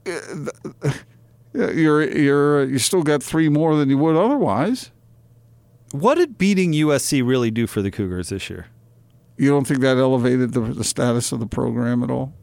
uh, 0.05 0.91
you're 1.53 2.03
you're 2.03 2.65
you 2.65 2.79
still 2.79 3.03
got 3.03 3.23
three 3.23 3.49
more 3.49 3.75
than 3.75 3.89
you 3.89 3.97
would 3.97 4.15
otherwise. 4.15 4.91
what 5.91 6.15
did 6.15 6.37
beating 6.37 6.73
USC 6.73 7.25
really 7.25 7.51
do 7.51 7.65
for 7.65 7.81
the 7.81 7.91
Cougars 7.91 8.29
this 8.29 8.49
year? 8.49 8.67
You 9.39 9.49
don't 9.49 9.65
think 9.65 9.79
that 9.79 9.97
elevated 9.97 10.51
the, 10.53 10.59
the 10.59 10.83
status 10.83 11.31
of 11.31 11.39
the 11.39 11.47
program 11.47 12.03
at 12.03 12.11
all? 12.11 12.33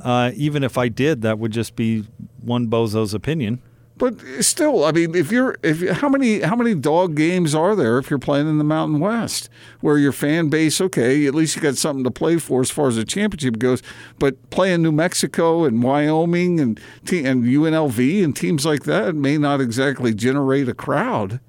Uh, 0.00 0.30
even 0.36 0.62
if 0.62 0.78
I 0.78 0.86
did, 0.88 1.22
that 1.22 1.40
would 1.40 1.50
just 1.50 1.74
be 1.74 2.06
one 2.40 2.68
bozo's 2.68 3.12
opinion. 3.12 3.60
But 3.96 4.14
still, 4.42 4.84
I 4.84 4.92
mean, 4.92 5.16
if 5.16 5.32
you're 5.32 5.56
if 5.64 5.80
you- 5.80 5.92
how 5.92 6.08
many 6.08 6.42
how 6.42 6.54
many 6.54 6.76
dog 6.76 7.16
games 7.16 7.52
are 7.52 7.74
there 7.74 7.98
if 7.98 8.08
you're 8.10 8.20
playing 8.20 8.48
in 8.48 8.58
the 8.58 8.62
Mountain 8.64 9.00
West, 9.00 9.50
where 9.80 9.98
your 9.98 10.12
fan 10.12 10.48
base, 10.50 10.80
okay, 10.80 11.26
at 11.26 11.34
least 11.34 11.56
you 11.56 11.62
got 11.62 11.76
something 11.76 12.04
to 12.04 12.10
play 12.12 12.36
for 12.36 12.60
as 12.60 12.70
far 12.70 12.86
as 12.86 12.94
the 12.94 13.04
championship 13.04 13.58
goes. 13.58 13.82
But 14.20 14.50
playing 14.50 14.82
New 14.82 14.92
Mexico 14.92 15.64
and 15.64 15.82
Wyoming 15.82 16.60
and 16.60 16.80
te- 17.04 17.24
and 17.24 17.42
UNLV 17.42 18.22
and 18.22 18.36
teams 18.36 18.64
like 18.64 18.84
that 18.84 19.16
may 19.16 19.36
not 19.36 19.60
exactly 19.60 20.14
generate 20.14 20.68
a 20.68 20.74
crowd. 20.74 21.40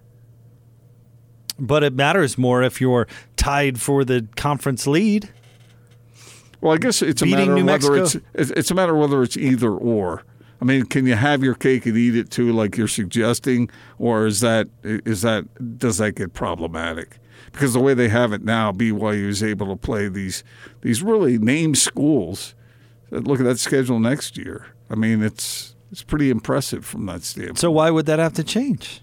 But 1.59 1.83
it 1.83 1.93
matters 1.93 2.35
more 2.37 2.63
if 2.63 2.79
you're 2.81 3.05
tied 3.39 3.81
for 3.81 4.03
the 4.03 4.27
conference 4.35 4.85
lead. 4.85 5.29
Well, 6.61 6.73
I 6.73 6.77
guess 6.77 7.01
it's 7.01 7.21
a 7.21 7.25
matter 7.25 7.45
New 7.45 7.61
of 7.61 7.67
whether 7.67 7.95
Mexico. 7.95 8.25
it's 8.33 8.51
it's 8.51 8.69
a 8.69 8.75
matter 8.75 8.95
whether 8.95 9.23
it's 9.23 9.37
either 9.37 9.71
or. 9.71 10.23
I 10.61 10.65
mean, 10.65 10.85
can 10.85 11.07
you 11.07 11.15
have 11.15 11.41
your 11.41 11.55
cake 11.55 11.85
and 11.85 11.97
eat 11.97 12.17
it 12.17 12.29
too, 12.29 12.51
like 12.51 12.75
you're 12.75 12.89
suggesting, 12.89 13.69
or 13.97 14.25
is 14.27 14.41
that 14.41 14.67
is 14.83 15.21
that 15.21 15.79
does 15.79 15.97
that 15.99 16.15
get 16.15 16.33
problematic? 16.33 17.17
Because 17.53 17.73
the 17.73 17.79
way 17.79 17.93
they 17.93 18.09
have 18.09 18.33
it 18.33 18.43
now, 18.43 18.73
BYU 18.73 19.29
is 19.29 19.41
able 19.41 19.67
to 19.67 19.77
play 19.77 20.09
these 20.09 20.43
these 20.81 21.01
really 21.01 21.37
named 21.37 21.77
schools. 21.77 22.55
Look 23.09 23.39
at 23.39 23.45
that 23.45 23.57
schedule 23.57 23.99
next 23.99 24.37
year. 24.37 24.67
I 24.89 24.95
mean, 24.95 25.23
it's 25.23 25.75
it's 25.93 26.03
pretty 26.03 26.29
impressive 26.29 26.85
from 26.85 27.05
that 27.05 27.23
standpoint. 27.23 27.59
So 27.59 27.71
why 27.71 27.89
would 27.89 28.05
that 28.07 28.19
have 28.19 28.33
to 28.33 28.43
change? 28.43 29.01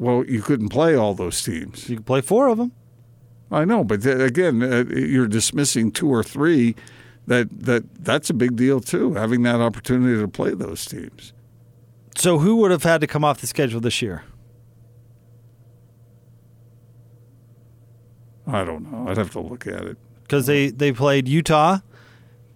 Well, 0.00 0.24
you 0.24 0.40
couldn't 0.40 0.70
play 0.70 0.96
all 0.96 1.12
those 1.12 1.42
teams. 1.42 1.90
You 1.90 1.96
could 1.96 2.06
play 2.06 2.22
four 2.22 2.48
of 2.48 2.56
them. 2.56 2.72
I 3.52 3.66
know, 3.66 3.84
but 3.84 4.02
th- 4.02 4.18
again, 4.18 4.62
uh, 4.62 4.84
you're 4.88 5.28
dismissing 5.28 5.92
two 5.92 6.08
or 6.08 6.22
three. 6.22 6.74
That 7.26 7.48
that 7.64 8.02
that's 8.02 8.30
a 8.30 8.34
big 8.34 8.56
deal 8.56 8.80
too. 8.80 9.12
Having 9.14 9.42
that 9.42 9.56
opportunity 9.60 10.18
to 10.18 10.26
play 10.26 10.54
those 10.54 10.86
teams. 10.86 11.34
So 12.16 12.38
who 12.38 12.56
would 12.56 12.70
have 12.70 12.82
had 12.82 13.02
to 13.02 13.06
come 13.06 13.24
off 13.24 13.42
the 13.42 13.46
schedule 13.46 13.78
this 13.78 14.00
year? 14.00 14.24
I 18.46 18.64
don't 18.64 18.90
know. 18.90 19.06
I'd 19.08 19.18
have 19.18 19.30
to 19.32 19.40
look 19.40 19.66
at 19.66 19.84
it. 19.84 19.98
Because 20.22 20.46
they, 20.46 20.70
they 20.70 20.92
played 20.92 21.28
Utah, 21.28 21.78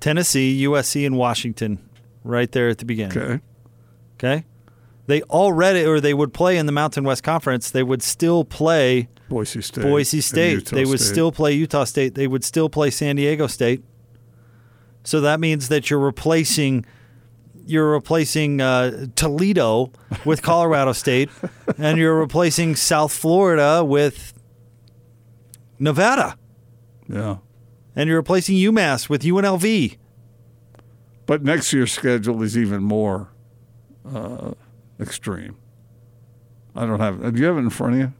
Tennessee, 0.00 0.64
USC, 0.64 1.06
and 1.06 1.16
Washington 1.16 1.78
right 2.24 2.50
there 2.50 2.68
at 2.68 2.78
the 2.78 2.84
beginning. 2.84 3.16
Okay. 3.16 3.40
Okay. 4.14 4.44
They 5.06 5.22
already, 5.22 5.84
or 5.84 6.00
they 6.00 6.14
would 6.14 6.32
play 6.32 6.56
in 6.56 6.66
the 6.66 6.72
Mountain 6.72 7.04
West 7.04 7.22
Conference. 7.22 7.70
They 7.70 7.82
would 7.82 8.02
still 8.02 8.44
play 8.44 9.08
Boise 9.28 9.60
State. 9.60 9.82
Boise 9.82 10.20
State. 10.20 10.66
They 10.66 10.84
would 10.86 11.00
State. 11.00 11.12
still 11.12 11.30
play 11.32 11.52
Utah 11.52 11.84
State. 11.84 12.14
They 12.14 12.26
would 12.26 12.42
still 12.44 12.68
play 12.70 12.90
San 12.90 13.16
Diego 13.16 13.46
State. 13.46 13.84
So 15.02 15.20
that 15.20 15.40
means 15.40 15.68
that 15.68 15.90
you're 15.90 15.98
replacing 16.00 16.86
you're 17.66 17.90
replacing 17.92 18.60
uh, 18.60 19.06
Toledo 19.16 19.90
with 20.26 20.42
Colorado 20.42 20.92
State, 21.04 21.30
and 21.78 21.96
you're 21.98 22.18
replacing 22.18 22.76
South 22.76 23.10
Florida 23.12 23.82
with 23.82 24.34
Nevada, 25.78 26.36
Yeah. 27.08 27.38
and 27.96 28.08
you're 28.08 28.18
replacing 28.18 28.56
UMass 28.56 29.08
with 29.08 29.22
UNLV. 29.22 29.96
But 31.26 31.42
next 31.42 31.72
year's 31.72 31.92
schedule 31.92 32.42
is 32.42 32.56
even 32.56 32.82
more 32.82 33.30
uh, 34.06 34.52
extreme. 35.00 35.56
I 36.74 36.86
don't 36.86 37.00
have. 37.00 37.34
Do 37.34 37.40
you 37.40 37.46
have 37.46 37.56
it 37.56 37.60
in 37.60 37.70
front 37.70 37.94
of 37.94 37.98
you? 38.00 38.12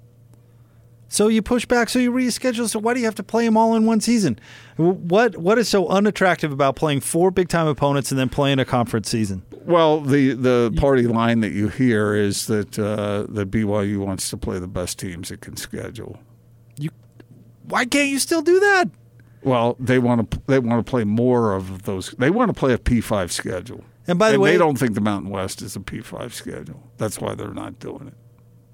So 1.08 1.28
you 1.28 1.42
push 1.42 1.64
back, 1.64 1.88
so 1.88 1.98
you 1.98 2.10
reschedule. 2.10 2.68
So 2.68 2.78
why 2.78 2.94
do 2.94 3.00
you 3.00 3.06
have 3.06 3.14
to 3.16 3.22
play 3.22 3.44
them 3.44 3.56
all 3.56 3.76
in 3.76 3.86
one 3.86 4.00
season? 4.00 4.38
What 4.76 5.36
what 5.36 5.58
is 5.58 5.68
so 5.68 5.86
unattractive 5.88 6.50
about 6.50 6.76
playing 6.76 7.00
four 7.00 7.30
big 7.30 7.48
time 7.48 7.68
opponents 7.68 8.10
and 8.10 8.18
then 8.18 8.28
playing 8.28 8.58
a 8.58 8.64
conference 8.64 9.10
season? 9.10 9.44
Well, 9.64 10.00
the 10.00 10.32
the 10.32 10.74
party 10.76 11.06
line 11.06 11.40
that 11.40 11.52
you 11.52 11.68
hear 11.68 12.14
is 12.14 12.46
that 12.46 12.78
uh, 12.78 13.26
that 13.28 13.50
BYU 13.50 13.98
wants 13.98 14.28
to 14.30 14.36
play 14.36 14.58
the 14.58 14.66
best 14.66 14.98
teams 14.98 15.30
it 15.30 15.40
can 15.40 15.56
schedule. 15.56 16.18
You 16.78 16.90
Why 17.68 17.84
can't 17.84 18.08
you 18.08 18.18
still 18.18 18.42
do 18.42 18.58
that? 18.58 18.90
Well, 19.42 19.76
they 19.78 19.98
want 19.98 20.30
to 20.30 20.40
they 20.46 20.58
want 20.58 20.84
to 20.84 20.90
play 20.90 21.04
more 21.04 21.54
of 21.54 21.84
those. 21.84 22.10
They 22.18 22.30
want 22.30 22.48
to 22.48 22.58
play 22.58 22.72
a 22.72 22.78
P 22.78 23.00
five 23.00 23.30
schedule. 23.30 23.84
And 24.06 24.18
by 24.18 24.32
the 24.32 24.40
way- 24.40 24.52
they 24.52 24.58
don't 24.58 24.78
think 24.78 24.94
the 24.94 25.00
Mountain 25.00 25.30
West 25.30 25.62
is 25.62 25.76
a 25.76 25.80
P 25.80 26.00
five 26.00 26.34
schedule. 26.34 26.82
That's 26.98 27.20
why 27.20 27.34
they're 27.34 27.54
not 27.54 27.78
doing 27.80 28.08
it. 28.08 28.14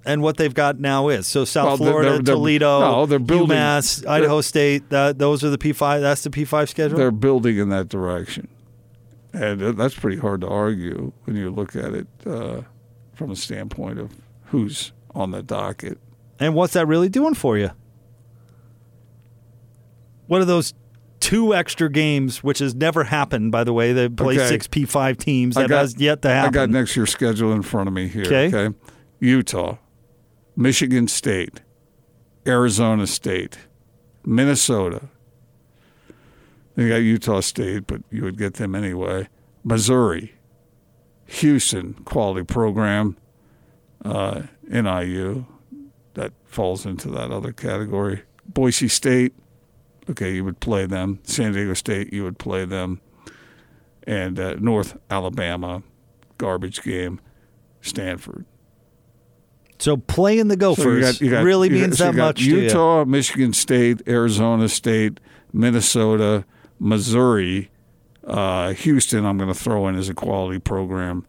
and 0.06 0.22
what 0.22 0.38
they've 0.38 0.54
got 0.54 0.80
now 0.80 1.08
is. 1.08 1.26
So 1.26 1.44
South 1.44 1.66
Well, 1.66 1.76
Florida, 1.76 2.10
they're- 2.12 2.18
they're- 2.22 2.34
Toledo, 2.34 2.80
no, 2.80 3.06
they're 3.06 3.18
building- 3.18 3.54
UMass, 3.56 4.06
Idaho 4.08 4.40
State. 4.40 4.88
That, 4.88 5.18
those 5.18 5.44
are 5.44 5.50
the 5.50 5.58
P 5.58 5.72
five. 5.74 6.00
That's 6.00 6.22
the 6.22 6.30
P 6.30 6.44
five 6.46 6.70
schedule. 6.70 6.96
They're 6.96 7.10
building 7.10 7.58
in 7.58 7.68
that 7.68 7.88
direction, 7.90 8.48
and 9.34 9.62
uh, 9.62 9.72
that's 9.72 9.94
pretty 9.94 10.16
hard 10.16 10.40
to 10.40 10.48
argue 10.48 11.12
when 11.24 11.36
you 11.36 11.50
look 11.50 11.76
at 11.76 11.92
it 11.92 12.06
uh, 12.26 12.62
from 13.14 13.30
a 13.30 13.36
standpoint 13.36 13.98
of 13.98 14.10
who's 14.46 14.92
on 15.14 15.32
the 15.32 15.42
docket. 15.42 15.98
And 16.38 16.54
what's 16.54 16.72
that 16.72 16.86
really 16.88 17.10
doing 17.10 17.34
for 17.34 17.58
you? 17.58 17.70
What 20.28 20.40
are 20.40 20.46
those 20.46 20.72
two 21.20 21.54
extra 21.54 21.90
games, 21.90 22.42
which 22.42 22.58
has 22.58 22.74
never 22.74 23.04
happened, 23.04 23.52
by 23.52 23.62
the 23.64 23.72
way? 23.72 23.92
They 23.92 24.08
play 24.08 24.34
Okay. 24.36 24.46
six 24.48 24.66
P5 24.66 25.16
teams. 25.16 25.54
That 25.54 25.68
got- 25.68 25.80
has 25.80 25.96
yet 26.00 26.22
to 26.22 26.28
happen. 26.28 26.48
I 26.48 26.52
got 26.52 26.70
next 26.70 26.96
year's 26.96 27.10
schedule 27.10 27.52
in 27.52 27.62
front 27.62 27.88
of 27.88 27.94
me 27.94 28.08
here. 28.08 28.24
Okay. 28.24 28.48
Okay. 28.48 28.76
Utah, 29.20 29.76
Michigan 30.56 31.06
State, 31.08 31.60
Arizona 32.46 33.06
State, 33.06 33.58
Minnesota. 34.24 35.02
They 36.74 36.88
got 36.88 36.96
Utah 36.96 37.40
State, 37.40 37.86
but 37.86 38.00
you 38.10 38.22
would 38.22 38.38
get 38.38 38.54
them 38.54 38.74
anyway. 38.74 39.28
Missouri, 39.62 40.34
Houston, 41.26 41.94
quality 42.04 42.44
program, 42.44 43.16
uh, 44.04 44.42
NIU, 44.70 45.44
that 46.14 46.32
falls 46.46 46.86
into 46.86 47.08
that 47.10 47.30
other 47.30 47.52
category. 47.52 48.22
Boise 48.48 48.88
State, 48.88 49.34
okay, 50.10 50.34
you 50.34 50.44
would 50.44 50.60
play 50.60 50.86
them. 50.86 51.18
San 51.24 51.52
Diego 51.52 51.74
State, 51.74 52.12
you 52.12 52.22
would 52.24 52.38
play 52.38 52.64
them 52.64 53.00
and 54.06 54.38
uh, 54.40 54.54
North 54.58 54.96
Alabama, 55.10 55.82
garbage 56.38 56.82
game, 56.82 57.20
Stanford. 57.80 58.44
So 59.78 59.96
playing 59.96 60.48
the 60.48 60.56
Gophers 60.56 60.84
So 60.84 60.90
you 60.92 61.00
got- 61.00 61.20
you 61.20 61.30
got- 61.30 61.44
really 61.44 61.68
you 61.68 61.74
got- 61.76 61.80
means 61.82 61.98
you 62.00 62.04
that 62.06 62.14
got 62.16 62.26
much 62.28 62.38
to 62.38 62.44
you. 62.44 62.56
Utah, 62.62 63.04
Michigan 63.04 63.52
State, 63.52 64.02
Arizona 64.06 64.68
State, 64.68 65.20
Minnesota, 65.52 66.44
Missouri, 66.78 67.70
uh, 68.24 68.72
Houston. 68.72 69.24
I'm 69.24 69.38
going 69.38 69.52
to 69.52 69.58
throw 69.58 69.88
in 69.88 69.94
as 69.96 70.08
a 70.08 70.14
quality 70.14 70.58
program, 70.58 71.24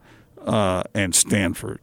uh, 0.46 0.84
and 0.94 1.14
Stanford. 1.16 1.80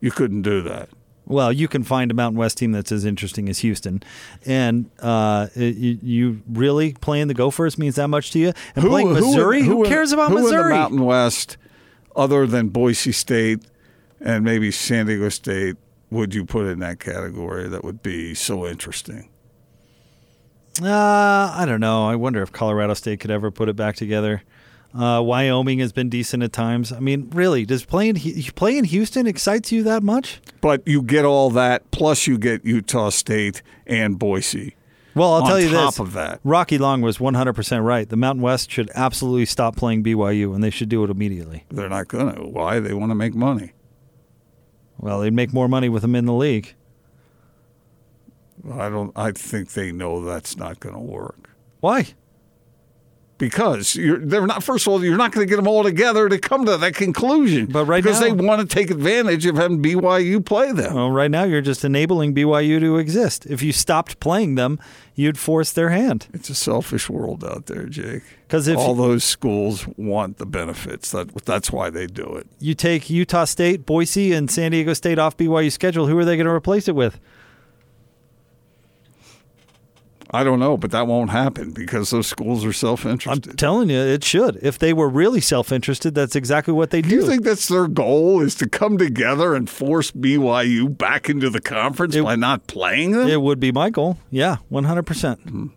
You 0.00 0.10
couldn't 0.10 0.42
do 0.42 0.62
that. 0.62 0.88
Well, 1.24 1.52
you 1.52 1.68
can 1.68 1.84
find 1.84 2.10
a 2.10 2.14
Mountain 2.14 2.38
West 2.38 2.58
team 2.58 2.72
that's 2.72 2.90
as 2.90 3.04
interesting 3.04 3.48
as 3.48 3.60
Houston, 3.60 4.02
and 4.44 4.90
uh, 5.00 5.46
you, 5.54 5.98
you 6.02 6.42
really 6.48 6.94
playing 6.94 7.28
the 7.28 7.34
Gophers 7.34 7.78
means 7.78 7.94
that 7.94 8.08
much 8.08 8.32
to 8.32 8.38
you. 8.38 8.52
And 8.74 8.84
playing 8.84 9.12
Missouri, 9.12 9.62
who, 9.62 9.84
in- 9.84 9.90
cares 9.90 10.12
about 10.12 10.30
who 10.30 10.38
in 10.38 10.42
Missouri? 10.44 10.72
the 10.72 10.78
Mountain 10.80 11.04
West, 11.04 11.56
other 12.16 12.46
than 12.46 12.68
Boise 12.68 13.12
State 13.12 13.60
and 14.20 14.44
maybe 14.44 14.70
San 14.70 15.06
Diego 15.06 15.28
State, 15.28 15.76
would 16.10 16.34
you 16.34 16.44
put 16.44 16.66
in 16.66 16.80
that 16.80 16.98
category 16.98 17.68
that 17.68 17.84
would 17.84 18.02
be 18.02 18.34
so 18.34 18.66
interesting? 18.66 19.28
Uh, 20.82 21.52
I 21.54 21.64
don't 21.66 21.80
know. 21.80 22.06
I 22.08 22.16
wonder 22.16 22.42
if 22.42 22.50
Colorado 22.50 22.94
State 22.94 23.20
could 23.20 23.30
ever 23.30 23.50
put 23.50 23.68
it 23.68 23.76
back 23.76 23.94
together. 23.94 24.42
Uh, 24.94 25.22
Wyoming 25.22 25.78
has 25.78 25.92
been 25.92 26.10
decent 26.10 26.42
at 26.42 26.52
times. 26.52 26.92
I 26.92 27.00
mean, 27.00 27.30
really, 27.30 27.64
does 27.64 27.84
playing 27.84 28.16
play 28.54 28.76
in 28.76 28.84
Houston 28.84 29.26
excites 29.26 29.72
you 29.72 29.82
that 29.84 30.02
much? 30.02 30.40
But 30.60 30.86
you 30.86 31.02
get 31.02 31.24
all 31.24 31.50
that, 31.50 31.90
plus 31.90 32.26
you 32.26 32.36
get 32.36 32.64
Utah 32.64 33.08
State 33.08 33.62
and 33.86 34.18
Boise. 34.18 34.76
Well, 35.14 35.34
I'll 35.34 35.46
tell 35.46 35.60
you 35.60 35.70
top 35.70 35.94
this: 35.94 35.98
of 35.98 36.12
that. 36.14 36.40
Rocky 36.44 36.78
Long 36.78 37.00
was 37.00 37.20
100 37.20 37.52
percent 37.54 37.84
right. 37.84 38.08
The 38.08 38.16
Mountain 38.16 38.42
West 38.42 38.70
should 38.70 38.90
absolutely 38.94 39.46
stop 39.46 39.76
playing 39.76 40.02
BYU, 40.04 40.54
and 40.54 40.62
they 40.62 40.70
should 40.70 40.88
do 40.88 41.04
it 41.04 41.10
immediately. 41.10 41.64
They're 41.70 41.88
not 41.88 42.08
going 42.08 42.34
to. 42.34 42.42
Why? 42.42 42.80
They 42.80 42.94
want 42.94 43.10
to 43.10 43.14
make 43.14 43.34
money. 43.34 43.72
Well, 44.98 45.20
they'd 45.20 45.32
make 45.32 45.52
more 45.52 45.68
money 45.68 45.88
with 45.88 46.02
them 46.02 46.14
in 46.14 46.26
the 46.26 46.32
league. 46.32 46.74
I 48.70 48.88
don't. 48.88 49.12
I 49.16 49.32
think 49.32 49.72
they 49.72 49.90
know 49.90 50.24
that's 50.24 50.56
not 50.56 50.80
going 50.80 50.94
to 50.94 51.00
work. 51.00 51.50
Why? 51.80 52.14
Because 53.42 53.96
you're, 53.96 54.18
they're 54.18 54.46
not. 54.46 54.62
First 54.62 54.86
of 54.86 54.92
all, 54.92 55.04
you're 55.04 55.16
not 55.16 55.32
going 55.32 55.44
to 55.44 55.50
get 55.50 55.56
them 55.56 55.66
all 55.66 55.82
together 55.82 56.28
to 56.28 56.38
come 56.38 56.64
to 56.66 56.76
that 56.76 56.94
conclusion. 56.94 57.66
But 57.66 57.86
right 57.86 58.00
because 58.00 58.20
now- 58.20 58.26
they 58.28 58.32
want 58.46 58.60
to 58.60 58.72
take 58.72 58.88
advantage 58.88 59.46
of 59.46 59.56
having 59.56 59.82
BYU 59.82 60.44
play 60.46 60.70
them. 60.70 60.94
Well, 60.94 61.10
right 61.10 61.28
now 61.30 61.42
you're 61.42 61.60
just 61.60 61.84
enabling 61.84 62.36
BYU 62.36 62.78
to 62.78 62.98
exist. 62.98 63.44
If 63.46 63.60
you 63.60 63.72
stopped 63.72 64.20
playing 64.20 64.54
them, 64.54 64.78
you'd 65.16 65.38
force 65.38 65.72
their 65.72 65.88
hand. 65.88 66.28
It's 66.32 66.50
a 66.50 66.54
selfish 66.54 67.10
world 67.10 67.42
out 67.44 67.66
there, 67.66 67.86
Jake. 67.86 68.22
'Cause 68.48 68.68
if- 68.68 68.78
all 68.78 68.94
those 68.94 69.24
schools 69.24 69.88
want 69.96 70.38
the 70.38 70.46
benefits, 70.46 71.10
that 71.10 71.34
that's 71.44 71.72
why 71.72 71.90
they 71.90 72.06
do 72.06 72.22
it. 72.36 72.46
You 72.60 72.74
take 72.74 73.10
Utah 73.10 73.44
State, 73.46 73.84
Boise, 73.84 74.32
and 74.32 74.48
San 74.48 74.70
Diego 74.70 74.92
State 74.94 75.18
off 75.18 75.36
BYU 75.36 75.68
schedule. 75.72 76.06
Who 76.06 76.16
are 76.16 76.24
they 76.24 76.36
going 76.36 76.46
to 76.46 76.52
replace 76.52 76.86
it 76.86 76.94
with? 76.94 77.18
I 80.34 80.44
don't 80.44 80.58
know, 80.58 80.78
but 80.78 80.92
that 80.92 81.06
won't 81.06 81.28
happen 81.30 81.72
because 81.72 82.08
those 82.08 82.26
schools 82.26 82.64
are 82.64 82.72
self-interested. 82.72 83.50
I'm 83.50 83.56
telling 83.56 83.90
you, 83.90 83.98
it 83.98 84.24
should. 84.24 84.58
If 84.62 84.78
they 84.78 84.94
were 84.94 85.10
really 85.10 85.42
self-interested, 85.42 86.14
that's 86.14 86.34
exactly 86.34 86.72
what 86.72 86.88
they 86.90 87.02
do 87.02 87.10
do. 87.10 87.16
you 87.16 87.26
think 87.26 87.44
that's 87.44 87.68
their 87.68 87.86
goal 87.86 88.40
is 88.40 88.54
to 88.54 88.68
come 88.68 88.96
together 88.96 89.54
and 89.54 89.68
force 89.68 90.10
BYU 90.10 90.96
back 90.96 91.28
into 91.28 91.50
the 91.50 91.60
conference 91.60 92.16
by 92.16 92.36
not 92.36 92.66
playing 92.66 93.10
them? 93.10 93.28
It 93.28 93.42
would 93.42 93.60
be 93.60 93.72
my 93.72 93.90
goal. 93.90 94.16
Yeah, 94.30 94.56
one 94.70 94.84
hundred 94.84 95.02
percent. 95.02 95.70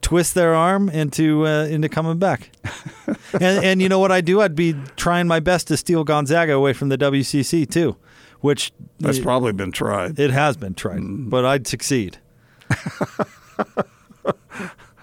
Twist 0.00 0.34
their 0.36 0.54
arm 0.54 0.88
into 0.88 1.44
uh, 1.44 1.64
into 1.64 1.88
coming 1.88 2.18
back. 2.18 2.52
and 3.32 3.64
and 3.64 3.82
you 3.82 3.88
know 3.88 3.98
what 3.98 4.12
I'd 4.12 4.24
do? 4.24 4.40
I'd 4.40 4.54
be 4.54 4.76
trying 4.94 5.26
my 5.26 5.40
best 5.40 5.66
to 5.68 5.76
steal 5.76 6.04
Gonzaga 6.04 6.52
away 6.52 6.72
from 6.72 6.90
the 6.90 6.96
WCC 6.98 7.68
too, 7.68 7.96
which 8.40 8.70
That's 9.00 9.18
probably 9.18 9.52
been 9.52 9.72
tried. 9.72 10.20
it 10.20 10.30
has 10.30 10.56
been 10.56 10.74
tried, 10.74 11.00
but 11.28 11.44
I'd 11.44 11.66
succeed. 11.66 12.18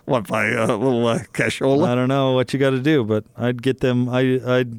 What 0.06 0.28
by 0.28 0.50
a 0.50 0.68
little 0.68 1.08
uh, 1.08 1.20
cashola? 1.34 1.88
I 1.88 1.96
don't 1.96 2.10
know 2.10 2.34
what 2.34 2.54
you 2.54 2.60
got 2.60 2.70
to 2.70 2.80
do, 2.80 3.04
but 3.04 3.26
I'd 3.36 3.64
get 3.64 3.80
them. 3.80 4.08
I, 4.08 4.40
I'd 4.46 4.78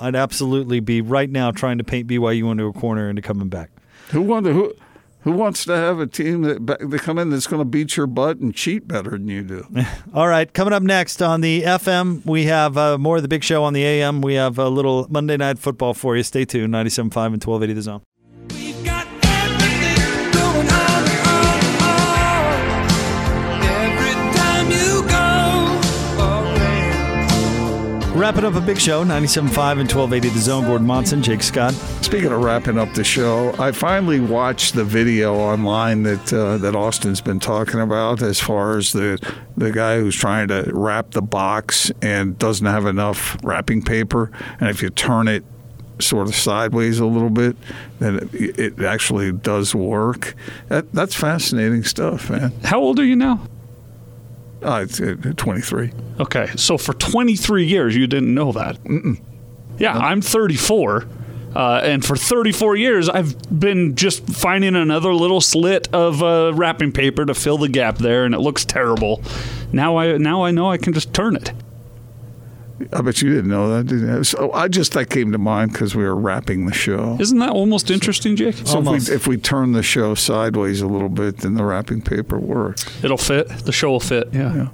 I'd 0.00 0.16
absolutely 0.16 0.80
be 0.80 1.02
right 1.02 1.28
now 1.28 1.50
trying 1.50 1.76
to 1.78 1.84
paint 1.84 2.08
BYU 2.08 2.50
into 2.50 2.64
a 2.64 2.72
corner 2.72 3.10
into 3.10 3.20
coming 3.20 3.48
back. 3.48 3.70
Who 4.10 4.22
wants 4.22 4.48
who 4.48 4.72
who 5.20 5.32
wants 5.32 5.66
to 5.66 5.76
have 5.76 6.00
a 6.00 6.06
team 6.06 6.42
that 6.42 6.64
ba- 6.64 6.78
they 6.80 6.96
come 6.96 7.18
in 7.18 7.28
that's 7.28 7.46
going 7.46 7.60
to 7.60 7.66
beat 7.66 7.96
your 7.98 8.06
butt 8.06 8.38
and 8.38 8.54
cheat 8.54 8.88
better 8.88 9.10
than 9.10 9.28
you 9.28 9.42
do? 9.42 9.66
All 10.14 10.28
right, 10.28 10.50
coming 10.50 10.72
up 10.72 10.82
next 10.82 11.20
on 11.20 11.42
the 11.42 11.62
FM, 11.62 12.24
we 12.24 12.44
have 12.46 12.78
uh, 12.78 12.96
more 12.96 13.16
of 13.16 13.22
the 13.22 13.28
big 13.28 13.44
show 13.44 13.64
on 13.64 13.74
the 13.74 13.84
AM. 13.84 14.22
We 14.22 14.34
have 14.34 14.58
a 14.58 14.68
little 14.70 15.06
Monday 15.10 15.36
night 15.36 15.58
football 15.58 15.92
for 15.92 16.16
you. 16.16 16.22
Stay 16.22 16.46
tuned, 16.46 16.72
97.5 16.72 16.94
and 17.34 17.44
1280 17.44 17.72
The 17.74 17.82
Zone. 17.82 18.02
Wrapping 28.14 28.44
up 28.44 28.54
a 28.54 28.60
big 28.60 28.78
show, 28.78 29.02
97.5 29.04 29.40
and 29.40 29.90
1280 29.90 30.28
The 30.28 30.38
Zone. 30.38 30.64
Gordon 30.66 30.86
Monson, 30.86 31.20
Jake 31.20 31.42
Scott. 31.42 31.72
Speaking 32.00 32.30
of 32.30 32.44
wrapping 32.44 32.78
up 32.78 32.94
the 32.94 33.02
show, 33.02 33.52
I 33.58 33.72
finally 33.72 34.20
watched 34.20 34.74
the 34.74 34.84
video 34.84 35.34
online 35.34 36.04
that 36.04 36.32
uh, 36.32 36.58
that 36.58 36.76
Austin's 36.76 37.20
been 37.20 37.40
talking 37.40 37.80
about 37.80 38.22
as 38.22 38.38
far 38.38 38.78
as 38.78 38.92
the 38.92 39.18
the 39.56 39.72
guy 39.72 39.98
who's 39.98 40.14
trying 40.14 40.46
to 40.46 40.70
wrap 40.72 41.10
the 41.10 41.22
box 41.22 41.90
and 42.02 42.38
doesn't 42.38 42.66
have 42.66 42.86
enough 42.86 43.36
wrapping 43.42 43.82
paper, 43.82 44.30
and 44.60 44.70
if 44.70 44.80
you 44.80 44.90
turn 44.90 45.26
it 45.26 45.44
sort 45.98 46.28
of 46.28 46.36
sideways 46.36 47.00
a 47.00 47.06
little 47.06 47.30
bit, 47.30 47.56
then 47.98 48.30
it, 48.32 48.58
it 48.60 48.80
actually 48.80 49.32
does 49.32 49.74
work. 49.74 50.36
That, 50.68 50.92
that's 50.92 51.16
fascinating 51.16 51.82
stuff, 51.82 52.30
man. 52.30 52.52
How 52.62 52.78
old 52.78 53.00
are 53.00 53.04
you 53.04 53.16
now? 53.16 53.40
Uh, 54.64 54.80
it's 54.82 55.00
uh, 55.00 55.14
23. 55.36 55.92
Okay, 56.20 56.46
so 56.56 56.78
for 56.78 56.94
23 56.94 57.66
years 57.66 57.94
you 57.94 58.06
didn't 58.06 58.34
know 58.34 58.52
that. 58.52 58.82
Mm-mm. 58.84 59.20
Yeah, 59.78 59.96
I'm 59.96 60.20
34. 60.20 61.06
Uh, 61.54 61.80
and 61.84 62.04
for 62.04 62.16
34 62.16 62.76
years, 62.76 63.08
I've 63.08 63.36
been 63.60 63.94
just 63.94 64.26
finding 64.26 64.74
another 64.74 65.14
little 65.14 65.40
slit 65.40 65.86
of 65.92 66.20
uh, 66.22 66.52
wrapping 66.52 66.90
paper 66.90 67.24
to 67.24 67.34
fill 67.34 67.58
the 67.58 67.68
gap 67.68 67.98
there, 67.98 68.24
and 68.24 68.34
it 68.34 68.40
looks 68.40 68.64
terrible. 68.64 69.22
Now 69.72 69.96
I 69.96 70.16
now 70.16 70.42
I 70.42 70.50
know 70.50 70.70
I 70.70 70.78
can 70.78 70.92
just 70.92 71.12
turn 71.14 71.36
it. 71.36 71.52
I 72.92 73.02
bet 73.02 73.22
you 73.22 73.30
didn't 73.30 73.50
know 73.50 73.76
that, 73.76 73.86
did 73.86 74.00
you? 74.00 74.24
So 74.24 74.52
I 74.52 74.68
just 74.68 74.92
that 74.94 75.08
came 75.10 75.30
to 75.32 75.38
mind 75.38 75.72
because 75.72 75.94
we 75.94 76.02
were 76.02 76.16
wrapping 76.16 76.66
the 76.66 76.74
show. 76.74 77.16
Isn't 77.20 77.38
that 77.38 77.50
almost 77.50 77.90
interesting, 77.90 78.34
Jake? 78.34 78.56
So 78.64 78.80
if 78.80 79.08
we, 79.08 79.14
if 79.14 79.26
we 79.28 79.36
turn 79.36 79.72
the 79.72 79.82
show 79.82 80.14
sideways 80.14 80.80
a 80.80 80.86
little 80.86 81.08
bit, 81.08 81.38
then 81.38 81.54
the 81.54 81.64
wrapping 81.64 82.02
paper 82.02 82.38
works. 82.38 82.84
It'll 83.04 83.16
fit. 83.16 83.48
The 83.48 83.72
show 83.72 83.90
will 83.90 84.00
fit. 84.00 84.28
Yeah. 84.32 84.68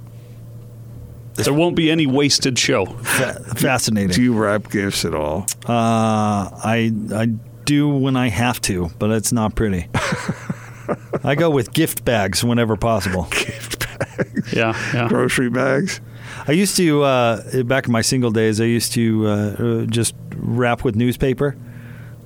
There 1.35 1.53
won't 1.53 1.75
be 1.75 1.89
any 1.89 2.05
wasted 2.05 2.57
show. 2.59 2.85
Fascinating. 2.85 4.15
Do 4.15 4.21
you 4.21 4.33
wrap 4.33 4.69
gifts 4.69 5.05
at 5.05 5.13
all? 5.15 5.45
Uh, 5.65 6.49
I 6.53 6.91
I 7.13 7.27
do 7.65 7.87
when 7.89 8.15
I 8.15 8.29
have 8.29 8.59
to, 8.61 8.89
but 8.99 9.11
it's 9.11 9.31
not 9.31 9.55
pretty. 9.55 9.87
I 11.23 11.35
go 11.35 11.49
with 11.49 11.73
gift 11.73 12.03
bags 12.03 12.43
whenever 12.43 12.75
possible. 12.75 13.27
Gift 13.31 13.87
bags. 13.87 14.53
Yeah, 14.53 14.73
yeah. 14.93 15.07
Grocery 15.07 15.49
bags. 15.49 16.01
I 16.51 16.53
used 16.53 16.75
to 16.77 17.03
uh, 17.03 17.63
back 17.63 17.85
in 17.85 17.93
my 17.93 18.01
single 18.01 18.31
days. 18.31 18.59
I 18.59 18.65
used 18.65 18.91
to 18.93 19.25
uh, 19.25 19.31
uh, 19.31 19.85
just 19.85 20.13
wrap 20.35 20.83
with 20.83 20.95
newspaper. 20.97 21.55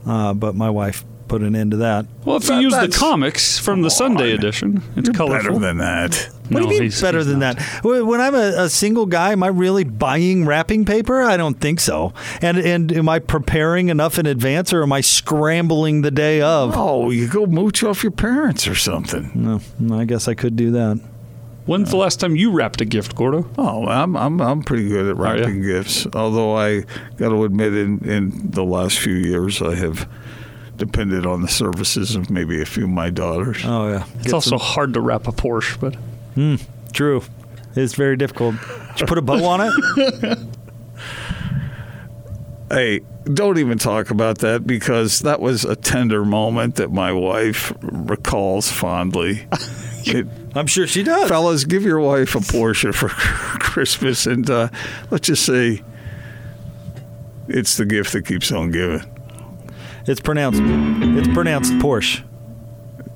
uh, 0.08 0.34
but 0.34 0.56
my 0.56 0.70
wife 0.70 1.04
put 1.28 1.42
an 1.44 1.56
end 1.56 1.72
to 1.72 1.78
that. 1.78 2.06
Well, 2.24 2.38
if 2.38 2.48
That- 2.48 2.56
you 2.62 2.70
use 2.70 2.74
the 2.80 2.88
comics 2.88 3.60
from 3.60 3.82
the 3.84 3.90
Sunday 3.90 4.32
edition, 4.32 4.82
it's 4.96 5.10
colorful. 5.10 5.54
Better 5.54 5.60
than 5.60 5.78
that. 5.78 6.30
What 6.50 6.60
do 6.60 6.64
you 6.66 6.70
mean 6.70 6.82
he's- 6.84 7.02
better 7.02 7.20
he's 7.20 7.28
than 7.28 7.40
not. 7.40 7.58
that? 7.58 7.84
When 7.84 8.06
when 8.08 8.20
I'm 8.22 8.34
a, 8.36 8.64
a 8.66 8.70
single 8.70 9.06
guy, 9.06 9.32
am 9.32 9.44
I 9.44 9.48
really 9.48 9.84
buying 9.84 10.46
wrapping 10.48 10.86
paper? 10.86 11.22
I 11.24 11.38
don't 11.38 11.60
think 11.60 11.80
so. 11.80 12.14
And 12.42 12.58
and 12.58 12.92
am 12.92 13.08
I 13.10 13.20
preparing 13.20 13.90
enough 13.90 14.18
in 14.20 14.26
advance, 14.26 14.74
or 14.74 14.82
am 14.84 14.92
I 14.94 15.02
scrambling 15.02 16.02
the 16.02 16.12
day 16.12 16.42
of? 16.42 16.74
Oh, 16.76 17.10
you 17.12 17.28
go 17.28 17.46
mooch 17.48 17.84
off 17.84 18.02
your 18.04 18.12
parents 18.12 18.68
or 18.68 18.76
something. 18.76 19.32
No, 19.36 19.60
I 20.00 20.06
guess 20.06 20.28
I 20.28 20.34
could 20.36 20.56
do 20.56 20.72
that. 20.72 21.00
When's 21.66 21.90
the 21.90 21.98
last 21.98 22.20
time 22.20 22.36
you 22.36 22.52
wrapped 22.52 22.80
a 22.82 22.86
gift, 22.86 23.16
Gordo? 23.16 23.50
Oh, 23.58 23.88
I'm 23.88 24.16
I'm 24.16 24.40
I'm 24.40 24.62
pretty 24.62 24.88
good 24.88 25.08
at 25.10 25.18
wrapping 25.18 25.62
gifts. 25.64 26.06
Although 26.14 26.56
I 26.56 26.82
got 27.18 27.30
to 27.30 27.44
admit, 27.44 27.74
in 27.74 28.00
in 28.08 28.52
the 28.52 28.64
last 28.64 29.00
few 29.00 29.16
years, 29.16 29.62
I 29.62 29.74
have 29.76 30.08
depended 30.78 31.26
on 31.26 31.42
the 31.42 31.48
services 31.48 32.16
of 32.16 32.30
maybe 32.30 32.62
a 32.62 32.66
few 32.66 32.84
of 32.84 32.90
my 32.92 33.10
daughters. 33.10 33.62
Oh 33.66 33.88
yeah, 33.90 34.06
It's 34.20 34.34
also 34.34 34.58
hard 34.58 34.94
to 34.94 35.02
wrap 35.02 35.28
a 35.28 35.32
Porsche, 35.32 35.80
but 35.80 35.96
hmm, 36.36 36.56
true. 36.94 37.24
It's 37.76 37.96
very 37.96 38.16
difficult. 38.16 38.56
Did 38.92 39.02
you 39.02 39.08
put 39.08 39.18
a 39.18 39.22
bow 39.22 39.44
on 39.46 39.62
it? 39.62 40.38
Hey, 42.68 43.02
don't 43.32 43.60
even 43.60 43.78
talk 43.78 44.10
about 44.10 44.40
that 44.40 44.66
because 44.66 45.20
that 45.20 45.40
was 45.40 45.66
a 45.66 45.76
tender 45.76 46.26
moment 46.26 46.76
that 46.76 46.92
my 46.92 47.12
wife 47.12 47.72
recalls 47.82 48.72
fondly. 48.72 49.48
It, 50.08 50.28
I'm 50.56 50.68
sure 50.68 50.88
she 50.88 51.04
does. 51.04 51.30
fellas, 51.30 51.64
give 51.66 51.84
your 51.84 52.00
wife 52.00 52.36
a 52.36 52.40
Porsche 52.40 52.94
for 52.94 53.10
Christmas, 53.60 54.26
and 54.26 54.50
uh, 54.50 54.70
let's 55.12 55.28
just 55.28 55.46
say 55.46 55.82
it's 57.48 57.78
the 57.78 57.86
gift 57.86 58.14
that 58.14 58.26
keeps 58.26 58.52
on 58.52 58.72
giving. 58.72 59.02
It's 60.08 60.20
pronounced. 60.22 60.62
It's 60.64 61.28
pronounced 61.34 61.74
Porsche. 61.74 62.24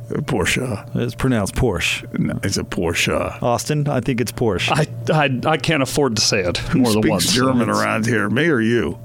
Porsche. 0.10 0.96
It's 0.96 1.14
pronounced 1.14 1.54
Porsche. 1.54 2.18
No, 2.18 2.40
it's 2.44 2.58
a 2.58 2.64
Porsche. 2.64 3.42
Austin, 3.44 3.88
I 3.88 4.00
think 4.02 4.20
it's 4.20 4.32
Porsche. 4.32 4.72
I, 4.72 5.14
I, 5.48 5.52
I 5.54 5.58
can't 5.58 5.84
afford 5.84 6.16
to 6.16 6.22
say 6.24 6.40
it 6.40 6.58
Who 6.58 6.80
more 6.80 6.92
than 6.94 7.04
speaks 7.04 7.10
once. 7.12 7.34
German 7.34 7.70
It's 7.70 7.78
around 7.80 8.08
here? 8.08 8.28
Me 8.30 8.48
or 8.48 8.60
you? 8.60 8.98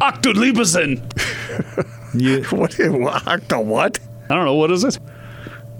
Octoliebesen. 0.00 1.00
You, 2.14 2.42
What? 2.44 2.70
Octa 2.70 3.62
what? 3.62 3.98
I 4.30 4.34
don't 4.34 4.46
know 4.46 4.54
what 4.54 4.70
is 4.70 4.84
it. 4.84 4.98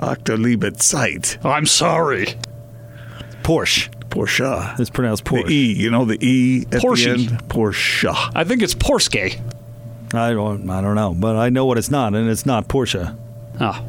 Octoliebezeit. 0.01 1.44
I'm 1.44 1.66
sorry. 1.66 2.26
Porsche. 3.42 3.88
Porsche. 4.11 4.78
It's 4.80 4.90
pronounced 4.90 5.24
Porsche. 5.24 5.47
The 5.47 5.55
E, 5.55 5.72
you 5.74 5.90
know 5.90 6.05
the 6.05 6.18
E 6.24 6.62
at 6.72 6.82
Porsche. 6.82 7.05
the 7.05 7.11
end? 7.34 7.49
Porsche. 7.49 8.32
I 8.34 8.44
think 8.44 8.62
it's 8.62 8.74
Porsche. 8.74 9.38
I 10.14 10.32
don't. 10.32 10.68
I 10.70 10.80
don't 10.80 10.94
know, 10.94 11.14
but 11.14 11.36
I 11.36 11.49
know 11.51 11.66
what 11.66 11.78
it's 11.78 11.90
not, 11.90 12.14
and 12.14 12.28
it's 12.30 12.47
not 12.47 12.68
Porsche. 12.68 13.16
Ah, 13.61 13.82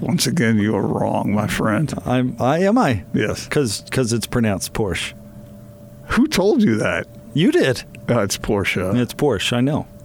Once 0.00 0.26
again, 0.26 0.58
you 0.58 0.74
are 0.76 0.86
wrong, 0.86 1.32
my 1.32 1.46
friend. 1.46 1.92
I'm. 2.04 2.36
I 2.40 2.58
am 2.60 2.78
I. 2.78 3.04
Yes. 3.14 3.44
Because 3.44 4.12
it's 4.12 4.26
pronounced 4.26 4.72
Porsche. 4.72 5.12
Who 6.10 6.26
told 6.28 6.62
you 6.62 6.76
that? 6.76 7.06
You 7.34 7.50
did. 7.52 7.82
Uh, 8.08 8.20
it's 8.20 8.38
Porsche. 8.38 8.96
It's 8.96 9.14
Porsche. 9.14 9.54
I 9.56 9.60
know. 9.60 9.86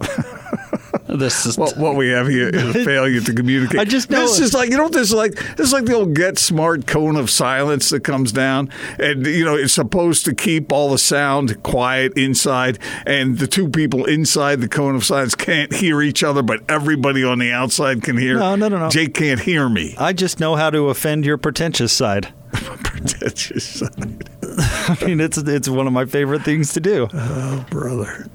this 1.16 1.46
is 1.46 1.58
What, 1.58 1.76
what 1.76 1.96
we 1.96 2.08
have 2.10 2.28
here 2.28 2.48
is 2.48 2.74
a 2.76 2.84
failure 2.84 3.20
to 3.20 3.34
communicate. 3.34 3.80
I 3.80 3.84
just 3.84 4.10
know 4.10 4.22
this 4.22 4.38
it. 4.38 4.44
is 4.44 4.54
like 4.54 4.70
you 4.70 4.76
know 4.76 4.84
what 4.84 4.92
this 4.92 5.08
is 5.08 5.14
like. 5.14 5.34
This 5.56 5.66
is 5.68 5.72
like 5.72 5.84
the 5.84 5.94
old 5.94 6.14
get 6.14 6.38
smart 6.38 6.86
cone 6.86 7.16
of 7.16 7.30
silence 7.30 7.90
that 7.90 8.00
comes 8.04 8.32
down, 8.32 8.70
and 8.98 9.26
you 9.26 9.44
know 9.44 9.54
it's 9.54 9.72
supposed 9.72 10.24
to 10.26 10.34
keep 10.34 10.72
all 10.72 10.90
the 10.90 10.98
sound 10.98 11.62
quiet 11.62 12.16
inside, 12.16 12.78
and 13.06 13.38
the 13.38 13.46
two 13.46 13.68
people 13.68 14.04
inside 14.04 14.60
the 14.60 14.68
cone 14.68 14.94
of 14.94 15.04
silence 15.04 15.34
can't 15.34 15.72
hear 15.74 16.02
each 16.02 16.22
other, 16.22 16.42
but 16.42 16.60
everybody 16.68 17.24
on 17.24 17.38
the 17.38 17.52
outside 17.52 18.02
can 18.02 18.16
hear. 18.16 18.38
No, 18.38 18.56
no, 18.56 18.68
no, 18.68 18.78
no. 18.78 18.88
Jake 18.88 19.14
can't 19.14 19.40
hear 19.40 19.68
me. 19.68 19.94
I 19.98 20.12
just 20.12 20.40
know 20.40 20.56
how 20.56 20.70
to 20.70 20.88
offend 20.88 21.24
your 21.24 21.38
pretentious 21.38 21.92
side. 21.92 22.32
Pretentious 22.52 23.64
side. 23.64 24.28
I 24.42 24.96
mean, 25.06 25.20
it's 25.20 25.38
it's 25.38 25.68
one 25.68 25.86
of 25.86 25.92
my 25.92 26.04
favorite 26.04 26.42
things 26.42 26.72
to 26.74 26.80
do. 26.80 27.08
Oh, 27.12 27.66
brother. 27.70 28.26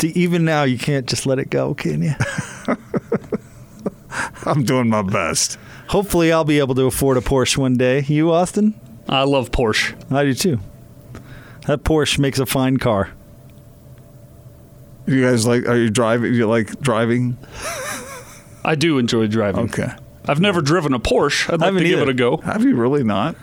See, 0.00 0.12
even 0.14 0.46
now, 0.46 0.62
you 0.62 0.78
can't 0.78 1.06
just 1.06 1.26
let 1.26 1.38
it 1.38 1.50
go, 1.50 1.74
can 1.74 2.02
you? 2.02 2.14
I'm 4.46 4.64
doing 4.64 4.88
my 4.88 5.02
best. 5.02 5.58
Hopefully, 5.88 6.32
I'll 6.32 6.44
be 6.44 6.58
able 6.58 6.74
to 6.76 6.86
afford 6.86 7.18
a 7.18 7.20
Porsche 7.20 7.58
one 7.58 7.76
day. 7.76 8.00
You, 8.06 8.32
Austin? 8.32 8.80
I 9.10 9.24
love 9.24 9.50
Porsche. 9.50 9.94
I 10.10 10.24
do 10.24 10.32
too. 10.32 10.58
That 11.66 11.84
Porsche 11.84 12.18
makes 12.18 12.38
a 12.38 12.46
fine 12.46 12.78
car. 12.78 13.10
You 15.06 15.22
guys 15.22 15.46
like? 15.46 15.66
Are 15.66 15.76
you 15.76 15.90
driving? 15.90 16.32
You 16.32 16.46
like 16.46 16.80
driving? 16.80 17.36
I 18.64 18.76
do 18.76 18.96
enjoy 18.96 19.26
driving. 19.26 19.64
Okay. 19.64 19.92
I've 20.26 20.40
never 20.40 20.62
driven 20.62 20.94
a 20.94 20.98
Porsche. 20.98 21.52
I'd 21.52 21.60
like 21.60 21.66
haven't 21.66 21.82
to 21.82 21.88
give 21.88 21.98
either. 21.98 22.10
it 22.10 22.14
a 22.14 22.14
go. 22.14 22.38
Have 22.38 22.62
you 22.62 22.74
really 22.74 23.04
not? 23.04 23.36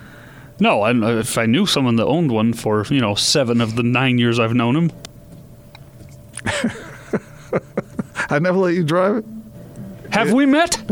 No, 0.59 0.81
I, 0.81 1.19
if 1.19 1.37
I 1.37 1.45
knew 1.45 1.67
someone 1.67 1.97
that 1.97 2.07
owned 2.07 2.31
one 2.31 2.53
for 2.53 2.83
you 2.89 2.99
know 2.99 3.13
seven 3.13 3.61
of 3.61 3.75
the 3.75 3.83
nine 3.83 4.17
years 4.17 4.39
I've 4.39 4.55
known 4.55 4.75
him, 4.75 4.91
I 8.29 8.39
never 8.39 8.57
let 8.57 8.73
you 8.75 8.83
drive 8.83 9.17
it. 9.17 9.25
have 10.11 10.33
we 10.33 10.45
met? 10.45 10.79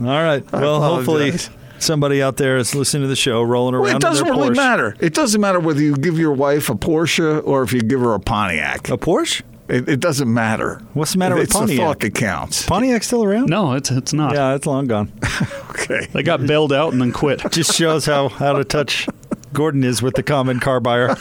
All 0.00 0.04
right. 0.04 0.44
Well, 0.52 0.80
hopefully, 0.82 1.32
somebody 1.78 2.22
out 2.22 2.36
there 2.36 2.56
is 2.58 2.74
listening 2.74 3.02
to 3.04 3.08
the 3.08 3.16
show, 3.16 3.42
rolling 3.42 3.74
around 3.74 3.82
Well, 3.84 3.96
it 3.96 4.00
doesn't 4.00 4.24
their 4.26 4.34
really 4.34 4.50
Porsche. 4.50 4.56
matter. 4.56 4.96
It 5.00 5.14
doesn't 5.14 5.40
matter 5.40 5.58
whether 5.60 5.80
you 5.80 5.96
give 5.96 6.18
your 6.18 6.32
wife 6.32 6.68
a 6.70 6.74
Porsche 6.74 7.42
or 7.44 7.62
if 7.62 7.72
you 7.72 7.80
give 7.80 8.00
her 8.00 8.14
a 8.14 8.20
Pontiac. 8.20 8.88
A 8.90 8.96
Porsche? 8.98 9.42
It, 9.68 9.88
it 9.88 10.00
doesn't 10.00 10.32
matter. 10.32 10.80
What's 10.94 11.12
the 11.12 11.18
matter 11.18 11.34
with 11.34 11.44
it's 11.44 11.52
the 11.52 11.58
Pontiac? 11.60 11.78
thought 11.86 12.00
that 12.00 12.14
counts. 12.14 12.64
Pontiac 12.66 13.02
still 13.02 13.22
around? 13.24 13.50
No, 13.50 13.72
it's 13.74 13.90
it's 13.90 14.12
not. 14.14 14.34
Yeah, 14.34 14.54
it's 14.54 14.66
long 14.66 14.86
gone. 14.86 15.12
Okay. 15.80 16.06
They 16.12 16.22
got 16.24 16.44
bailed 16.44 16.72
out 16.72 16.92
and 16.92 17.00
then 17.00 17.12
quit. 17.12 17.40
Just 17.52 17.72
shows 17.74 18.04
how 18.04 18.24
out 18.40 18.58
of 18.60 18.66
touch 18.68 19.08
Gordon 19.54 19.84
is 19.84 20.02
with 20.02 20.14
the 20.16 20.22
common 20.24 20.58
car 20.60 20.80
buyer. 20.80 21.14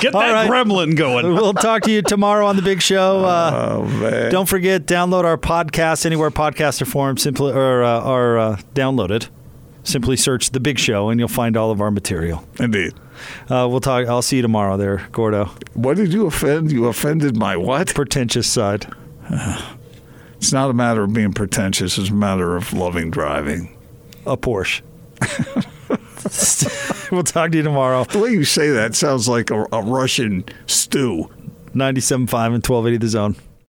Get 0.00 0.14
All 0.14 0.20
that 0.20 0.32
right. 0.32 0.50
gremlin 0.50 0.96
going. 0.96 1.26
We'll 1.34 1.54
talk 1.54 1.82
to 1.82 1.90
you 1.90 2.02
tomorrow 2.02 2.46
on 2.46 2.56
the 2.56 2.62
big 2.62 2.82
show. 2.82 3.24
Uh, 3.24 3.76
Oh 3.78 3.84
man. 3.84 4.30
Don't 4.32 4.48
forget, 4.48 4.86
download 4.86 5.24
our 5.24 5.36
podcast 5.38 6.04
anywhere 6.06 6.30
podcasts 6.30 6.82
are 6.82 6.86
formed, 6.86 7.20
simply 7.20 7.52
or 7.52 7.82
uh, 7.84 8.00
are 8.00 8.38
uh, 8.38 8.56
downloaded. 8.74 9.28
Simply 9.84 10.16
search 10.16 10.50
the 10.50 10.60
Big 10.60 10.78
Show, 10.78 11.08
and 11.08 11.18
you'll 11.18 11.28
find 11.28 11.56
all 11.56 11.70
of 11.70 11.80
our 11.80 11.90
material. 11.90 12.44
Indeed. 12.60 12.92
Uh, 13.48 13.66
we'll 13.70 13.80
talk. 13.80 14.06
I'll 14.06 14.20
see 14.22 14.36
you 14.36 14.42
tomorrow, 14.42 14.76
there, 14.76 15.08
Gordo. 15.12 15.46
What 15.72 15.96
did 15.96 16.12
you 16.12 16.26
offend? 16.26 16.70
You 16.70 16.86
offended 16.86 17.36
my 17.36 17.56
what? 17.56 17.94
Pretentious 17.94 18.46
side. 18.46 18.86
It's 20.40 20.52
not 20.52 20.70
a 20.70 20.72
matter 20.72 21.02
of 21.02 21.12
being 21.12 21.32
pretentious. 21.32 21.98
It's 21.98 22.10
a 22.10 22.14
matter 22.14 22.54
of 22.54 22.72
loving 22.72 23.10
driving. 23.10 23.76
A 24.24 24.36
Porsche. 24.36 24.82
we'll 27.12 27.22
talk 27.22 27.50
to 27.52 27.56
you 27.56 27.62
tomorrow. 27.62 28.04
The 28.04 28.18
way 28.18 28.30
you 28.30 28.44
say 28.44 28.70
that 28.70 28.94
sounds 28.94 29.28
like 29.28 29.50
a, 29.50 29.66
a 29.72 29.82
Russian 29.82 30.44
stew. 30.66 31.30
97.5 31.74 32.14
and 32.46 32.66
1280 32.66 32.96
The 32.96 33.08
Zone. 33.08 33.36